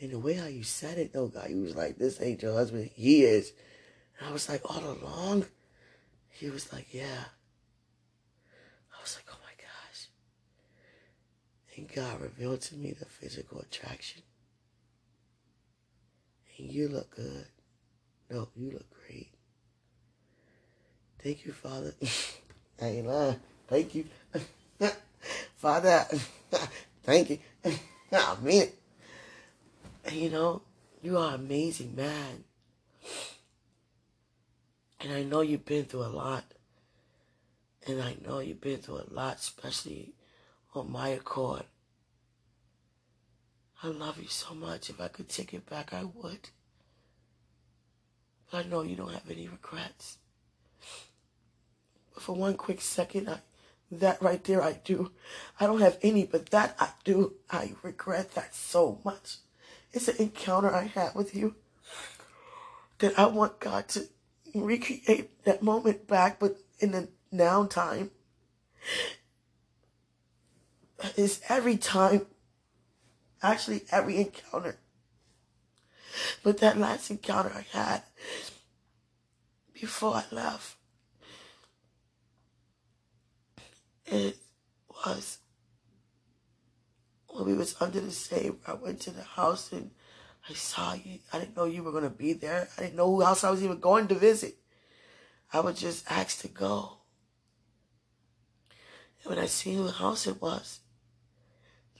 And 0.00 0.10
the 0.10 0.18
way 0.18 0.34
how 0.34 0.46
you 0.46 0.64
said 0.64 0.98
it, 0.98 1.12
though, 1.12 1.28
God, 1.28 1.50
you 1.50 1.60
was 1.62 1.76
like, 1.76 1.98
this 1.98 2.20
ain't 2.20 2.42
your 2.42 2.54
husband. 2.54 2.90
He 2.94 3.22
is. 3.22 3.52
And 4.18 4.28
I 4.28 4.32
was 4.32 4.48
like, 4.48 4.60
all 4.64 4.82
along? 4.84 5.46
He 6.30 6.50
was 6.50 6.72
like, 6.72 6.92
yeah. 6.92 7.26
I 8.92 9.00
was 9.00 9.16
like, 9.16 9.26
oh 9.32 9.38
my 9.44 9.52
gosh. 9.56 10.08
And 11.76 11.88
God 11.94 12.22
revealed 12.22 12.60
to 12.62 12.74
me 12.74 12.90
the 12.90 13.04
physical 13.04 13.60
attraction. 13.60 14.22
And 16.58 16.72
you 16.72 16.88
look 16.88 17.14
good. 17.14 17.46
No, 18.30 18.48
you 18.56 18.72
look 18.72 18.86
great. 19.06 19.30
Thank 21.22 21.46
you, 21.46 21.52
Father. 21.52 21.94
I 22.82 22.86
ain't 22.86 23.06
lying. 23.06 23.38
Thank 23.68 23.94
you. 23.94 24.06
Father, 25.58 26.06
thank 27.02 27.30
you. 27.30 27.38
I 28.12 28.36
mean 28.40 28.62
it. 28.62 28.74
You 30.12 30.30
know, 30.30 30.62
you 31.02 31.18
are 31.18 31.34
an 31.34 31.40
amazing 31.40 31.96
man. 31.96 32.44
And 35.00 35.12
I 35.12 35.24
know 35.24 35.40
you've 35.40 35.64
been 35.64 35.84
through 35.84 36.04
a 36.04 36.14
lot. 36.14 36.44
And 37.88 38.00
I 38.00 38.16
know 38.24 38.38
you've 38.38 38.60
been 38.60 38.78
through 38.78 39.00
a 39.00 39.10
lot, 39.12 39.38
especially 39.38 40.14
on 40.74 40.92
my 40.92 41.08
accord. 41.08 41.64
I 43.82 43.88
love 43.88 44.20
you 44.20 44.28
so 44.28 44.54
much. 44.54 44.90
If 44.90 45.00
I 45.00 45.08
could 45.08 45.28
take 45.28 45.54
it 45.54 45.68
back, 45.68 45.92
I 45.92 46.04
would. 46.04 46.50
But 48.50 48.64
I 48.64 48.68
know 48.68 48.82
you 48.82 48.94
don't 48.94 49.12
have 49.12 49.28
any 49.28 49.48
regrets. 49.48 50.18
But 52.14 52.22
for 52.22 52.36
one 52.36 52.54
quick 52.54 52.80
second, 52.80 53.28
I, 53.28 53.40
that 53.90 54.20
right 54.20 54.42
there, 54.44 54.62
I 54.62 54.74
do. 54.84 55.12
I 55.58 55.66
don't 55.66 55.80
have 55.80 55.98
any, 56.02 56.24
but 56.24 56.50
that 56.50 56.76
I 56.78 56.90
do. 57.04 57.34
I 57.50 57.74
regret 57.82 58.32
that 58.34 58.54
so 58.54 59.00
much. 59.04 59.36
It's 59.92 60.08
an 60.08 60.16
encounter 60.18 60.74
I 60.74 60.84
had 60.84 61.14
with 61.14 61.34
you 61.34 61.54
that 62.98 63.18
I 63.18 63.26
want 63.26 63.60
God 63.60 63.88
to 63.88 64.08
recreate 64.54 65.44
that 65.44 65.62
moment 65.62 66.06
back, 66.06 66.38
but 66.38 66.58
in 66.78 66.92
the 66.92 67.08
now 67.30 67.64
time. 67.66 68.10
It's 71.16 71.40
every 71.48 71.76
time, 71.76 72.26
actually 73.42 73.82
every 73.90 74.16
encounter. 74.16 74.78
But 76.42 76.58
that 76.58 76.78
last 76.78 77.10
encounter 77.10 77.52
I 77.54 77.76
had 77.76 78.02
before 79.72 80.14
I 80.14 80.24
left, 80.32 80.76
it 84.10 84.36
was 85.04 85.38
when 87.28 87.46
we 87.46 87.54
was 87.54 87.76
under 87.80 88.00
the 88.00 88.10
same. 88.10 88.58
I 88.66 88.74
went 88.74 89.00
to 89.00 89.10
the 89.10 89.22
house 89.22 89.72
and 89.72 89.90
I 90.48 90.54
saw 90.54 90.94
you. 90.94 91.18
I 91.32 91.38
didn't 91.38 91.56
know 91.56 91.64
you 91.64 91.82
were 91.82 91.92
going 91.92 92.04
to 92.04 92.10
be 92.10 92.32
there. 92.32 92.68
I 92.76 92.82
didn't 92.82 92.96
know 92.96 93.14
who 93.14 93.22
else 93.22 93.44
I 93.44 93.50
was 93.50 93.62
even 93.62 93.80
going 93.80 94.08
to 94.08 94.14
visit. 94.14 94.56
I 95.52 95.60
was 95.60 95.80
just 95.80 96.10
asked 96.10 96.40
to 96.42 96.48
go. 96.48 96.98
And 99.22 99.30
when 99.30 99.38
I 99.38 99.46
seen 99.46 99.76
who 99.76 99.84
the 99.84 99.92
house 99.92 100.26
it 100.26 100.40
was, 100.40 100.80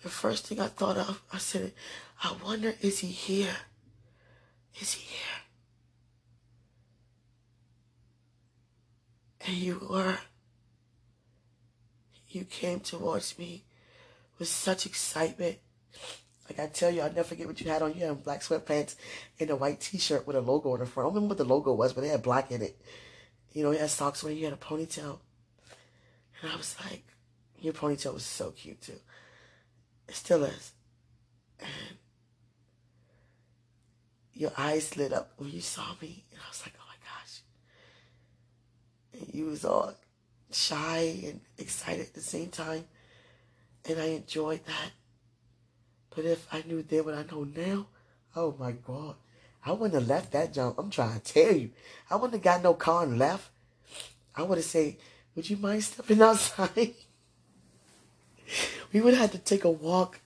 the 0.03 0.09
first 0.09 0.47
thing 0.47 0.61
I 0.61 0.69
thought 0.69 0.97
of, 0.97 1.23
I 1.33 1.39
said, 1.39 1.73
I 2.23 2.37
wonder, 2.45 2.75
is 2.81 3.01
he 3.01 3.09
here? 3.09 3.57
Is 4.81 4.93
he 4.93 5.15
here? 5.15 5.43
And 9.47 9.57
you 9.57 9.87
were. 9.91 10.19
You 12.29 12.45
came 12.45 12.81
towards 12.81 13.39
me 13.39 13.65
with 14.39 14.49
such 14.49 14.87
excitement. 14.87 15.59
Like 16.49 16.61
I 16.61 16.67
tell 16.67 16.91
you, 16.91 17.03
I'll 17.03 17.13
never 17.13 17.25
forget 17.25 17.47
what 17.47 17.61
you 17.61 17.71
had 17.71 17.83
on. 17.83 17.95
You 17.95 18.07
had 18.07 18.25
black 18.25 18.41
sweatpants 18.41 18.97
and 19.39 19.51
a 19.51 19.57
white 19.57 19.81
t-shirt 19.81 20.27
with 20.27 20.37
a 20.37 20.41
logo 20.41 20.73
on 20.73 20.81
the 20.81 20.87
front. 20.87 21.07
I 21.07 21.09
don't 21.09 21.15
remember 21.15 21.33
what 21.33 21.39
the 21.39 21.45
logo 21.45 21.73
was, 21.75 21.93
but 21.93 22.03
they 22.03 22.09
had 22.09 22.23
black 22.23 22.51
in 22.51 22.63
it. 22.63 22.81
You 23.53 23.63
know, 23.65 23.71
you 23.71 23.79
had 23.79 23.91
socks 23.91 24.25
on, 24.25 24.37
you 24.37 24.45
had 24.45 24.53
a 24.53 24.57
ponytail. 24.57 25.19
And 26.41 26.53
I 26.53 26.57
was 26.57 26.77
like, 26.85 27.05
your 27.61 27.73
ponytail 27.73 28.15
was 28.15 28.25
so 28.25 28.51
cute 28.53 28.81
too. 28.81 29.01
It 30.09 30.15
still 30.15 30.45
is. 30.45 30.73
And 31.59 31.99
your 34.33 34.53
eyes 34.57 34.97
lit 34.97 35.13
up 35.13 35.33
when 35.37 35.51
you 35.51 35.61
saw 35.61 35.95
me. 36.01 36.25
And 36.31 36.41
I 36.45 36.49
was 36.49 36.63
like, 36.65 36.75
oh 36.79 36.85
my 36.87 36.95
gosh. 37.05 37.41
And 39.13 39.35
you 39.35 39.47
was 39.47 39.65
all 39.65 39.95
shy 40.51 41.21
and 41.25 41.41
excited 41.57 42.07
at 42.07 42.15
the 42.15 42.21
same 42.21 42.49
time. 42.49 42.85
And 43.89 44.01
I 44.01 44.07
enjoyed 44.07 44.65
that. 44.67 44.91
But 46.15 46.25
if 46.25 46.47
I 46.53 46.63
knew 46.67 46.83
then 46.83 47.05
what 47.05 47.15
I 47.15 47.25
know 47.31 47.45
now, 47.45 47.87
oh 48.35 48.55
my 48.59 48.73
God. 48.73 49.15
I 49.65 49.73
wouldn't 49.73 49.95
have 49.95 50.09
left 50.09 50.33
that 50.33 50.55
job. 50.55 50.75
I'm 50.79 50.91
trying 50.91 51.21
to 51.21 51.33
tell 51.33 51.55
you. 51.55 51.71
I 52.11 52.17
wouldn't 52.17 52.35
have 52.35 52.43
got 52.43 52.63
no 52.63 52.75
car 52.75 53.05
and 53.05 53.19
left. 53.19 53.51
I 54.35 54.43
would 54.43 54.59
have 54.59 54.65
said, 54.65 54.97
would 55.35 55.51
you 55.51 55.57
mind 55.57 55.85
stepping 55.85 56.23
outside? 56.23 56.95
we 58.93 59.01
would 59.01 59.15
have 59.15 59.33
to 59.33 59.39
take 59.39 59.65
a 59.65 59.71
walk 59.71 60.21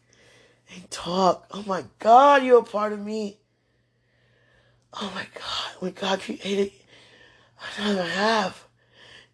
and 0.75 0.91
talk. 0.91 1.47
Oh 1.51 1.65
my 1.67 1.85
God, 1.99 2.45
you're 2.45 2.61
a 2.61 2.65
part 2.65 2.93
of 2.93 3.01
me. 3.01 3.39
Oh 4.95 5.11
my 5.15 5.27
God, 5.35 5.81
when 5.81 5.93
God 5.93 6.21
created 6.21 6.73
another 7.79 8.05
half, 8.05 8.69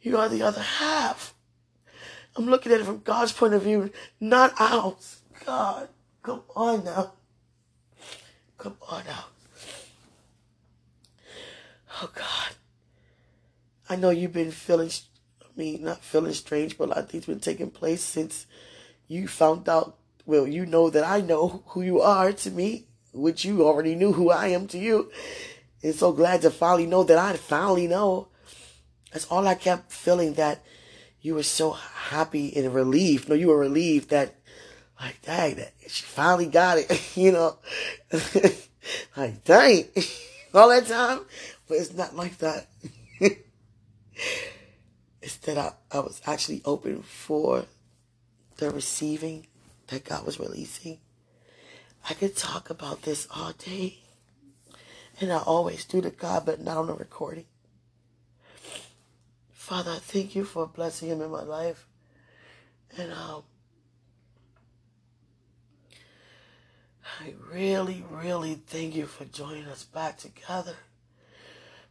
you 0.00 0.16
are 0.16 0.28
the 0.28 0.42
other 0.42 0.62
half. 0.62 1.34
I'm 2.36 2.46
looking 2.46 2.72
at 2.72 2.80
it 2.80 2.84
from 2.84 3.00
God's 3.00 3.32
point 3.32 3.54
of 3.54 3.62
view, 3.62 3.90
not 4.20 4.54
ours. 4.60 5.20
God, 5.44 5.88
come 6.22 6.42
on 6.54 6.84
now. 6.84 7.12
Come 8.56 8.76
on 8.88 9.04
now. 9.04 9.24
Oh 12.00 12.10
God. 12.14 12.54
I 13.90 13.96
know 13.96 14.10
you've 14.10 14.32
been 14.32 14.50
feeling, 14.50 14.90
I 15.42 15.46
mean, 15.56 15.84
not 15.84 16.04
feeling 16.04 16.32
strange, 16.34 16.76
but 16.76 16.84
a 16.84 16.88
lot 16.88 16.98
of 16.98 17.08
things 17.08 17.26
been 17.26 17.40
taking 17.40 17.70
place 17.70 18.02
since 18.02 18.46
you 19.08 19.26
found 19.26 19.68
out, 19.68 19.96
well, 20.26 20.46
you 20.46 20.66
know 20.66 20.90
that 20.90 21.04
I 21.04 21.22
know 21.22 21.62
who 21.68 21.82
you 21.82 22.00
are 22.02 22.32
to 22.32 22.50
me, 22.50 22.86
which 23.12 23.44
you 23.44 23.66
already 23.66 23.94
knew 23.94 24.12
who 24.12 24.30
I 24.30 24.48
am 24.48 24.66
to 24.68 24.78
you. 24.78 25.10
And 25.82 25.94
so 25.94 26.12
glad 26.12 26.42
to 26.42 26.50
finally 26.50 26.86
know 26.86 27.02
that 27.04 27.18
I 27.18 27.36
finally 27.36 27.86
know. 27.86 28.28
That's 29.12 29.26
all 29.26 29.46
I 29.46 29.54
kept 29.54 29.92
feeling 29.92 30.34
that 30.34 30.62
you 31.20 31.34
were 31.34 31.42
so 31.42 31.72
happy 31.72 32.54
and 32.56 32.74
relieved. 32.74 33.28
No, 33.28 33.34
you 33.34 33.48
were 33.48 33.58
relieved 33.58 34.10
that, 34.10 34.34
like, 35.00 35.20
dang, 35.22 35.56
that 35.56 35.72
she 35.88 36.04
finally 36.04 36.46
got 36.46 36.78
it, 36.78 37.12
you 37.16 37.32
know. 37.32 37.56
like, 39.16 39.44
dang, 39.44 39.84
all 40.54 40.68
that 40.68 40.86
time. 40.86 41.20
But 41.66 41.78
it's 41.78 41.94
not 41.94 42.16
like 42.16 42.38
that. 42.38 42.68
it's 45.20 45.36
that 45.42 45.58
I, 45.58 45.72
I 45.90 46.00
was 46.00 46.20
actually 46.26 46.62
open 46.64 47.02
for 47.02 47.64
the 48.56 48.70
receiving 48.70 49.46
that 49.88 50.04
God 50.04 50.24
was 50.24 50.38
releasing. 50.38 50.98
I 52.08 52.14
could 52.14 52.36
talk 52.36 52.70
about 52.70 53.02
this 53.02 53.26
all 53.34 53.52
day. 53.52 53.98
And 55.20 55.32
I 55.32 55.38
always 55.38 55.84
do 55.84 56.00
to 56.00 56.10
God, 56.10 56.46
but 56.46 56.60
not 56.60 56.76
on 56.76 56.86
the 56.86 56.94
recording. 56.94 57.46
Father, 59.68 59.90
I 59.90 59.96
thank 59.96 60.34
you 60.34 60.46
for 60.46 60.66
blessing 60.66 61.10
him 61.10 61.20
in 61.20 61.30
my 61.30 61.42
life. 61.42 61.86
And 62.96 63.12
um, 63.12 63.42
I 67.20 67.34
really, 67.52 68.02
really 68.10 68.54
thank 68.54 68.96
you 68.96 69.04
for 69.04 69.26
joining 69.26 69.66
us 69.66 69.84
back 69.84 70.16
together. 70.16 70.74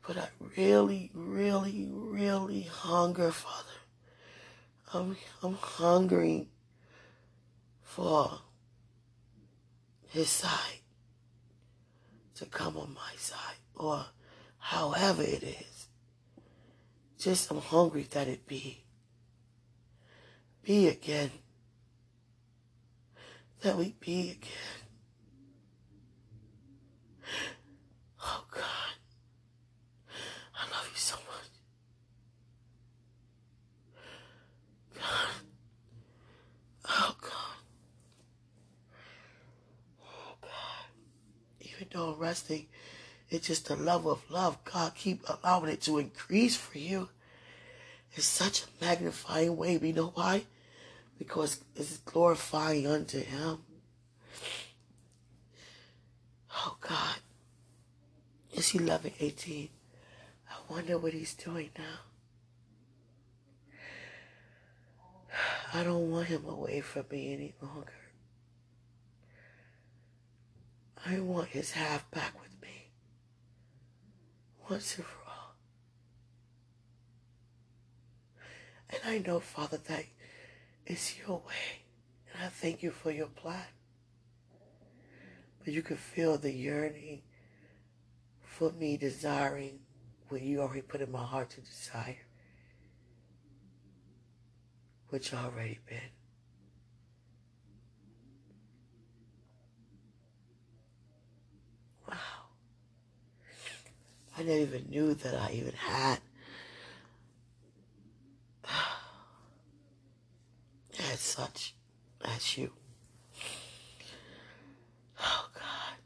But 0.08 0.18
I 0.18 0.30
really, 0.58 1.12
really, 1.14 1.88
really 1.94 2.64
hunger, 2.64 3.30
Father. 3.30 3.78
I'm, 4.92 5.16
I'm 5.44 5.54
hungering 5.54 6.48
for 7.84 8.40
his 10.08 10.30
side 10.30 10.82
to 12.38 12.48
come 12.48 12.76
on 12.76 12.96
my 12.96 13.16
side 13.18 13.62
or 13.76 14.04
however 14.58 15.22
it 15.22 15.44
is. 15.44 15.77
Just 17.28 17.52
I'm 17.52 17.60
hungry 17.60 18.08
that 18.12 18.30
it 18.30 18.48
be. 18.48 18.86
Be 20.64 20.88
again. 20.88 21.30
That 23.64 23.76
we 23.76 23.96
be 24.00 24.30
again. 24.30 24.86
Oh 28.24 28.46
God. 28.50 28.64
I 30.56 30.72
love 30.72 30.90
you 30.90 30.98
so 30.98 31.18
much. 31.18 31.52
God. 34.96 35.34
Oh 36.88 37.16
God. 37.20 37.58
Oh 40.02 40.38
God. 40.40 40.50
Even 41.60 41.88
though 41.92 42.14
I'm 42.14 42.20
resting, 42.20 42.68
it's 43.30 43.48
just 43.48 43.68
the 43.68 43.76
love 43.76 44.08
of 44.08 44.22
love. 44.32 44.64
God 44.64 44.96
keep 44.96 45.26
allowing 45.28 45.72
it 45.72 45.82
to 45.82 45.98
increase 45.98 46.56
for 46.56 46.78
you. 46.78 47.10
It's 48.18 48.26
such 48.26 48.64
a 48.64 48.84
magnifying 48.84 49.56
way. 49.56 49.78
We 49.78 49.92
know 49.92 50.12
why? 50.16 50.46
Because 51.20 51.64
it's 51.76 51.98
glorifying 51.98 52.88
unto 52.88 53.20
him. 53.20 53.60
Oh 56.52 56.78
God. 56.82 57.18
It's 58.52 58.74
eleven 58.74 59.12
eighteen. 59.20 59.70
I 60.50 60.56
wonder 60.68 60.98
what 60.98 61.14
he's 61.14 61.36
doing 61.36 61.70
now. 61.78 62.00
I 65.72 65.84
don't 65.84 66.10
want 66.10 66.28
him 66.28 66.46
away 66.46 66.82
from 66.82 67.06
me 67.12 67.34
any 67.34 67.54
longer. 67.62 67.94
I 71.06 71.20
want 71.20 71.50
his 71.50 71.72
half 71.72 72.10
back 72.10 72.34
with 72.42 72.60
me. 72.64 72.90
Once 74.68 74.98
and 74.98 75.06
for 75.06 75.27
And 78.90 79.02
I 79.06 79.18
know, 79.20 79.40
Father, 79.40 79.78
that 79.88 80.06
it's 80.86 81.18
your 81.20 81.38
way. 81.46 81.84
And 82.34 82.44
I 82.44 82.48
thank 82.48 82.82
you 82.82 82.92
for 82.92 83.12
your 83.12 83.28
plan. 83.28 83.66
But 85.64 85.74
you 85.74 85.82
can 85.82 85.98
feel 85.98 86.38
the 86.38 86.52
yearning 86.52 87.24
for 88.42 88.72
me 88.72 88.98
desiring 88.98 89.80
what 90.30 90.42
you 90.42 90.62
already 90.62 90.82
put 90.82 91.02
in 91.02 91.12
my 91.12 91.24
heart 91.24 91.50
to 91.52 91.62
desire, 91.62 92.18
which 95.10 95.34
already 95.34 95.80
been. 95.86 96.00
Wow. 102.08 102.16
I 104.38 104.44
never 104.44 104.60
even 104.60 104.86
knew 104.90 105.14
that 105.14 105.36
I 105.36 105.52
even 105.52 105.74
had 105.74 106.20
had 110.98 111.20
such 111.20 111.74
as 112.24 112.58
you. 112.58 112.72
Oh 115.20 115.50
God. 115.54 115.98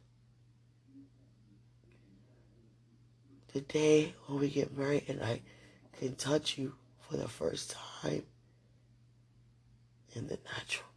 The 3.53 3.61
day 3.61 4.13
when 4.25 4.39
we 4.39 4.49
get 4.49 4.77
married 4.77 5.05
and 5.07 5.21
I 5.21 5.41
can 5.99 6.15
touch 6.15 6.57
you 6.57 6.75
for 6.99 7.17
the 7.17 7.27
first 7.27 7.75
time 8.01 8.23
in 10.13 10.27
the 10.27 10.39
natural. 10.53 10.87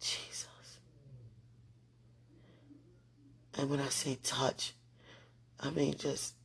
Jesus. 0.00 0.46
And 3.58 3.68
when 3.70 3.80
I 3.80 3.88
say 3.88 4.18
touch, 4.22 4.74
I 5.58 5.70
mean 5.70 5.96
just 5.96 6.35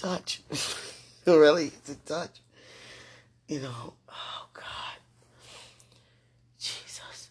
touch. 0.00 0.42
really, 1.26 1.66
it's 1.66 1.90
a 1.90 1.94
touch. 1.96 2.40
You 3.46 3.60
know, 3.60 3.94
oh 4.08 4.48
God. 4.54 4.98
Jesus. 6.58 7.30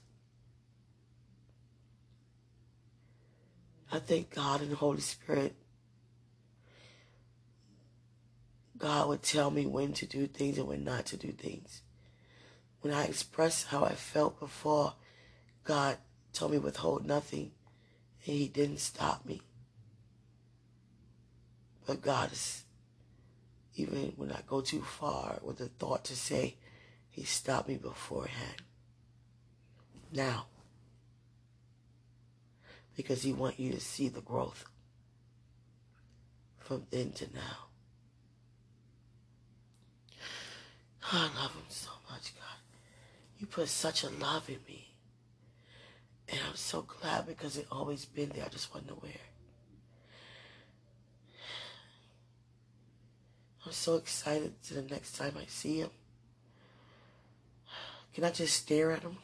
I 3.91 3.99
thank 3.99 4.35
God 4.35 4.61
and 4.61 4.71
the 4.71 4.75
Holy 4.75 5.01
Spirit. 5.01 5.55
God 8.77 9.09
would 9.09 9.23
tell 9.23 9.51
me 9.51 9.65
when 9.65 9.93
to 9.93 10.05
do 10.05 10.27
things 10.27 10.57
and 10.57 10.67
when 10.67 10.83
not 10.83 11.07
to 11.07 11.17
do 11.17 11.31
things. 11.31 11.81
When 12.81 12.93
I 12.93 13.05
expressed 13.05 13.67
how 13.67 13.83
I 13.83 13.93
felt 13.93 14.39
before, 14.39 14.93
God 15.65 15.97
told 16.31 16.51
me 16.51 16.59
withhold 16.59 17.05
nothing, 17.05 17.51
and 18.25 18.37
He 18.37 18.47
didn't 18.47 18.79
stop 18.79 19.25
me. 19.25 19.41
But 21.89 22.03
God 22.03 22.31
is, 22.31 22.65
even 23.75 24.13
when 24.15 24.31
I 24.31 24.41
go 24.45 24.61
too 24.61 24.83
far 24.83 25.39
with 25.41 25.57
the 25.57 25.69
thought 25.69 26.03
to 26.05 26.15
say, 26.15 26.53
He 27.09 27.23
stopped 27.23 27.67
me 27.67 27.77
beforehand. 27.77 28.61
Now, 30.13 30.45
because 32.95 33.23
He 33.23 33.33
wants 33.33 33.57
you 33.57 33.71
to 33.71 33.79
see 33.79 34.07
the 34.07 34.21
growth 34.21 34.65
from 36.59 36.85
then 36.91 37.11
to 37.13 37.25
now. 37.33 37.69
I 41.11 41.23
love 41.41 41.55
Him 41.55 41.63
so 41.69 41.89
much, 42.07 42.35
God. 42.35 42.59
You 43.39 43.47
put 43.47 43.67
such 43.67 44.03
a 44.03 44.11
love 44.11 44.47
in 44.47 44.59
me. 44.67 44.89
And 46.27 46.39
I'm 46.47 46.55
so 46.55 46.83
glad 46.83 47.25
because 47.25 47.57
it 47.57 47.65
always 47.71 48.05
been 48.05 48.29
there. 48.35 48.45
I 48.45 48.49
just 48.49 48.71
wasn't 48.71 48.91
aware. 48.91 49.28
I'm 53.69 53.73
so 53.73 53.97
excited 53.97 54.59
to 54.63 54.73
the 54.73 54.81
next 54.81 55.15
time 55.15 55.33
I 55.39 55.45
see 55.45 55.81
him. 55.81 55.91
Can 58.15 58.23
I 58.23 58.31
just 58.31 58.55
stare 58.55 58.93
at 58.93 59.03
him? 59.03 59.17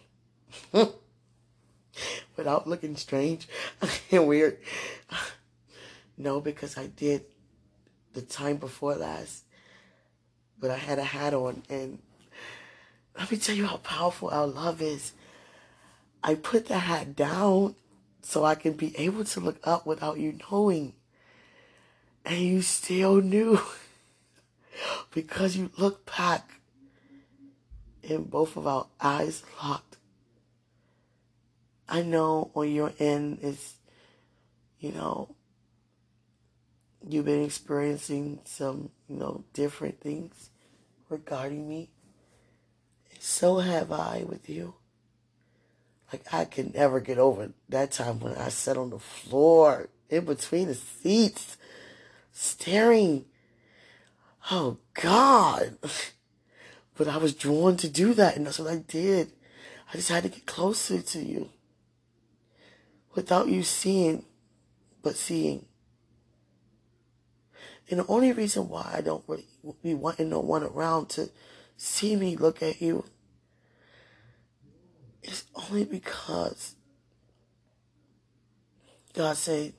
Without 2.38 2.68
looking 2.68 2.96
strange 2.96 3.48
and 4.12 4.28
weird. 4.28 4.60
No, 6.16 6.42
because 6.42 6.78
I 6.78 6.86
did 6.86 7.26
the 8.14 8.22
time 8.22 8.58
before 8.58 8.94
last. 8.94 9.46
But 10.60 10.70
I 10.70 10.78
had 10.78 11.00
a 11.00 11.04
hat 11.04 11.34
on 11.34 11.64
and 11.68 11.98
let 13.18 13.32
me 13.32 13.38
tell 13.38 13.56
you 13.56 13.66
how 13.66 13.78
powerful 13.78 14.30
our 14.30 14.46
love 14.46 14.80
is. 14.80 15.14
I 16.24 16.36
put 16.36 16.68
the 16.68 16.78
hat 16.78 17.16
down 17.16 17.74
so 18.22 18.46
I 18.46 18.54
can 18.54 18.74
be 18.74 18.96
able 18.96 19.24
to 19.26 19.40
look 19.40 19.58
up 19.64 19.88
without 19.88 20.20
you 20.20 20.38
knowing. 20.52 20.94
And 22.24 22.38
you 22.38 22.62
still 22.62 23.22
knew 23.22 23.60
because 25.12 25.56
you 25.56 25.72
looked 25.78 26.16
back 26.18 26.62
and 28.08 28.30
both 28.30 28.56
of 28.58 28.68
our 28.68 28.88
eyes 29.02 29.44
locked. 29.62 29.98
I 31.88 32.02
know 32.02 32.52
on 32.56 32.72
your 32.72 32.94
end 33.00 33.40
is, 33.42 33.76
you 34.80 34.92
know, 34.92 35.36
you've 37.08 37.26
been 37.26 37.44
experiencing 37.44 38.40
some, 38.46 38.90
you 39.08 39.18
know, 39.18 39.44
different 39.54 40.02
things 40.02 40.50
regarding 41.10 41.68
me. 41.68 41.90
So 43.20 43.60
have 43.60 43.92
I 43.92 44.24
with 44.28 44.50
you. 44.50 44.76
Like 46.12 46.34
I 46.34 46.46
can 46.46 46.72
never 46.76 47.00
get 47.00 47.18
over 47.18 47.52
that 47.70 47.92
time 47.92 48.20
when 48.20 48.36
I 48.36 48.50
sat 48.50 48.78
on 48.78 48.90
the 48.92 49.00
floor 49.00 49.90
in 50.10 50.26
between 50.26 50.68
the 50.68 50.76
seats, 50.76 51.58
staring. 52.32 53.26
Oh 54.52 54.78
God. 54.94 55.78
But 56.98 57.08
I 57.08 57.18
was 57.18 57.34
drawn 57.34 57.76
to 57.78 57.90
do 57.90 58.14
that, 58.14 58.38
and 58.38 58.46
that's 58.46 58.60
what 58.60 58.72
I 58.72 58.78
did. 58.78 59.32
I 59.90 59.98
just 59.98 60.10
had 60.10 60.24
to 60.24 60.30
get 60.30 60.46
closer 60.46 61.02
to 61.02 61.20
you. 61.20 61.50
Without 63.14 63.48
you 63.48 63.64
seeing, 63.64 64.24
but 65.02 65.16
seeing. 65.16 65.66
And 67.90 68.00
the 68.00 68.08
only 68.08 68.32
reason 68.32 68.70
why 68.70 68.92
I 68.94 69.02
don't 69.02 69.24
really 69.28 69.46
be 69.84 69.94
wanting 69.94 70.30
no 70.30 70.40
one 70.40 70.64
around 70.64 71.10
to 71.10 71.30
see 71.78 72.16
me 72.16 72.36
look 72.36 72.64
at 72.64 72.82
you 72.82 73.06
is 75.22 75.44
only 75.54 75.86
because 75.86 76.76
God 79.14 79.38
said 79.38 79.74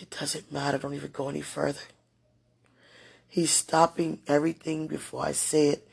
it 0.00 0.10
doesn't 0.10 0.52
matter, 0.52 0.78
don't 0.78 0.94
even 0.94 1.10
go 1.10 1.28
any 1.28 1.42
further. 1.42 1.80
He's 3.34 3.50
stopping 3.50 4.20
everything 4.28 4.86
before 4.86 5.24
I 5.26 5.32
say 5.32 5.70
it 5.70 5.88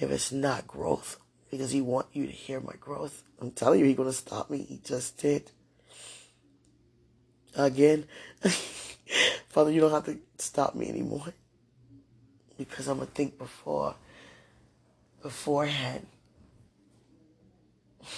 if 0.00 0.10
it's 0.10 0.32
not 0.32 0.66
growth. 0.66 1.20
Because 1.48 1.70
he 1.70 1.80
want 1.80 2.08
you 2.12 2.26
to 2.26 2.32
hear 2.32 2.58
my 2.58 2.74
growth. 2.80 3.22
I'm 3.40 3.52
telling 3.52 3.78
you, 3.78 3.86
he's 3.86 3.96
gonna 3.96 4.12
stop 4.12 4.50
me. 4.50 4.64
He 4.68 4.80
just 4.84 5.16
did. 5.16 5.52
Again. 7.54 8.06
Father, 9.50 9.70
you 9.70 9.80
don't 9.80 9.92
have 9.92 10.06
to 10.06 10.18
stop 10.38 10.74
me 10.74 10.88
anymore. 10.88 11.32
Because 12.58 12.88
I'm 12.88 12.98
gonna 12.98 13.06
think 13.06 13.38
before 13.38 13.94
beforehand. 15.22 16.08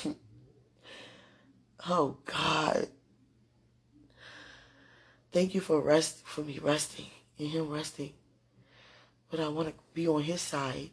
oh 1.90 2.16
God. 2.24 2.88
Thank 5.30 5.54
you 5.54 5.60
for 5.60 5.78
rest 5.78 6.22
for 6.24 6.40
me 6.40 6.58
resting 6.58 7.10
and 7.38 7.48
him 7.48 7.68
resting. 7.68 8.14
But 9.32 9.40
I 9.40 9.48
want 9.48 9.68
to 9.68 9.74
be 9.94 10.06
on 10.06 10.22
his 10.22 10.42
side. 10.42 10.90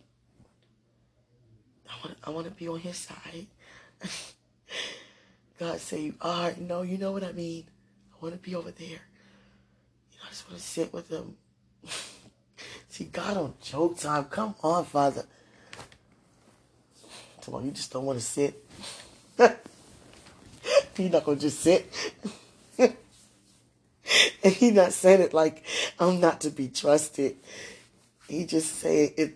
I 1.90 1.94
want 2.02 2.18
I 2.24 2.30
want 2.30 2.46
to 2.46 2.52
be 2.52 2.70
on 2.70 2.80
his 2.80 2.96
side. 2.96 3.48
God 5.60 5.78
say 5.82 6.04
you 6.04 6.14
are. 6.22 6.54
No, 6.58 6.84
you 6.84 6.98
know 6.98 7.12
what 7.12 7.26
I 7.26 7.34
mean. 7.34 7.66
I 8.14 8.16
want 8.24 8.34
to 8.34 8.40
be 8.40 8.56
over 8.56 8.72
there. 8.72 8.88
You 8.88 8.96
know, 8.96 10.24
I 10.26 10.30
just 10.30 10.50
want 10.50 10.58
to 10.58 10.66
sit 10.66 10.94
with 10.94 11.10
him. 11.10 11.36
See, 12.88 13.04
God 13.04 13.36
on 13.36 13.56
joke 13.62 14.00
time. 14.00 14.24
Come 14.26 14.56
on, 14.64 14.86
Father. 14.86 15.26
Come 17.44 17.56
on, 17.56 17.66
you 17.66 17.72
just 17.72 17.92
don't 17.92 18.06
want 18.06 18.20
to 18.20 18.26
sit. 18.26 18.66
You're 20.98 21.10
not 21.10 21.26
gonna 21.26 21.38
just 21.38 21.60
sit. 21.60 21.92
and 22.78 22.96
he 24.54 24.72
not 24.72 24.94
saying 24.94 25.20
it 25.20 25.34
like 25.34 25.66
I'm 26.00 26.22
not 26.22 26.40
to 26.42 26.50
be 26.52 26.70
trusted. 26.70 27.36
He 28.30 28.45
just 28.45 28.75
saying 28.75 29.13
it. 29.17 29.36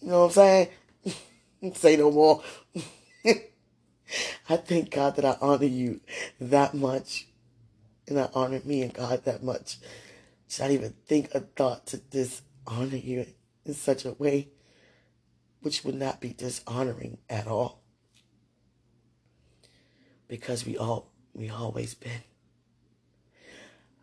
You 0.00 0.08
know 0.08 0.22
what 0.22 0.26
I'm 0.26 0.32
saying? 0.32 0.68
Say 1.74 1.96
no 1.96 2.10
more. 2.10 2.42
I 4.48 4.56
thank 4.56 4.90
God 4.90 5.14
that 5.16 5.24
I 5.24 5.36
honor 5.40 5.66
you 5.66 6.00
that 6.40 6.74
much. 6.74 7.28
And 8.08 8.18
I 8.18 8.28
honor 8.34 8.60
me 8.64 8.82
and 8.82 8.92
God 8.92 9.24
that 9.24 9.44
much. 9.44 9.78
Should 10.48 10.64
I 10.66 10.70
even 10.72 10.94
think 11.06 11.32
a 11.32 11.40
thought 11.40 11.86
to 11.86 11.98
dishonor 11.98 12.96
you 12.96 13.26
in 13.64 13.74
such 13.74 14.04
a 14.04 14.12
way 14.12 14.48
which 15.60 15.84
would 15.84 15.94
not 15.94 16.20
be 16.20 16.32
dishonoring 16.32 17.18
at 17.30 17.46
all. 17.46 17.82
Because 20.26 20.66
we 20.66 20.76
all 20.76 21.12
we 21.34 21.50
always 21.50 21.94
been. 21.94 22.24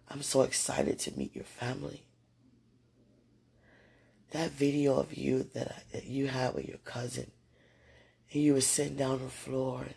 I'm 0.10 0.22
so 0.22 0.44
excited 0.44 1.00
to 1.00 1.18
meet 1.18 1.36
your 1.36 1.44
family 1.44 2.06
that 4.34 4.52
video 4.52 5.00
of 5.00 5.16
you 5.16 5.48
that, 5.54 5.68
I, 5.68 5.82
that 5.94 6.06
you 6.06 6.28
had 6.28 6.56
with 6.56 6.68
your 6.68 6.80
cousin, 6.80 7.32
and 8.32 8.44
you 8.44 8.54
were 8.54 8.62
sitting 8.62 8.98
down 8.98 9.12
on 9.12 9.24
the 9.24 9.30
floor, 9.30 9.82
and, 9.84 9.94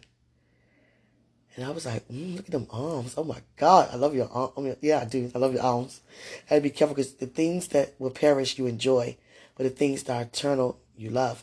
and 1.57 1.65
I 1.65 1.71
was 1.71 1.87
like, 1.87 2.07
mm, 2.09 2.37
look 2.37 2.47
at 2.47 2.53
them 2.53 2.67
arms. 2.71 3.15
Oh 3.17 3.25
my 3.25 3.41
God, 3.57 3.89
I 3.91 3.97
love 3.97 4.15
your 4.15 4.31
arms. 4.31 4.53
I 4.57 4.61
mean, 4.61 4.77
yeah, 4.83 5.01
I 5.01 5.05
do. 5.07 5.31
I 5.35 5.39
love 5.39 5.55
your 5.55 5.63
arms. 5.63 6.03
I 6.51 6.55
had 6.55 6.57
to 6.57 6.63
be 6.63 6.71
careful 6.71 6.95
because 6.95 7.15
the 7.15 7.27
things 7.27 7.69
that 7.69 7.95
will 7.99 8.11
perish 8.11 8.59
you 8.59 8.67
enjoy, 8.67 9.17
but 9.57 9.65
the 9.65 9.71
things 9.71 10.03
that 10.05 10.17
are 10.17 10.23
eternal 10.23 10.79
you 10.97 11.11
love. 11.11 11.43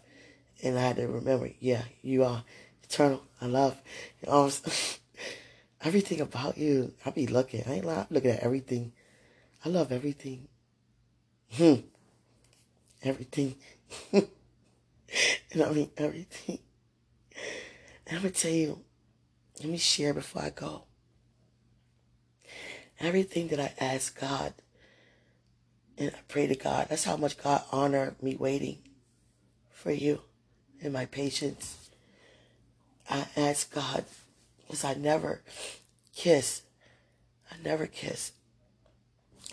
And 0.62 0.78
I 0.78 0.82
had 0.82 0.96
to 0.98 1.08
remember, 1.08 1.50
yeah, 1.60 1.84
you 2.04 2.24
are 2.24 2.44
eternal. 2.84 3.24
I 3.42 3.48
love 3.48 3.76
you 4.22 4.30
know, 4.30 4.52
everything 5.84 6.22
about 6.22 6.60
you. 6.60 6.94
I 7.06 7.10
be 7.10 7.26
looking. 7.26 7.64
I 7.68 7.74
ain't 7.74 7.86
lying. 7.86 8.00
I'm 8.02 8.08
looking 8.12 8.32
at 8.32 8.42
everything. 8.42 8.94
I 9.66 9.70
love 9.70 9.92
everything. 9.92 10.48
Hmm. 11.54 11.76
Everything. 13.04 13.56
and 14.14 14.28
I 15.64 15.70
mean 15.72 15.92
everything. 15.98 16.60
And 18.08 18.18
I'm 18.18 18.24
gonna 18.24 18.32
tell 18.32 18.52
you, 18.52 18.82
let 19.60 19.70
me 19.70 19.78
share 19.78 20.14
before 20.14 20.44
I 20.44 20.50
go. 20.50 20.86
Everything 23.00 23.50
that 23.50 23.60
I 23.60 23.74
ask 23.80 24.20
God 24.20 24.54
and 25.98 26.12
I 26.16 26.20
pray 26.28 26.48
to 26.48 26.56
God. 26.56 26.88
That's 26.90 27.04
how 27.04 27.18
much 27.18 27.42
God 27.42 27.64
honor 27.72 28.16
me 28.22 28.36
waiting 28.36 28.80
for 29.72 29.92
you 29.92 30.22
and 30.82 30.94
my 30.94 31.06
patience. 31.06 31.90
I 33.10 33.28
ask 33.36 33.74
God 33.74 34.06
because 34.62 34.84
I 34.84 34.94
never 34.94 35.42
kiss. 36.16 36.62
I 37.52 37.56
never 37.64 37.86
kiss. 37.86 38.32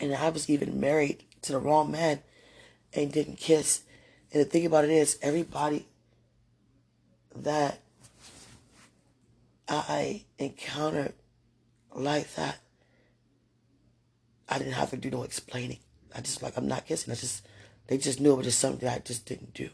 And 0.00 0.14
I 0.14 0.28
was 0.30 0.48
even 0.48 0.80
married 0.80 1.24
to 1.42 1.52
the 1.52 1.58
wrong 1.58 1.90
man 1.90 2.20
and 2.94 3.12
didn't 3.12 3.36
kiss. 3.36 3.82
And 4.32 4.40
the 4.40 4.44
thing 4.44 4.66
about 4.66 4.84
it 4.84 4.90
is, 4.90 5.18
everybody 5.22 5.86
that 7.34 7.80
I 9.68 10.24
encountered 10.38 11.14
like 11.94 12.34
that, 12.34 12.58
I 14.48 14.58
didn't 14.58 14.74
have 14.74 14.90
to 14.90 14.96
do 14.96 15.10
no 15.10 15.22
explaining. 15.22 15.78
I 16.14 16.20
just 16.20 16.42
like 16.42 16.56
I'm 16.56 16.66
not 16.66 16.86
kissing. 16.86 17.12
I 17.12 17.16
just 17.16 17.46
they 17.86 17.98
just 17.98 18.20
knew 18.20 18.32
it 18.32 18.36
was 18.36 18.46
just 18.46 18.58
something 18.58 18.88
I 18.88 18.98
just 18.98 19.26
didn't 19.26 19.54
do. 19.54 19.70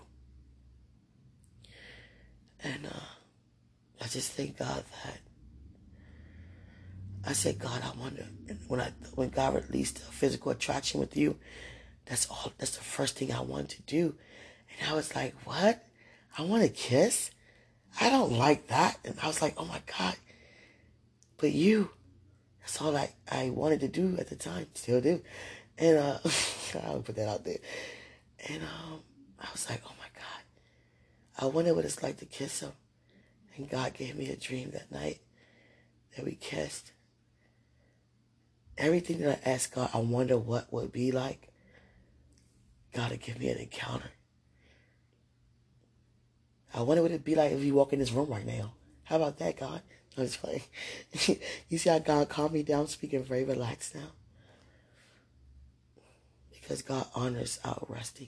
And 2.62 2.87
uh, 2.87 3.07
I 4.01 4.07
just 4.09 4.33
thank 4.33 4.59
God 4.59 4.85
that 5.05 5.19
I 7.27 7.33
said, 7.33 7.59
God, 7.59 7.83
I 7.83 7.99
wonder 7.99 8.27
when 8.69 8.81
I 8.81 8.93
when 9.14 9.31
God 9.31 9.55
released 9.55 9.99
a 9.99 10.03
physical 10.03 10.53
attraction 10.53 11.01
with 11.01 11.17
you, 11.17 11.39
that's 12.07 12.29
all 12.31 12.53
that's 12.59 12.77
the 12.77 12.85
first 12.85 13.17
thing 13.17 13.33
I 13.33 13.41
wanted 13.41 13.71
to 13.71 13.83
do. 13.83 14.15
And 14.81 14.91
I 14.91 14.95
was 14.95 15.15
like, 15.15 15.35
What? 15.45 15.85
I 16.39 16.43
want 16.43 16.63
to 16.63 16.69
kiss? 16.69 17.31
I 18.01 18.11
don't 18.11 18.33
like 18.33 18.69
that. 18.69 18.99
And 19.05 19.17
I 19.23 19.27
was 19.27 19.43
like, 19.43 19.55
Oh 19.57 19.65
my 19.65 19.81
God. 19.99 20.17
But 21.39 21.53
you, 21.53 21.91
that's 22.61 22.81
all 22.81 22.97
I, 22.97 23.11
I 23.31 23.51
wanted 23.51 23.81
to 23.81 23.89
do 23.89 24.17
at 24.19 24.29
the 24.29 24.37
time, 24.37 24.67
still 24.75 25.01
do. 25.01 25.23
And 25.79 25.99
uh, 25.99 26.19
I'll 26.85 27.03
put 27.03 27.17
that 27.17 27.29
out 27.29 27.45
there. 27.45 27.59
And 28.49 28.63
um, 28.63 29.01
I 29.39 29.49
was 29.53 29.69
like, 29.69 29.83
oh 29.87 29.93
my 29.99 30.09
God. 30.15 30.43
I 31.39 31.47
wonder 31.47 31.75
what 31.75 31.85
it's 31.85 32.03
like 32.03 32.19
to 32.19 32.27
kiss 32.27 32.61
him. 32.61 32.73
And 33.57 33.69
God 33.69 33.95
gave 33.95 34.17
me 34.17 34.31
a 34.31 34.37
dream 34.37 34.71
that 34.71 34.91
night 34.91 35.21
that 36.17 36.25
we 36.25 36.35
kissed. 36.35 36.93
Everything 38.79 39.21
that 39.21 39.41
I 39.45 39.51
asked 39.51 39.75
God, 39.75 39.91
I 39.95 39.99
wonder 39.99 40.37
what 40.37 40.73
would 40.73 40.93
be 40.93 41.13
like. 41.13 41.49
God 42.93 43.11
to 43.11 43.16
give 43.16 43.39
me 43.39 43.49
an 43.49 43.59
encounter. 43.59 44.11
I 46.74 46.82
wonder 46.82 47.03
what 47.03 47.11
it'd 47.11 47.24
be 47.24 47.34
like 47.34 47.53
if 47.53 47.62
you 47.62 47.74
walk 47.74 47.93
in 47.93 47.99
this 47.99 48.12
room 48.12 48.28
right 48.28 48.47
now. 48.47 48.74
How 49.05 49.16
about 49.16 49.39
that, 49.39 49.59
God? 49.59 49.82
I'm 50.18 50.24
just 50.24 50.41
playing. 50.41 50.62
you 51.68 51.78
see 51.78 51.91
how 51.91 51.99
God 51.99 52.28
calmed 52.28 52.53
me 52.53 52.62
down, 52.62 52.89
speaking 52.89 53.22
very 53.22 53.45
relaxed 53.45 53.95
now? 53.95 54.12
because 56.66 56.82
God 56.82 57.07
honors 57.14 57.61
our 57.64 57.87
resting. 57.89 58.26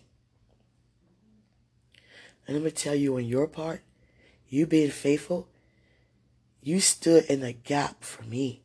And 2.46 2.56
I'm 2.56 2.62
going 2.62 2.72
to 2.72 2.82
tell 2.82 2.94
you 2.94 3.16
on 3.16 3.24
your 3.24 3.48
part, 3.48 3.82
you 4.48 4.64
being 4.64 4.90
faithful, 4.90 5.48
you 6.62 6.78
stood 6.78 7.24
in 7.24 7.40
the 7.40 7.52
gap 7.52 8.04
for 8.04 8.22
me. 8.22 8.62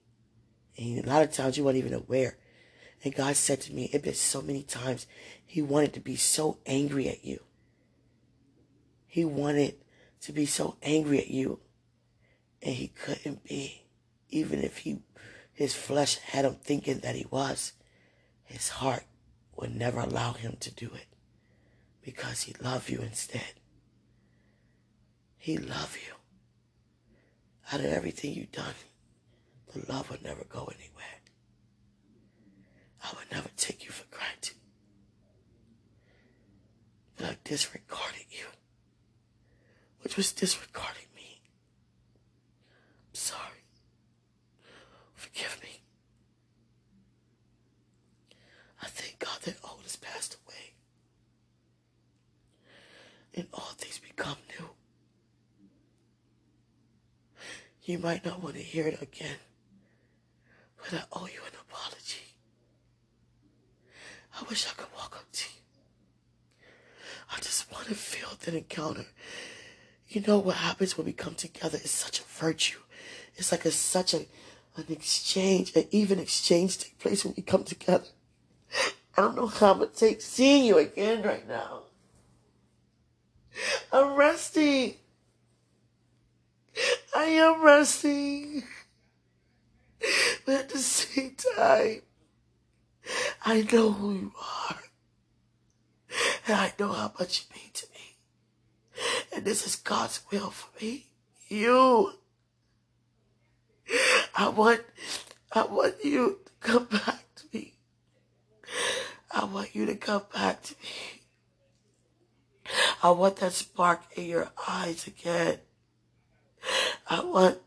And 0.77 1.03
a 1.03 1.09
lot 1.09 1.23
of 1.23 1.31
times 1.31 1.57
you 1.57 1.63
weren't 1.63 1.77
even 1.77 1.93
aware. 1.93 2.37
And 3.03 3.15
God 3.15 3.35
said 3.35 3.61
to 3.61 3.73
me, 3.73 3.89
it 3.91 4.03
been 4.03 4.13
so 4.13 4.43
many 4.43 4.61
times, 4.61 5.07
he 5.53 5.61
wanted 5.61 5.93
to 5.93 5.99
be 5.99 6.15
so 6.15 6.57
angry 6.65 7.07
at 7.07 7.23
you. 7.23 7.39
He 9.05 9.23
wanted 9.23 9.75
to 10.21 10.31
be 10.31 10.47
so 10.47 10.77
angry 10.81 11.19
at 11.19 11.27
you. 11.27 11.59
And 12.63 12.73
he 12.73 12.87
couldn't 12.87 13.43
be. 13.43 13.85
Even 14.29 14.63
if 14.63 14.79
he, 14.79 15.03
his 15.53 15.75
flesh 15.75 16.17
had 16.17 16.43
him 16.43 16.55
thinking 16.55 17.01
that 17.01 17.15
he 17.15 17.27
was. 17.29 17.73
His 18.43 18.69
heart 18.69 19.03
would 19.55 19.75
never 19.75 19.99
allow 19.99 20.33
him 20.33 20.57
to 20.59 20.73
do 20.73 20.87
it 20.87 21.05
because 22.01 22.41
he 22.41 22.55
loved 22.59 22.89
you 22.89 23.01
instead. 23.01 23.53
He 25.37 25.59
loved 25.59 25.97
you. 25.97 26.15
Out 27.71 27.81
of 27.81 27.93
everything 27.93 28.33
you've 28.33 28.51
done, 28.51 28.73
the 29.71 29.85
love 29.87 30.09
would 30.09 30.23
never 30.23 30.45
go 30.45 30.63
anywhere. 30.63 31.21
I 33.03 33.15
would 33.15 33.31
never 33.31 33.49
take 33.55 33.85
you 33.85 33.91
for 33.91 34.05
granted. 34.09 34.55
I 37.23 37.37
disregarded 37.43 38.25
you, 38.29 38.45
which 40.01 40.17
was 40.17 40.31
disregarding 40.31 41.07
me. 41.15 41.41
I'm 43.09 43.15
sorry. 43.15 43.65
Forgive 45.15 45.59
me. 45.61 45.81
I 48.81 48.87
thank 48.87 49.19
God 49.19 49.39
that 49.43 49.55
old 49.63 49.83
has 49.83 49.95
passed 49.95 50.37
away. 50.45 50.73
And 53.35 53.47
all 53.53 53.73
things 53.77 53.99
become 53.99 54.37
new. 54.59 54.69
You 57.83 57.99
might 57.99 58.25
not 58.25 58.41
want 58.41 58.55
to 58.55 58.61
hear 58.61 58.87
it 58.87 59.01
again, 59.01 59.37
but 60.77 60.93
I 60.93 61.03
owe 61.11 61.25
you 61.25 61.41
an 61.45 61.57
apology. 61.69 62.37
I 64.39 64.43
wish 64.49 64.67
I 64.67 64.73
could 64.73 64.93
walk 64.95 65.15
up 65.17 65.31
to 65.31 65.45
you. 65.53 65.62
I 67.33 67.37
just 67.37 67.71
want 67.71 67.87
to 67.87 67.95
feel 67.95 68.29
that 68.39 68.53
encounter. 68.53 69.05
You 70.07 70.21
know 70.21 70.37
what 70.37 70.57
happens 70.57 70.97
when 70.97 71.05
we 71.05 71.13
come 71.13 71.35
together 71.35 71.79
is 71.83 71.91
such 71.91 72.19
a 72.19 72.23
virtue. 72.23 72.79
It's 73.35 73.51
like 73.51 73.65
a 73.65 73.71
such 73.71 74.13
a 74.13 74.25
an 74.75 74.85
exchange, 74.89 75.75
an 75.75 75.85
even 75.91 76.19
exchange 76.19 76.77
take 76.79 76.97
place 76.99 77.23
when 77.23 77.33
we 77.37 77.43
come 77.43 77.63
together. 77.63 78.05
I 79.15 79.21
don't 79.21 79.35
know 79.35 79.47
how 79.47 79.81
it 79.83 79.95
takes 79.95 80.25
seeing 80.25 80.65
you 80.65 80.77
again 80.79 81.21
right 81.21 81.47
now. 81.47 81.83
I'm 83.91 84.15
resting. 84.15 84.95
I 87.15 87.25
am 87.25 87.63
resting. 87.63 88.63
But 90.45 90.55
at 90.55 90.69
the 90.69 90.79
same 90.79 91.35
time, 91.55 92.01
I 93.45 93.61
know 93.71 93.91
who 93.91 94.13
you 94.13 94.31
are. 94.69 94.79
And 96.47 96.55
I 96.55 96.73
know 96.79 96.91
how 96.91 97.11
much 97.19 97.45
you 97.45 97.55
mean 97.55 97.71
to 97.73 97.87
me. 97.93 98.17
And 99.35 99.45
this 99.45 99.65
is 99.65 99.75
God's 99.75 100.21
will 100.31 100.51
for 100.51 100.83
me. 100.83 101.07
You. 101.47 102.11
I 104.35 104.49
want, 104.49 104.81
I 105.51 105.65
want 105.65 105.95
you 106.03 106.39
to 106.45 106.51
come 106.59 106.85
back 106.85 107.23
to 107.35 107.45
me. 107.53 107.73
I 109.31 109.45
want 109.45 109.75
you 109.75 109.85
to 109.85 109.95
come 109.95 110.23
back 110.33 110.63
to 110.63 110.75
me. 110.81 111.21
I 113.01 113.11
want 113.11 113.37
that 113.37 113.53
spark 113.53 114.01
in 114.15 114.25
your 114.25 114.49
eyes 114.67 115.07
again. 115.07 115.59
I 117.09 117.23
want 117.23 117.59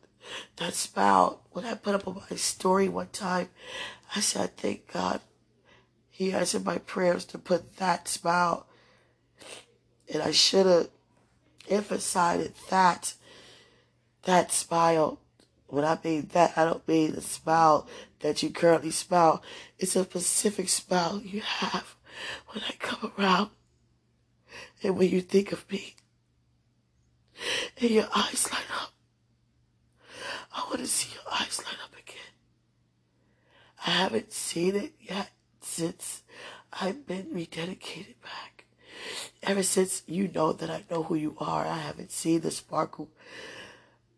that 0.56 0.74
smile. 0.74 1.42
When 1.50 1.64
I 1.64 1.74
put 1.74 1.94
up 1.94 2.08
on 2.08 2.22
my 2.30 2.36
story 2.36 2.88
one 2.88 3.08
time, 3.08 3.48
I 4.14 4.20
said, 4.20 4.42
I 4.42 4.46
thank 4.46 4.92
God 4.92 5.20
He 6.16 6.32
answered 6.32 6.64
my 6.64 6.78
prayers 6.78 7.26
to 7.26 7.36
put 7.36 7.76
that 7.76 8.08
smile. 8.08 8.66
And 10.10 10.22
I 10.22 10.30
should 10.30 10.64
have 10.64 10.88
emphasized 11.68 12.70
that, 12.70 13.12
that 14.22 14.50
smile. 14.50 15.20
When 15.66 15.84
I 15.84 15.98
mean 16.02 16.30
that, 16.32 16.56
I 16.56 16.64
don't 16.64 16.88
mean 16.88 17.12
the 17.12 17.20
smile 17.20 17.86
that 18.20 18.42
you 18.42 18.48
currently 18.48 18.92
smile. 18.92 19.42
It's 19.78 19.94
a 19.94 20.04
specific 20.04 20.70
smile 20.70 21.20
you 21.22 21.42
have 21.42 21.96
when 22.46 22.64
I 22.66 22.72
come 22.78 23.12
around 23.18 23.50
and 24.82 24.96
when 24.96 25.10
you 25.10 25.20
think 25.20 25.52
of 25.52 25.70
me. 25.70 25.96
And 27.78 27.90
your 27.90 28.08
eyes 28.16 28.50
light 28.50 28.64
up. 28.80 28.94
I 30.50 30.64
want 30.68 30.78
to 30.78 30.86
see 30.86 31.12
your 31.12 31.30
eyes 31.30 31.58
light 31.58 31.76
up 31.84 31.92
again. 31.92 32.32
I 33.86 33.90
haven't 33.90 34.32
seen 34.32 34.76
it 34.76 34.94
yet 34.98 35.28
since 35.76 36.22
I've 36.72 37.06
been 37.06 37.26
rededicated 37.34 38.14
back. 38.22 38.64
Ever 39.42 39.62
since 39.62 40.02
you 40.06 40.28
know 40.28 40.54
that 40.54 40.70
I 40.70 40.84
know 40.90 41.02
who 41.02 41.14
you 41.14 41.36
are, 41.38 41.66
I 41.66 41.76
haven't 41.76 42.12
seen 42.12 42.40
the 42.40 42.50
sparkle. 42.50 43.10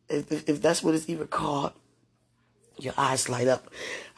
If, 0.09 0.31
if, 0.31 0.49
if 0.49 0.63
that's 0.63 0.83
what 0.85 0.95
it's 0.95 1.09
even 1.09 1.27
called, 1.27 1.73
your 2.79 2.95
eyes 2.97 3.29
light 3.29 3.49
up. 3.49 3.69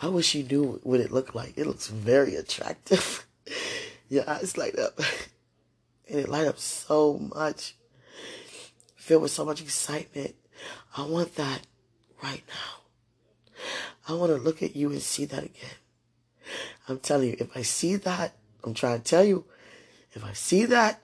I 0.03 0.09
wish 0.09 0.35
you 0.35 0.45
knew 0.45 0.81
what 0.83 1.01
it 1.01 1.11
looked 1.11 1.35
like. 1.35 1.57
It 1.57 1.67
looks 1.67 1.89
very 1.89 2.35
attractive. 2.37 3.27
your 4.11 4.29
eyes 4.29 4.59
light 4.59 4.79
up. 4.79 5.01
And 6.09 6.21
it 6.21 6.29
light 6.29 6.47
up 6.47 6.59
so 6.59 7.19
much. 7.35 7.75
Filled 8.97 9.23
with 9.23 9.31
so 9.31 9.47
much 9.47 9.63
excitement. 9.63 10.35
I 10.95 11.07
want 11.07 11.37
that 11.37 11.63
right 12.23 12.43
now. 12.49 13.63
I 14.07 14.13
want 14.13 14.31
to 14.31 14.39
look 14.39 14.63
at 14.63 14.77
you 14.77 14.91
and 14.91 15.01
see 15.01 15.25
that 15.25 15.45
again. 15.45 15.71
I'm 16.91 16.99
telling 16.99 17.29
you, 17.31 17.37
if 17.39 17.57
I 17.57 17.63
see 17.63 17.97
that, 17.97 18.35
I'm 18.65 18.75
trying 18.75 18.99
to 18.99 19.05
tell 19.05 19.25
you, 19.25 19.45
if 20.13 20.25
I 20.25 20.33
see 20.33 20.65
that, 20.67 21.01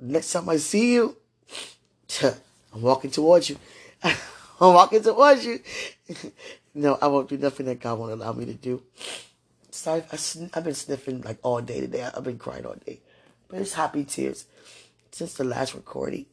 next 0.00 0.32
time 0.32 0.48
I 0.48 0.56
see 0.56 0.94
you, 0.94 1.16
I'm 2.22 2.82
walking 2.82 3.10
towards 3.10 3.50
you. 3.50 3.56
I'm 4.02 4.74
walking 4.74 5.02
towards 5.02 5.46
you. 5.46 5.60
no, 6.74 6.98
I 7.00 7.06
won't 7.06 7.28
do 7.28 7.38
nothing 7.38 7.66
that 7.66 7.80
God 7.80 7.98
won't 7.98 8.12
allow 8.12 8.32
me 8.32 8.46
to 8.46 8.54
do. 8.54 8.82
Sorry, 9.70 10.02
I, 10.12 10.18
have 10.54 10.64
been 10.64 10.74
sniffing 10.74 11.20
like 11.22 11.38
all 11.42 11.60
day 11.60 11.80
today. 11.80 12.02
I've 12.02 12.24
been 12.24 12.38
crying 12.38 12.66
all 12.66 12.74
day. 12.84 13.00
But 13.48 13.60
it's 13.60 13.74
happy 13.74 14.04
tears 14.04 14.46
since 15.12 15.34
the 15.34 15.44
last 15.44 15.74
recording. 15.74 16.26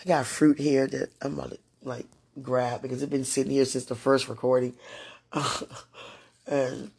I 0.00 0.08
got 0.08 0.26
fruit 0.26 0.58
here 0.58 0.86
that 0.88 1.10
I'm 1.22 1.36
to 1.36 1.58
like 1.82 2.06
grab 2.42 2.82
because 2.82 3.02
it's 3.02 3.10
been 3.10 3.24
sitting 3.24 3.52
here 3.52 3.64
since 3.64 3.84
the 3.84 3.94
first 3.94 4.28
recording. 4.28 4.74
and 6.46 6.90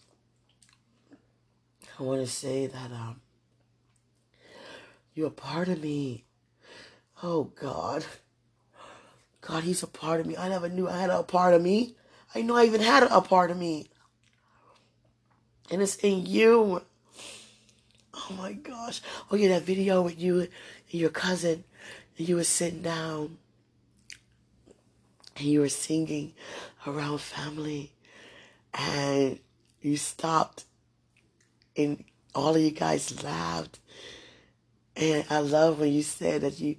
I 1.99 2.03
want 2.03 2.21
to 2.21 2.27
say 2.27 2.67
that 2.67 2.91
um, 2.91 3.21
you're 5.15 5.27
a 5.27 5.31
part 5.31 5.67
of 5.67 5.81
me. 5.81 6.25
Oh 7.23 7.45
God. 7.45 8.05
God, 9.41 9.63
he's 9.63 9.81
a 9.81 9.87
part 9.87 10.19
of 10.19 10.27
me. 10.27 10.37
I 10.37 10.49
never 10.49 10.69
knew 10.69 10.87
I 10.87 10.99
had 10.99 11.09
a 11.09 11.23
part 11.23 11.55
of 11.55 11.61
me. 11.61 11.95
I 12.35 12.43
know 12.43 12.55
I 12.55 12.65
even 12.65 12.81
had 12.81 13.03
a 13.03 13.21
part 13.21 13.49
of 13.49 13.57
me. 13.57 13.87
And 15.71 15.81
it's 15.81 15.95
in 15.95 16.25
you. 16.25 16.83
Oh 18.13 18.33
my 18.37 18.53
gosh. 18.53 19.01
Oh 19.31 19.35
yeah, 19.35 19.49
that 19.49 19.63
video 19.63 20.03
with 20.03 20.19
you 20.19 20.41
and 20.41 20.49
your 20.91 21.09
cousin. 21.09 21.63
And 22.17 22.29
you 22.29 22.35
were 22.35 22.43
sitting 22.43 22.83
down. 22.83 23.39
And 25.35 25.45
you 25.45 25.61
were 25.61 25.69
singing 25.69 26.33
around 26.85 27.21
family. 27.21 27.93
And 28.73 29.39
you 29.81 29.97
stopped. 29.97 30.65
And 31.77 32.03
all 32.33 32.55
of 32.55 32.61
you 32.61 32.71
guys 32.71 33.23
laughed. 33.23 33.79
And 34.95 35.25
I 35.29 35.39
love 35.39 35.79
when 35.79 35.93
you 35.93 36.01
said 36.01 36.41
that 36.41 36.59
you, 36.59 36.77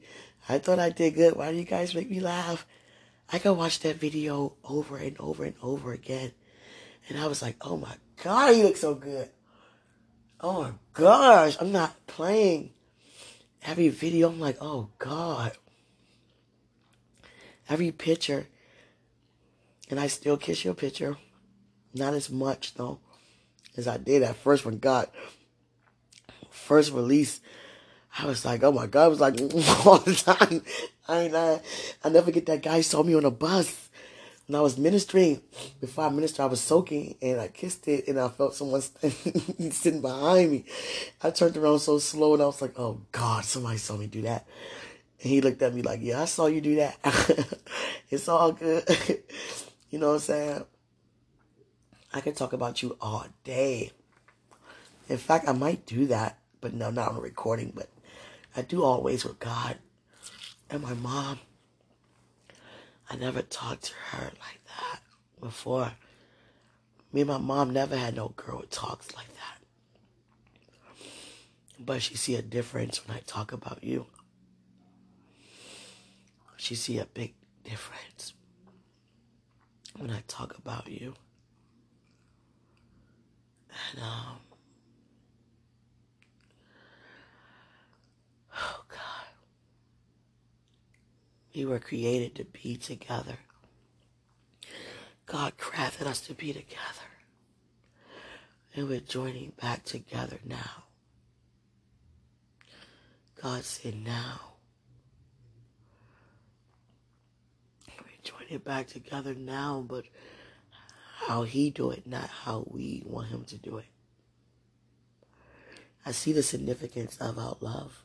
I 0.48 0.58
thought 0.58 0.80
I 0.80 0.90
did 0.90 1.14
good. 1.14 1.36
Why 1.36 1.52
do 1.52 1.56
you 1.56 1.64
guys 1.64 1.94
make 1.94 2.10
me 2.10 2.20
laugh? 2.20 2.66
I 3.32 3.38
could 3.38 3.52
watch 3.52 3.80
that 3.80 3.96
video 3.96 4.54
over 4.64 4.96
and 4.96 5.16
over 5.20 5.44
and 5.44 5.54
over 5.62 5.92
again. 5.92 6.32
And 7.08 7.18
I 7.18 7.26
was 7.26 7.42
like, 7.42 7.56
oh 7.60 7.76
my 7.76 7.94
God, 8.22 8.56
you 8.56 8.64
look 8.64 8.76
so 8.76 8.94
good. 8.94 9.30
Oh 10.40 10.62
my 10.62 10.72
gosh, 10.94 11.56
I'm 11.60 11.72
not 11.72 12.06
playing. 12.06 12.70
Every 13.62 13.88
video, 13.88 14.28
I'm 14.28 14.40
like, 14.40 14.58
oh 14.60 14.88
God. 14.98 15.52
Every 17.68 17.92
picture. 17.92 18.48
And 19.90 20.00
I 20.00 20.06
still 20.06 20.36
kiss 20.36 20.64
your 20.64 20.74
picture. 20.74 21.16
Not 21.94 22.14
as 22.14 22.30
much 22.30 22.74
though 22.74 23.00
as 23.78 23.88
I 23.88 23.96
did 23.96 24.22
at 24.22 24.36
first 24.36 24.66
when 24.66 24.78
God 24.78 25.08
first 26.50 26.92
release 26.92 27.40
I 28.18 28.26
was 28.26 28.44
like, 28.44 28.64
oh 28.64 28.72
my 28.72 28.86
God, 28.86 29.04
I 29.04 29.08
was 29.08 29.20
like 29.20 29.40
all 29.86 29.98
the 29.98 30.14
time. 30.14 30.62
I 31.06 31.28
lying. 31.28 31.60
I 32.02 32.08
never 32.08 32.30
get 32.30 32.46
that 32.46 32.62
guy 32.62 32.80
saw 32.80 33.02
me 33.02 33.14
on 33.14 33.24
a 33.24 33.30
bus 33.30 33.88
when 34.46 34.56
I 34.56 34.60
was 34.60 34.76
ministering. 34.76 35.40
Before 35.80 36.04
I 36.04 36.08
ministered, 36.08 36.40
I 36.40 36.46
was 36.46 36.60
soaking 36.60 37.16
and 37.22 37.40
I 37.40 37.48
kissed 37.48 37.86
it 37.86 38.08
and 38.08 38.18
I 38.18 38.28
felt 38.28 38.54
someone 38.54 38.80
sitting 39.70 40.00
behind 40.00 40.50
me. 40.50 40.64
I 41.22 41.30
turned 41.30 41.56
around 41.56 41.78
so 41.78 41.98
slow 41.98 42.34
and 42.34 42.42
I 42.42 42.46
was 42.46 42.60
like, 42.60 42.78
oh 42.78 43.00
God, 43.12 43.44
somebody 43.44 43.78
saw 43.78 43.96
me 43.96 44.06
do 44.06 44.22
that. 44.22 44.46
And 45.22 45.30
he 45.30 45.40
looked 45.40 45.62
at 45.62 45.74
me 45.74 45.82
like, 45.82 46.00
yeah, 46.02 46.22
I 46.22 46.24
saw 46.24 46.46
you 46.46 46.60
do 46.60 46.76
that. 46.76 46.98
it's 48.10 48.28
all 48.28 48.52
good. 48.52 48.84
you 49.90 49.98
know 49.98 50.08
what 50.08 50.14
I'm 50.14 50.20
saying? 50.20 50.64
I 52.12 52.20
could 52.20 52.36
talk 52.36 52.52
about 52.52 52.82
you 52.82 52.96
all 53.00 53.26
day. 53.44 53.92
In 55.08 55.18
fact, 55.18 55.48
I 55.48 55.52
might 55.52 55.86
do 55.86 56.06
that, 56.06 56.38
but 56.60 56.72
no, 56.74 56.90
not 56.90 57.10
on 57.10 57.16
a 57.16 57.20
recording, 57.20 57.72
but 57.74 57.88
I 58.56 58.62
do 58.62 58.82
always 58.82 59.24
with 59.24 59.38
God 59.38 59.78
and 60.70 60.82
my 60.82 60.94
mom. 60.94 61.40
I 63.10 63.16
never 63.16 63.42
talked 63.42 63.84
to 63.84 63.94
her 64.10 64.24
like 64.24 64.60
that 64.66 65.00
before. 65.40 65.92
Me 67.12 67.22
and 67.22 67.28
my 67.28 67.38
mom 67.38 67.72
never 67.72 67.96
had 67.96 68.16
no 68.16 68.28
girl 68.36 68.62
talks 68.70 69.14
like 69.14 69.28
that. 69.28 71.04
But 71.78 72.02
she 72.02 72.16
see 72.16 72.34
a 72.34 72.42
difference 72.42 73.06
when 73.06 73.16
I 73.16 73.20
talk 73.20 73.52
about 73.52 73.82
you. 73.82 74.06
She 76.56 76.74
see 76.74 76.98
a 76.98 77.06
big 77.06 77.34
difference 77.64 78.34
when 79.96 80.10
I 80.10 80.22
talk 80.26 80.58
about 80.58 80.90
you. 80.90 81.14
And 83.92 84.02
um 84.02 84.38
We 91.58 91.64
were 91.64 91.80
created 91.80 92.36
to 92.36 92.44
be 92.44 92.76
together. 92.76 93.36
God 95.26 95.56
crafted 95.58 96.06
us 96.06 96.20
to 96.28 96.34
be 96.34 96.52
together. 96.52 97.08
And 98.76 98.88
we're 98.88 99.00
joining 99.00 99.54
back 99.60 99.82
together 99.82 100.38
now. 100.44 100.84
God 103.42 103.64
said 103.64 103.96
now. 103.96 104.40
We're 107.88 108.22
joining 108.22 108.58
back 108.58 108.86
together 108.86 109.34
now, 109.34 109.84
but 109.84 110.04
how 111.26 111.42
he 111.42 111.68
do 111.68 111.90
it, 111.90 112.06
not 112.06 112.28
how 112.28 112.64
we 112.70 113.02
want 113.04 113.28
him 113.28 113.44
to 113.44 113.56
do 113.56 113.78
it. 113.78 113.86
I 116.06 116.12
see 116.12 116.32
the 116.32 116.44
significance 116.44 117.18
of 117.18 117.38
our 117.38 117.56
love, 117.60 118.04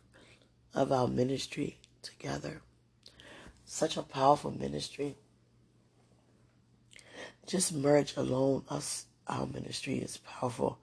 of 0.74 0.92
our 0.92 1.08
ministry 1.08 1.78
together. 2.02 2.62
Such 3.66 3.98
a 3.98 4.02
powerful 4.02 4.52
ministry. 4.52 5.16
Just 7.46 7.74
merge 7.74 8.18
alone, 8.18 8.64
us, 8.68 9.06
our 9.28 9.46
ministry 9.46 10.00
is 10.00 10.18
powerful. 10.18 10.80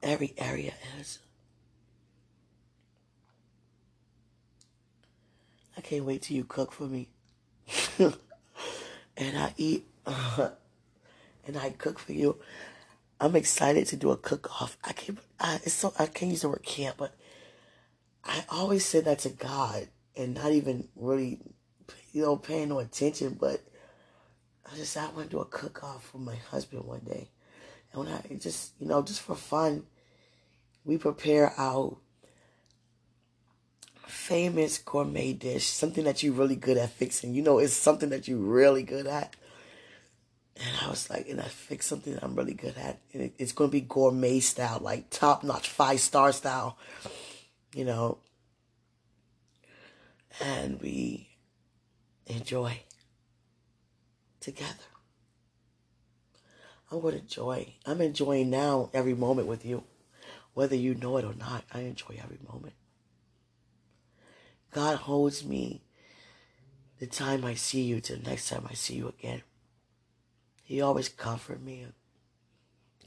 Every 0.00 0.32
area 0.38 0.74
is. 1.00 1.18
I 5.76 5.80
can't 5.80 6.04
wait 6.04 6.22
till 6.22 6.36
you 6.36 6.44
cook 6.44 6.72
for 6.72 6.84
me. 6.84 7.08
and 7.98 9.38
I 9.38 9.52
eat 9.56 9.86
and 11.48 11.56
I 11.56 11.70
cook 11.70 11.98
for 11.98 12.12
you. 12.12 12.38
I'm 13.20 13.34
excited 13.34 13.86
to 13.88 13.96
do 13.96 14.10
a 14.10 14.16
cook 14.16 14.62
off. 14.62 14.76
I 14.84 14.92
can't 14.92 15.18
I, 15.40 15.56
it's 15.64 15.72
so 15.72 15.92
I 15.98 16.06
can't 16.06 16.30
use 16.30 16.42
the 16.42 16.50
word 16.50 16.62
can't, 16.62 16.96
but 16.96 17.14
I 18.24 18.44
always 18.50 18.84
say 18.84 19.00
that 19.00 19.20
to 19.20 19.30
God 19.30 19.88
and 20.16 20.34
not 20.34 20.52
even 20.52 20.88
really, 20.94 21.40
you 22.12 22.22
know, 22.22 22.36
paying 22.36 22.68
no 22.68 22.78
attention. 22.78 23.36
But 23.40 23.62
I 24.70 24.76
just 24.76 24.96
I 24.96 25.06
want 25.06 25.30
to 25.30 25.36
do 25.36 25.40
a 25.40 25.46
cook 25.46 25.82
off 25.82 26.04
for 26.04 26.18
my 26.18 26.36
husband 26.36 26.84
one 26.84 27.00
day, 27.00 27.30
and 27.92 28.04
when 28.04 28.12
I 28.12 28.22
just 28.36 28.72
you 28.78 28.86
know 28.86 29.02
just 29.02 29.22
for 29.22 29.34
fun, 29.34 29.84
we 30.84 30.98
prepare 30.98 31.54
our 31.58 31.96
famous 34.06 34.78
gourmet 34.78 35.32
dish, 35.32 35.66
something 35.66 36.04
that 36.04 36.22
you're 36.22 36.34
really 36.34 36.56
good 36.56 36.76
at 36.76 36.90
fixing. 36.90 37.34
You 37.34 37.42
know, 37.42 37.58
it's 37.58 37.72
something 37.72 38.10
that 38.10 38.28
you're 38.28 38.38
really 38.38 38.82
good 38.82 39.06
at. 39.06 39.34
And 40.60 40.76
I 40.84 40.90
was 40.90 41.08
like, 41.08 41.28
and 41.28 41.40
I 41.40 41.44
fixed 41.44 41.88
something 41.88 42.14
that 42.14 42.24
I'm 42.24 42.34
really 42.34 42.54
good 42.54 42.76
at. 42.76 42.98
And 43.12 43.22
it, 43.22 43.34
it's 43.38 43.52
going 43.52 43.70
to 43.70 43.72
be 43.72 43.80
gourmet 43.80 44.40
style, 44.40 44.80
like 44.80 45.10
top 45.10 45.44
notch, 45.44 45.68
five 45.68 46.00
star 46.00 46.32
style. 46.32 46.76
You 47.74 47.84
know, 47.84 48.18
and 50.40 50.80
we 50.80 51.28
enjoy 52.26 52.80
together. 54.40 54.72
I'm 56.90 57.00
going 57.00 57.14
to 57.14 57.20
enjoy. 57.20 57.74
I'm 57.86 58.00
enjoying 58.00 58.50
now 58.50 58.90
every 58.94 59.14
moment 59.14 59.46
with 59.46 59.64
you. 59.64 59.84
Whether 60.54 60.76
you 60.76 60.94
know 60.94 61.18
it 61.18 61.24
or 61.24 61.34
not, 61.34 61.64
I 61.72 61.80
enjoy 61.80 62.18
every 62.22 62.38
moment. 62.50 62.74
God 64.72 64.96
holds 64.96 65.44
me 65.44 65.82
the 66.98 67.06
time 67.06 67.44
I 67.44 67.54
see 67.54 67.82
you 67.82 68.00
to 68.00 68.16
the 68.16 68.28
next 68.28 68.48
time 68.48 68.66
I 68.68 68.74
see 68.74 68.94
you 68.94 69.08
again. 69.08 69.42
He 70.68 70.82
always 70.82 71.08
comfort 71.08 71.62
me 71.62 71.86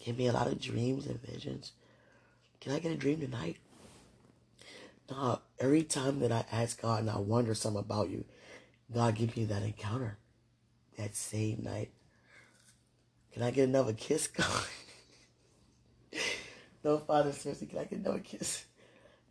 give 0.04 0.18
me 0.18 0.26
a 0.26 0.34
lot 0.34 0.48
of 0.48 0.60
dreams 0.60 1.06
and 1.06 1.22
visions. 1.22 1.74
Can 2.60 2.72
I 2.72 2.80
get 2.80 2.92
a 2.92 2.98
dream 2.98 3.20
tonight? 3.20 3.58
No, 5.12 5.42
every 5.60 5.84
time 5.84 6.22
that 6.22 6.32
I 6.32 6.44
ask 6.52 6.82
God 6.82 7.02
and 7.02 7.10
I 7.12 7.20
wonder 7.20 7.54
something 7.54 7.80
about 7.80 8.10
you, 8.10 8.26
God 8.92 9.14
give 9.14 9.38
me 9.38 9.46
that 9.46 9.62
encounter 9.62 10.18
that 10.98 11.16
same 11.16 11.62
night. 11.62 11.92
Can 13.32 13.44
I 13.44 13.52
get 13.52 13.70
another 13.70 13.94
kiss, 13.94 14.26
God? 14.28 14.66
no, 16.84 16.98
Father, 16.98 17.32
seriously, 17.32 17.68
can 17.68 17.78
I 17.78 17.84
get 17.84 18.00
another 18.00 18.22
kiss? 18.22 18.66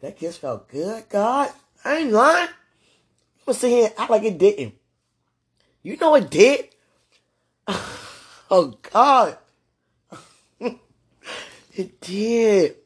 That 0.03 0.17
kiss 0.17 0.37
felt 0.37 0.69
good, 0.69 1.09
God. 1.09 1.51
I 1.85 1.97
ain't 1.97 2.13
lying. 2.13 2.49
I'm 2.49 3.45
gonna 3.45 3.59
sit 3.59 3.71
here 3.71 3.87
and 3.87 3.95
act 3.99 4.11
like 4.11 4.23
it 4.23 4.39
didn't. 4.39 4.77
You 5.83 5.97
know 5.97 6.15
it 6.15 6.31
did. 6.31 6.69
Oh 8.51 8.75
God. 8.93 9.39
it 10.61 12.01
did. 12.01 12.77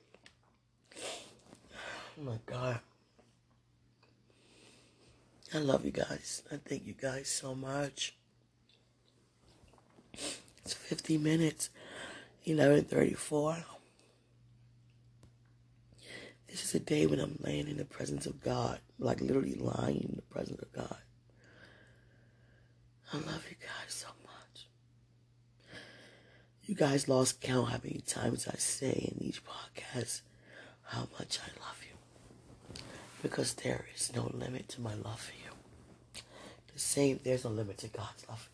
Oh 2.18 2.22
my 2.22 2.38
God. 2.46 2.80
I 5.54 5.58
love 5.58 5.84
you 5.84 5.92
guys. 5.92 6.42
I 6.52 6.56
thank 6.56 6.86
you 6.86 6.94
guys 6.94 7.28
so 7.28 7.54
much. 7.54 8.14
It's 10.64 10.74
50 10.74 11.18
minutes, 11.18 11.70
1134. 12.44 13.64
This 16.48 16.64
is 16.64 16.74
a 16.74 16.80
day 16.80 17.06
when 17.06 17.20
I'm 17.20 17.38
laying 17.40 17.68
in 17.68 17.78
the 17.78 17.84
presence 17.84 18.26
of 18.26 18.42
God, 18.42 18.80
like 18.98 19.20
literally 19.20 19.54
lying 19.54 20.06
in 20.08 20.16
the 20.16 20.22
presence 20.22 20.60
of 20.60 20.72
God. 20.72 20.96
I 23.12 23.16
love 23.18 23.44
you 23.48 23.56
guys 23.60 23.94
so. 23.94 24.13
You 26.66 26.74
guys 26.74 27.08
lost 27.08 27.42
count 27.42 27.68
how 27.68 27.78
many 27.84 28.00
times 28.06 28.48
I 28.48 28.56
say 28.56 29.12
in 29.12 29.22
each 29.22 29.42
podcast 29.44 30.22
how 30.84 31.08
much 31.18 31.38
I 31.38 31.48
love 31.60 31.78
you. 31.82 32.78
Because 33.20 33.52
there 33.52 33.84
is 33.94 34.12
no 34.16 34.30
limit 34.32 34.68
to 34.70 34.80
my 34.80 34.94
love 34.94 35.20
for 35.20 35.34
you. 35.34 36.22
The 36.72 36.80
same, 36.80 37.20
there's 37.22 37.44
no 37.44 37.50
limit 37.50 37.76
to 37.78 37.88
God's 37.88 38.26
love 38.30 38.40
for 38.40 38.50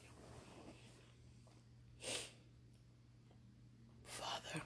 you. 2.03 2.11
Father, 4.07 4.63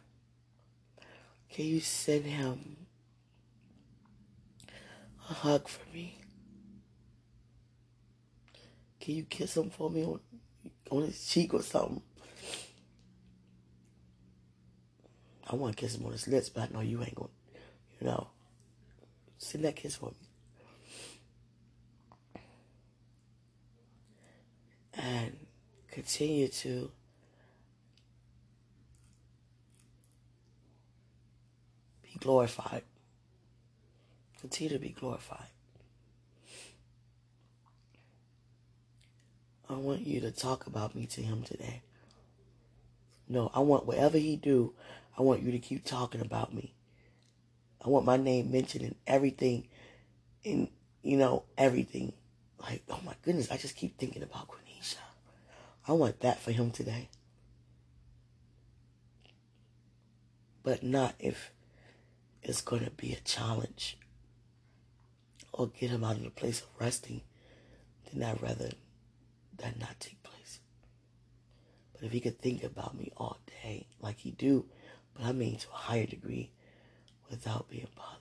can 1.51 1.67
you 1.67 1.81
send 1.81 2.25
him 2.25 2.77
a 5.29 5.35
hug 5.35 5.69
for 5.69 5.85
me? 5.93 6.19
Can 9.01 9.17
you 9.17 9.25
kiss 9.25 9.55
him 9.55 9.69
for 9.69 9.91
me 9.91 10.03
on, 10.03 10.21
on 10.91 11.03
his 11.03 11.27
cheek 11.27 11.53
or 11.53 11.61
something? 11.61 12.01
I 15.51 15.57
want 15.57 15.77
to 15.77 15.81
kiss 15.81 15.97
him 15.97 16.07
on 16.07 16.13
his 16.13 16.27
lips, 16.27 16.49
but 16.49 16.63
I 16.63 16.69
know 16.73 16.81
you 16.81 17.03
ain't 17.03 17.15
going 17.15 17.29
to, 17.29 17.61
you 18.01 18.07
know. 18.07 18.29
Send 19.39 19.65
that 19.65 19.77
kiss 19.77 19.97
for 19.97 20.07
me. 20.07 20.13
And 24.97 25.37
continue 25.91 26.49
to 26.49 26.91
be 32.03 32.19
glorified. 32.19 32.83
Continue 34.41 34.75
to 34.75 34.79
be 34.79 34.91
glorified. 34.91 35.49
I 39.69 39.75
want 39.75 40.07
you 40.07 40.21
to 40.21 40.31
talk 40.31 40.67
about 40.67 40.95
me 40.95 41.07
to 41.07 41.23
him 41.23 41.43
today. 41.43 41.83
No, 43.29 43.51
I 43.55 43.61
want 43.61 43.87
whatever 43.87 44.19
he 44.19 44.37
do, 44.37 44.75
I 45.17 45.23
want 45.23 45.43
you 45.43 45.53
to 45.53 45.59
keep 45.59 45.85
talking 45.85 46.21
about 46.21 46.55
me. 46.55 46.75
I 47.85 47.89
want 47.89 48.07
my 48.07 48.17
name 48.17 48.51
mentioned 48.51 48.85
in 48.85 48.95
everything, 49.07 49.69
in 50.43 50.69
you 51.03 51.17
know 51.17 51.45
everything. 51.57 52.13
Like, 52.61 52.83
oh 52.89 53.01
my 53.05 53.15
goodness, 53.23 53.51
I 53.51 53.57
just 53.57 53.77
keep 53.77 53.99
thinking 53.99 54.23
about 54.23 54.49
Quenisha. 54.49 54.97
I 55.87 55.93
want 55.93 56.21
that 56.21 56.41
for 56.41 56.51
him 56.51 56.71
today. 56.71 57.11
But 60.63 60.83
not 60.83 61.15
if 61.19 61.53
it's 62.43 62.63
going 62.63 62.85
to 62.85 62.91
be 62.91 63.13
a 63.13 63.21
challenge 63.21 63.99
or 65.53 65.69
get 65.69 65.91
him 65.91 66.05
out 66.05 66.17
of 66.17 66.25
the 66.25 66.31
place 66.31 66.61
of 66.61 66.69
resting. 66.81 67.23
Then 68.13 68.29
I'd 68.29 68.43
rather 68.43 68.71
that 69.59 69.79
not 69.79 70.01
take 70.01 70.23
place. 70.23 70.61
But 71.93 72.05
if 72.05 72.13
he 72.13 72.21
could 72.21 72.41
think 72.41 72.65
about 72.65 72.97
me 72.97 73.13
all 73.17 73.39
day, 73.63 73.87
like 74.01 74.19
he 74.19 74.31
do, 74.33 74.67
but 75.15 75.25
I 75.25 75.33
mean 75.33 75.57
to 75.59 75.69
a 75.71 75.77
higher 75.77 76.07
degree, 76.07 76.51
without 77.31 77.69
being 77.71 77.89
bothered, 77.97 78.21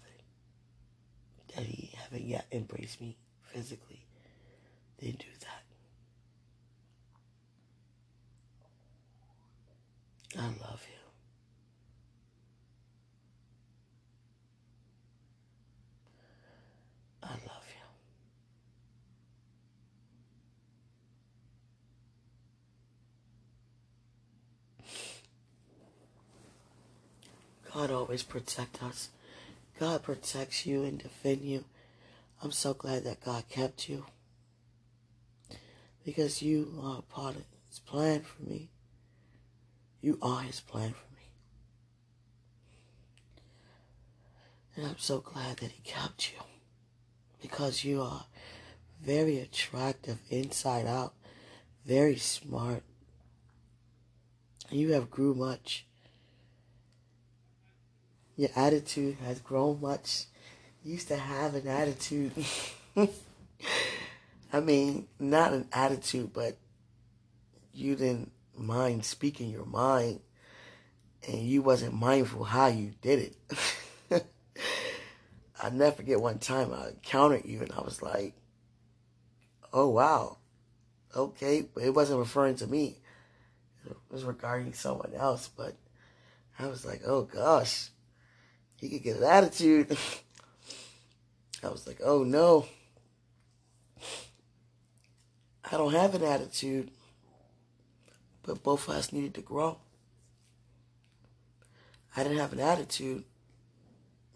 that 1.55 1.65
he 1.65 1.91
haven't 1.95 2.25
yet 2.25 2.45
embraced 2.51 3.01
me 3.01 3.17
physically, 3.41 4.05
then 4.99 5.11
do 5.11 5.25
that. 5.41 5.63
I 10.39 10.45
love 10.45 10.81
you. 10.89 10.99
I 17.21 17.29
love 17.29 17.39
you. 17.67 17.83
God 27.74 27.89
always 27.89 28.21
protect 28.21 28.84
us. 28.84 29.09
God 29.80 30.03
protects 30.03 30.65
you 30.65 30.84
and 30.84 30.99
defend 30.99 31.41
you. 31.41 31.65
I'm 32.43 32.51
so 32.51 32.74
glad 32.74 33.03
that 33.05 33.26
God 33.26 33.45
kept 33.49 33.89
you. 33.89 34.05
Because 36.05 36.41
you 36.41 36.80
are 36.84 37.01
part 37.01 37.36
of 37.36 37.43
his 37.69 37.80
plan 37.80 38.21
for 38.21 38.43
me. 38.43 38.69
You 40.01 40.19
are 40.21 40.41
his 40.41 40.59
plan 40.59 40.91
for 40.91 41.15
me. 41.15 41.30
And 44.76 44.86
I'm 44.86 44.99
so 44.99 45.19
glad 45.19 45.57
that 45.57 45.71
he 45.71 45.82
kept 45.84 46.32
you. 46.32 46.39
Because 47.41 47.84
you 47.84 48.01
are 48.01 48.26
very 49.01 49.39
attractive 49.39 50.19
inside 50.30 50.86
out, 50.86 51.13
very 51.86 52.17
smart. 52.17 52.84
You 54.69 54.91
have 54.91 55.09
grew 55.09 55.34
much. 55.34 55.86
Your 58.36 58.49
attitude 58.55 59.17
has 59.25 59.39
grown 59.39 59.79
much. 59.81 60.25
You 60.84 60.93
used 60.93 61.07
to 61.09 61.17
have 61.17 61.55
an 61.55 61.67
attitude. 61.67 62.31
I 64.53 64.59
mean, 64.59 65.07
not 65.19 65.53
an 65.53 65.67
attitude, 65.71 66.34
but 66.34 66.57
you 67.73 67.95
didn't 67.95 68.31
mind 68.55 69.05
speaking 69.05 69.49
your 69.49 69.65
mind 69.65 70.19
and 71.27 71.39
you 71.39 71.61
wasn't 71.61 71.93
mindful 71.93 72.43
how 72.43 72.67
you 72.67 72.93
did 73.01 73.34
it. 74.11 74.23
I 75.61 75.69
never 75.69 75.95
forget 75.95 76.19
one 76.19 76.39
time 76.39 76.73
I 76.73 76.89
encountered 76.89 77.45
you 77.45 77.61
and 77.61 77.71
I 77.71 77.81
was 77.81 78.01
like, 78.01 78.34
oh 79.71 79.89
wow, 79.89 80.38
okay, 81.15 81.65
but 81.73 81.84
it 81.84 81.93
wasn't 81.93 82.19
referring 82.19 82.55
to 82.57 82.67
me. 82.67 82.97
It 83.86 83.95
was 84.09 84.23
regarding 84.23 84.73
someone 84.73 85.13
else, 85.15 85.49
but 85.55 85.75
I 86.59 86.67
was 86.67 86.86
like, 86.86 87.01
oh 87.05 87.23
gosh, 87.23 87.89
he 88.84 88.89
could 88.89 89.03
get 89.03 89.17
an 89.17 89.23
attitude. 89.23 89.97
I 91.63 91.69
was 91.69 91.88
like, 91.88 92.01
oh 92.03 92.25
no. 92.25 92.65
I 95.71 95.77
don't 95.77 95.93
have 95.93 96.13
an 96.15 96.23
attitude. 96.23 96.91
But 98.43 98.61
both 98.61 98.89
of 98.89 98.95
us 98.95 99.13
needed 99.13 99.36
to 99.36 99.41
grow. 99.41 99.77
I 102.15 102.23
didn't 102.23 102.39
have 102.39 102.51
an 102.51 102.59
attitude, 102.59 103.23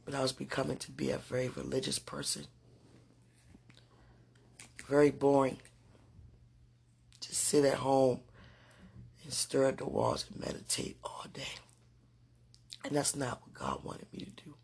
but 0.05 0.15
I 0.15 0.21
was 0.21 0.31
becoming 0.31 0.77
to 0.77 0.91
be 0.91 1.11
a 1.11 1.17
very 1.17 1.49
religious 1.49 1.99
person. 1.99 2.45
Very 4.87 5.11
boring. 5.11 5.57
Just 7.19 7.43
sit 7.43 7.65
at 7.65 7.79
home 7.79 8.21
and 9.23 9.33
stare 9.33 9.65
at 9.65 9.77
the 9.77 9.85
walls 9.85 10.25
and 10.31 10.39
meditate 10.39 10.95
all 11.03 11.25
day. 11.33 11.43
And 12.87 12.95
that's 12.95 13.17
not 13.17 13.41
what 13.41 13.53
God 13.53 13.83
wanted 13.83 14.07
me 14.13 14.19
to 14.19 14.43
do. 14.45 14.55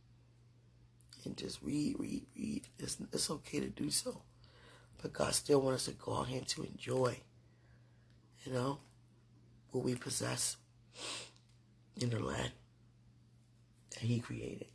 And 1.26 1.36
just 1.36 1.62
read, 1.62 1.98
read, 2.00 2.26
read. 2.38 2.68
It's, 2.80 2.98
it's 3.12 3.30
okay 3.30 3.60
to 3.60 3.68
do 3.68 3.90
so. 3.90 4.22
But 5.02 5.12
God 5.12 5.34
still 5.34 5.60
wants 5.60 5.90
us 5.90 5.94
to 5.94 6.00
go 6.02 6.16
out 6.16 6.28
here 6.28 6.40
to 6.40 6.64
enjoy, 6.64 7.18
you 8.46 8.54
know, 8.54 8.80
what 9.72 9.84
we 9.84 9.96
possess 9.96 10.56
in 12.00 12.10
the 12.12 12.20
land 12.20 12.52
that 13.92 14.00
He 14.00 14.22
created. 14.22 14.68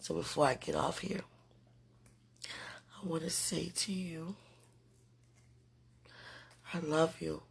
So 0.00 0.14
before 0.14 0.46
I 0.46 0.54
get 0.54 0.74
off 0.74 0.98
here, 0.98 1.20
I 2.44 3.06
want 3.06 3.22
to 3.22 3.30
say 3.30 3.70
to 3.72 3.92
you, 3.92 4.34
I 6.74 6.80
love 6.80 7.14
you. 7.20 7.42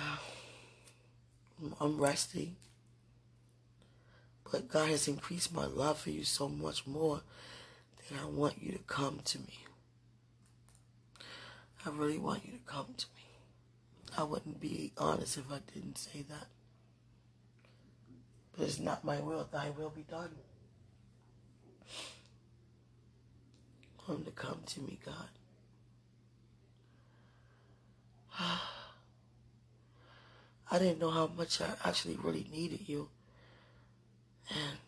Uh, 0.00 0.16
I'm 1.80 2.00
resting. 2.00 2.56
But 4.50 4.68
God 4.68 4.88
has 4.88 5.06
increased 5.06 5.54
my 5.54 5.66
love 5.66 6.00
for 6.00 6.10
you 6.10 6.24
so 6.24 6.48
much 6.48 6.86
more 6.86 7.20
that 8.10 8.20
I 8.20 8.26
want 8.26 8.60
you 8.60 8.72
to 8.72 8.78
come 8.78 9.20
to 9.24 9.38
me. 9.38 9.64
I 11.86 11.90
really 11.90 12.18
want 12.18 12.44
you 12.44 12.52
to 12.52 12.58
come 12.66 12.94
to 12.96 13.06
me. 13.16 13.22
I 14.18 14.24
wouldn't 14.24 14.60
be 14.60 14.92
honest 14.98 15.38
if 15.38 15.50
I 15.50 15.60
didn't 15.72 15.98
say 15.98 16.24
that. 16.28 16.48
But 18.56 18.66
it's 18.66 18.80
not 18.80 19.04
my 19.04 19.20
will, 19.20 19.48
thy 19.50 19.70
will 19.70 19.90
be 19.90 20.02
done. 20.02 20.30
Want 24.08 24.24
to 24.26 24.32
come 24.32 24.60
to 24.66 24.80
me, 24.80 24.98
God. 25.04 25.28
Ah. 28.42 28.79
I 30.70 30.78
didn't 30.78 31.00
know 31.00 31.10
how 31.10 31.28
much 31.36 31.60
I 31.60 31.70
actually 31.84 32.16
really 32.22 32.46
needed 32.52 32.88
you. 32.88 33.08
And 34.50 34.78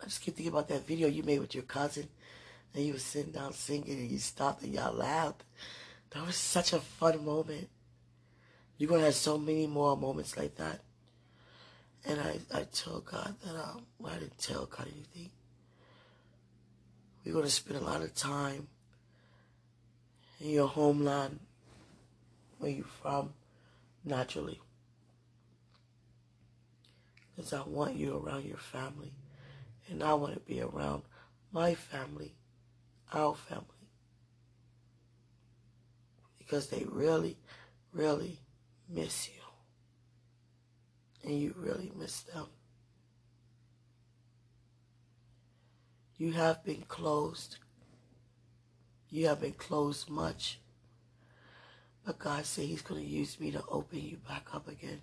I 0.00 0.04
just 0.04 0.22
keep 0.22 0.36
thinking 0.36 0.52
about 0.52 0.68
that 0.68 0.86
video 0.86 1.08
you 1.08 1.22
made 1.22 1.40
with 1.40 1.54
your 1.54 1.64
cousin. 1.64 2.08
And 2.74 2.84
you 2.84 2.92
were 2.92 2.98
sitting 2.98 3.32
down 3.32 3.52
singing 3.52 3.98
and 3.98 4.10
you 4.10 4.18
stopped 4.18 4.62
and 4.62 4.72
y'all 4.72 4.94
laughed. 4.94 5.42
That 6.10 6.26
was 6.26 6.36
such 6.36 6.72
a 6.72 6.78
fun 6.78 7.24
moment. 7.24 7.68
You're 8.78 8.88
going 8.88 9.00
to 9.00 9.06
have 9.06 9.14
so 9.14 9.36
many 9.36 9.66
more 9.66 9.96
moments 9.96 10.36
like 10.36 10.56
that. 10.56 10.80
And 12.04 12.20
I, 12.20 12.38
I 12.52 12.64
told 12.72 13.04
God 13.06 13.34
that, 13.44 13.54
um, 13.54 13.82
well, 13.98 14.12
I 14.12 14.18
didn't 14.18 14.38
tell 14.38 14.66
God 14.66 14.88
anything. 14.92 15.30
We're 17.24 17.32
going 17.32 17.44
to 17.44 17.50
spend 17.50 17.80
a 17.80 17.84
lot 17.84 18.02
of 18.02 18.14
time 18.14 18.66
in 20.40 20.50
your 20.50 20.66
homeland, 20.66 21.38
where 22.58 22.72
you're 22.72 22.84
from, 22.84 23.32
naturally. 24.04 24.60
Because 27.34 27.52
I 27.52 27.62
want 27.62 27.94
you 27.96 28.16
around 28.16 28.44
your 28.44 28.58
family. 28.58 29.12
And 29.88 30.02
I 30.02 30.14
want 30.14 30.34
to 30.34 30.40
be 30.40 30.60
around 30.60 31.02
my 31.50 31.74
family, 31.74 32.34
our 33.12 33.34
family. 33.34 33.66
Because 36.38 36.68
they 36.68 36.84
really, 36.88 37.38
really 37.92 38.40
miss 38.88 39.28
you. 39.28 39.40
And 41.24 41.38
you 41.38 41.54
really 41.56 41.92
miss 41.96 42.20
them. 42.22 42.46
You 46.16 46.32
have 46.32 46.64
been 46.64 46.82
closed. 46.82 47.58
You 49.08 49.28
have 49.28 49.40
been 49.40 49.52
closed 49.52 50.08
much. 50.08 50.60
But 52.04 52.18
God 52.18 52.44
said 52.44 52.66
He's 52.66 52.82
going 52.82 53.02
to 53.02 53.08
use 53.08 53.38
me 53.40 53.50
to 53.52 53.62
open 53.68 54.00
you 54.00 54.18
back 54.28 54.54
up 54.54 54.68
again. 54.68 55.00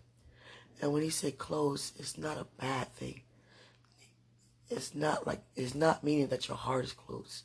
And 0.81 0.93
when 0.93 1.03
He 1.03 1.09
said 1.09 1.37
closed, 1.37 1.99
it's 1.99 2.17
not 2.17 2.37
a 2.37 2.47
bad 2.59 2.93
thing. 2.93 3.21
It's 4.69 4.93
not 4.93 5.25
like, 5.25 5.41
it's 5.55 5.75
not 5.75 6.03
meaning 6.03 6.27
that 6.27 6.47
your 6.47 6.57
heart 6.57 6.85
is 6.85 6.93
closed. 6.93 7.43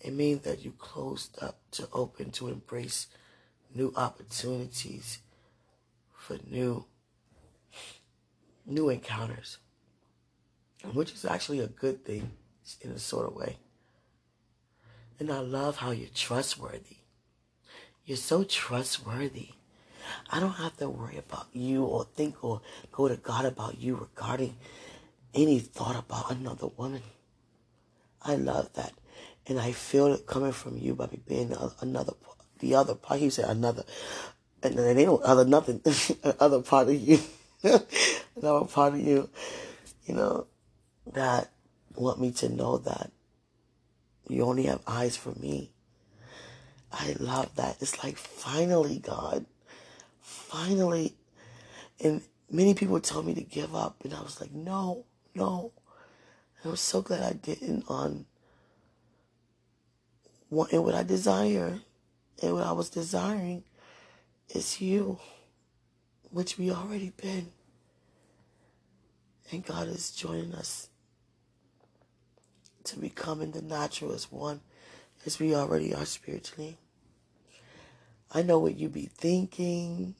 It 0.00 0.12
means 0.12 0.42
that 0.42 0.64
you 0.64 0.72
closed 0.72 1.42
up 1.42 1.58
to 1.72 1.88
open 1.92 2.30
to 2.32 2.48
embrace 2.48 3.06
new 3.74 3.92
opportunities 3.96 5.18
for 6.14 6.38
new 6.48 6.86
new 8.66 8.88
encounters. 8.88 9.58
Which 10.92 11.12
is 11.12 11.24
actually 11.24 11.60
a 11.60 11.68
good 11.68 12.04
thing 12.04 12.32
in 12.80 12.90
a 12.90 12.98
sort 12.98 13.26
of 13.26 13.34
way. 13.34 13.58
And 15.18 15.30
I 15.30 15.38
love 15.38 15.76
how 15.76 15.92
you're 15.92 16.08
trustworthy. 16.14 16.98
You're 18.04 18.16
so 18.16 18.44
trustworthy. 18.44 19.50
I 20.30 20.40
don't 20.40 20.52
have 20.52 20.76
to 20.78 20.88
worry 20.88 21.18
about 21.18 21.46
you 21.52 21.84
or 21.84 22.04
think 22.14 22.42
or 22.44 22.60
go 22.92 23.08
to 23.08 23.16
God 23.16 23.44
about 23.44 23.78
you 23.78 23.96
regarding 23.96 24.56
any 25.34 25.58
thought 25.58 25.96
about 25.96 26.30
another 26.30 26.68
woman. 26.76 27.02
I 28.22 28.36
love 28.36 28.72
that. 28.74 28.92
And 29.46 29.60
I 29.60 29.72
feel 29.72 30.12
it 30.12 30.26
coming 30.26 30.52
from 30.52 30.78
you 30.78 30.94
by 30.94 31.06
me 31.06 31.20
being 31.26 31.54
another, 31.80 32.14
the 32.58 32.74
other 32.74 32.94
part. 32.94 33.20
He 33.20 33.30
said 33.30 33.48
another, 33.48 33.84
and 34.62 34.76
then 34.76 34.98
ain't 34.98 35.08
no 35.08 35.18
other 35.18 35.44
nothing, 35.44 35.80
other 36.40 36.62
part 36.62 36.88
of 36.88 36.94
you, 36.94 37.20
another 37.62 38.66
part 38.66 38.94
of 38.94 39.00
you, 39.00 39.28
you 40.06 40.14
know, 40.14 40.46
that 41.12 41.50
want 41.94 42.20
me 42.20 42.32
to 42.32 42.48
know 42.48 42.78
that 42.78 43.10
you 44.28 44.42
only 44.42 44.64
have 44.64 44.80
eyes 44.86 45.16
for 45.16 45.30
me. 45.32 45.70
I 46.92 47.14
love 47.18 47.54
that. 47.56 47.76
It's 47.80 48.02
like 48.02 48.16
finally, 48.16 48.98
God, 48.98 49.46
finally. 50.48 51.14
And 52.02 52.22
many 52.50 52.74
people 52.74 53.00
told 53.00 53.26
me 53.26 53.34
to 53.34 53.42
give 53.42 53.74
up, 53.74 53.96
and 54.04 54.14
I 54.14 54.20
was 54.20 54.40
like, 54.40 54.52
no, 54.52 55.04
no. 55.34 55.72
And 56.62 56.68
I 56.68 56.70
was 56.70 56.80
so 56.80 57.02
glad 57.02 57.22
I 57.22 57.32
didn't 57.32 57.84
on 57.88 58.26
wanting 60.50 60.82
what 60.82 60.94
I 60.94 61.02
desire. 61.02 61.80
And 62.42 62.52
what 62.54 62.66
I 62.66 62.72
was 62.72 62.90
desiring 62.90 63.64
is 64.50 64.80
you, 64.80 65.18
which 66.30 66.58
we 66.58 66.70
already 66.70 67.10
been. 67.10 67.52
And 69.50 69.64
God 69.64 69.88
is 69.88 70.10
joining 70.10 70.54
us 70.54 70.88
to 72.84 72.98
become 72.98 73.40
in 73.40 73.52
the 73.52 73.62
natural 73.62 74.12
as 74.12 74.30
one 74.30 74.60
as 75.24 75.38
we 75.38 75.54
already 75.54 75.94
are 75.94 76.04
spiritually. 76.04 76.76
I 78.32 78.42
know 78.42 78.58
what 78.58 78.76
you'd 78.76 78.92
be 78.92 79.06
thinking. 79.06 80.14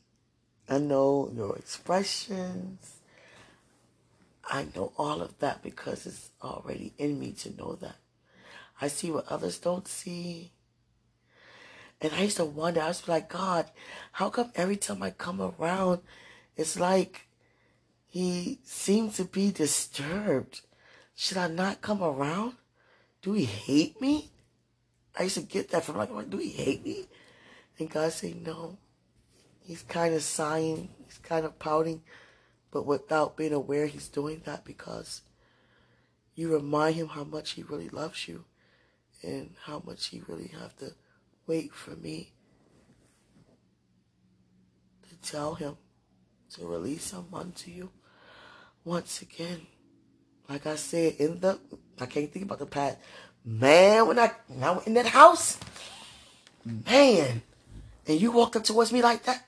I 0.68 0.78
know 0.78 1.30
your 1.34 1.56
expressions. 1.56 2.96
I 4.48 4.66
know 4.74 4.92
all 4.96 5.22
of 5.22 5.38
that 5.38 5.62
because 5.62 6.06
it's 6.06 6.30
already 6.42 6.92
in 6.98 7.18
me 7.18 7.32
to 7.32 7.56
know 7.56 7.74
that. 7.76 7.96
I 8.80 8.88
see 8.88 9.10
what 9.10 9.28
others 9.28 9.58
don't 9.58 9.88
see. 9.88 10.52
And 12.00 12.12
I 12.12 12.22
used 12.22 12.36
to 12.36 12.44
wonder, 12.44 12.80
I 12.80 12.88
was 12.88 13.08
like, 13.08 13.28
God, 13.28 13.70
how 14.12 14.28
come 14.28 14.52
every 14.54 14.76
time 14.76 15.02
I 15.02 15.10
come 15.10 15.40
around, 15.40 16.00
it's 16.56 16.78
like 16.78 17.26
he 18.08 18.58
seems 18.64 19.16
to 19.16 19.24
be 19.24 19.50
disturbed? 19.50 20.60
Should 21.14 21.38
I 21.38 21.48
not 21.48 21.80
come 21.80 22.02
around? 22.02 22.54
Do 23.22 23.32
he 23.32 23.44
hate 23.44 24.00
me? 24.00 24.30
I 25.18 25.24
used 25.24 25.36
to 25.36 25.42
get 25.42 25.70
that 25.70 25.84
from 25.84 25.96
like, 25.96 26.30
do 26.30 26.36
he 26.36 26.50
hate 26.50 26.84
me? 26.84 27.06
And 27.78 27.90
God 27.90 28.12
said, 28.12 28.44
no. 28.46 28.76
He's 29.66 29.82
kind 29.82 30.14
of 30.14 30.22
sighing. 30.22 30.90
He's 31.04 31.18
kind 31.18 31.44
of 31.44 31.58
pouting. 31.58 32.02
But 32.70 32.86
without 32.86 33.36
being 33.36 33.52
aware 33.52 33.86
he's 33.86 34.08
doing 34.08 34.42
that 34.44 34.64
because 34.64 35.22
you 36.34 36.52
remind 36.52 36.94
him 36.94 37.08
how 37.08 37.24
much 37.24 37.52
he 37.52 37.62
really 37.62 37.88
loves 37.88 38.28
you 38.28 38.44
and 39.22 39.54
how 39.64 39.82
much 39.84 40.06
he 40.08 40.22
really 40.28 40.48
have 40.48 40.76
to 40.76 40.92
wait 41.46 41.72
for 41.72 41.92
me 41.92 42.32
to 45.08 45.16
tell 45.28 45.54
him 45.54 45.76
to 46.54 46.66
release 46.66 47.12
him 47.12 47.26
unto 47.32 47.70
you 47.70 47.90
once 48.84 49.22
again. 49.22 49.66
Like 50.48 50.66
I 50.66 50.76
said, 50.76 51.14
in 51.18 51.40
the 51.40 51.58
I 52.00 52.06
can't 52.06 52.32
think 52.32 52.44
about 52.44 52.58
the 52.58 52.66
past. 52.66 52.98
Man, 53.44 54.06
when 54.06 54.18
I 54.18 54.32
went 54.48 54.86
in 54.86 54.94
that 54.94 55.06
house, 55.06 55.58
man, 56.64 57.42
and 58.06 58.20
you 58.20 58.32
walked 58.32 58.56
up 58.56 58.64
towards 58.64 58.92
me 58.92 59.02
like 59.02 59.24
that, 59.24 59.44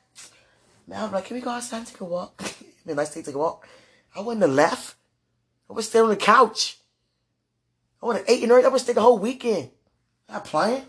man, 0.88 1.04
I'm 1.04 1.12
like, 1.12 1.26
can 1.26 1.36
we 1.36 1.42
go 1.42 1.50
outside 1.50 1.78
and 1.78 1.86
take 1.86 2.00
a 2.00 2.04
walk? 2.04 2.42
man, 2.84 2.96
let's 2.96 3.12
take, 3.12 3.26
take 3.26 3.34
a 3.34 3.38
walk. 3.38 3.68
I 4.16 4.20
wouldn't 4.20 4.42
have 4.42 4.50
left. 4.54 4.96
I 5.68 5.74
would 5.74 5.84
stay 5.84 5.98
on 5.98 6.08
the 6.08 6.16
couch. 6.16 6.78
I 8.02 8.06
would 8.06 8.16
have 8.16 8.24
ate 8.28 8.42
and 8.42 8.52
I 8.52 8.68
would 8.68 8.80
stay 8.80 8.94
the 8.94 9.02
whole 9.02 9.18
weekend. 9.18 9.70
Not 10.28 10.44
playing. 10.44 10.84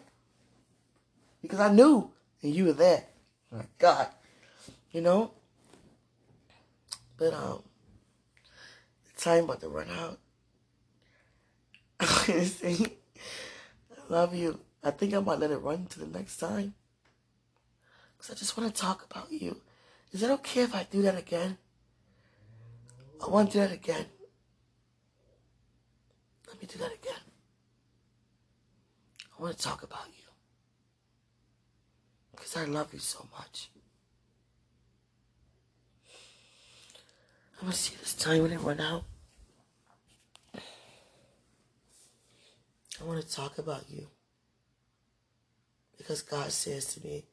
Because 1.42 1.60
I 1.60 1.72
knew 1.72 2.12
and 2.42 2.56
you 2.56 2.66
were 2.66 2.74
there. 2.74 3.06
My 3.52 3.64
God. 3.78 4.08
You 4.92 5.02
know? 5.02 5.32
But 7.18 7.34
um 7.34 7.64
the 9.06 9.22
time 9.22 9.44
about 9.46 9.62
to 9.62 9.70
run 9.70 9.90
out. 9.90 10.20
I 12.00 12.92
love 14.08 14.34
you. 14.34 14.60
I 14.82 14.92
think 14.92 15.14
I 15.14 15.20
might 15.20 15.40
let 15.40 15.52
it 15.52 15.58
run 15.58 15.88
to 15.88 16.00
the 16.00 16.08
next 16.08 16.38
time. 16.38 16.74
Because 18.18 18.34
I 18.34 18.36
just 18.36 18.58
want 18.58 18.74
to 18.74 18.82
talk 18.82 19.06
about 19.10 19.32
you. 19.32 19.62
Is 20.12 20.24
it 20.24 20.32
okay 20.32 20.62
if 20.62 20.74
I 20.74 20.88
do 20.90 21.02
that 21.04 21.18
again? 21.18 21.58
I 23.24 23.30
want 23.30 23.52
to 23.52 23.58
do 23.58 23.60
that 23.60 23.74
again. 23.74 24.06
Let 26.48 26.62
me 26.62 26.68
do 26.68 26.80
that 26.80 26.94
again. 26.94 27.22
I 29.38 29.42
want 29.42 29.58
to 29.58 29.64
talk 29.64 29.84
about 29.84 30.08
you. 30.08 30.24
Because 32.32 32.58
I 32.58 32.66
love 32.66 32.94
you 32.94 33.00
so 33.00 33.28
much. 33.38 33.70
I'm 37.58 37.66
going 37.66 37.74
to 37.74 37.78
see 37.78 37.96
this 38.00 38.14
time 38.14 38.42
when 38.42 38.52
it 38.52 38.62
run 38.62 38.80
out. 38.80 39.04
I 43.00 43.04
want 43.04 43.22
to 43.22 43.32
talk 43.32 43.58
about 43.58 43.90
you. 43.90 44.08
Because 45.98 46.22
God 46.22 46.52
says 46.52 46.86
to 46.96 47.06
me, 47.06 47.26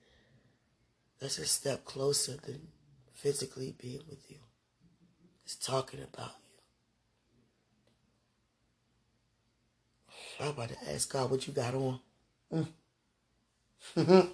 that's 1.21 1.39
a 1.39 1.47
step 1.47 1.85
closer 1.85 2.37
than 2.45 2.69
physically 3.15 3.75
being 3.81 4.03
with 4.09 4.31
you. 4.31 4.39
It's 5.45 5.57
talking 5.57 6.01
about 6.03 6.33
you. 10.39 10.41
I'm 10.41 10.49
about 10.51 10.71
to 10.71 10.77
ask 10.93 11.13
God 11.13 11.31
what 11.31 11.47
you 11.47 11.53
got 11.53 11.75
on. 11.75 12.01
Mm. 12.53 12.67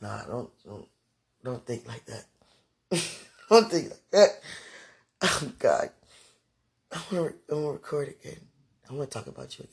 nah, 0.00 0.24
don't, 0.24 0.50
don't 0.64 0.88
don't 1.42 1.66
think 1.66 1.88
like 1.88 2.04
that. 2.06 2.24
don't 3.48 3.70
think 3.70 3.90
like 3.90 4.10
that. 4.10 4.40
Oh 5.22 5.52
God. 5.58 5.90
I 6.92 6.98
want 7.12 7.34
to, 7.48 7.54
I 7.54 7.54
want 7.54 7.66
to 7.66 7.72
record 7.72 8.08
again. 8.08 8.40
I 8.88 8.94
want 8.94 9.10
to 9.10 9.18
talk 9.18 9.26
about 9.26 9.58
you 9.58 9.64
again. 9.64 9.68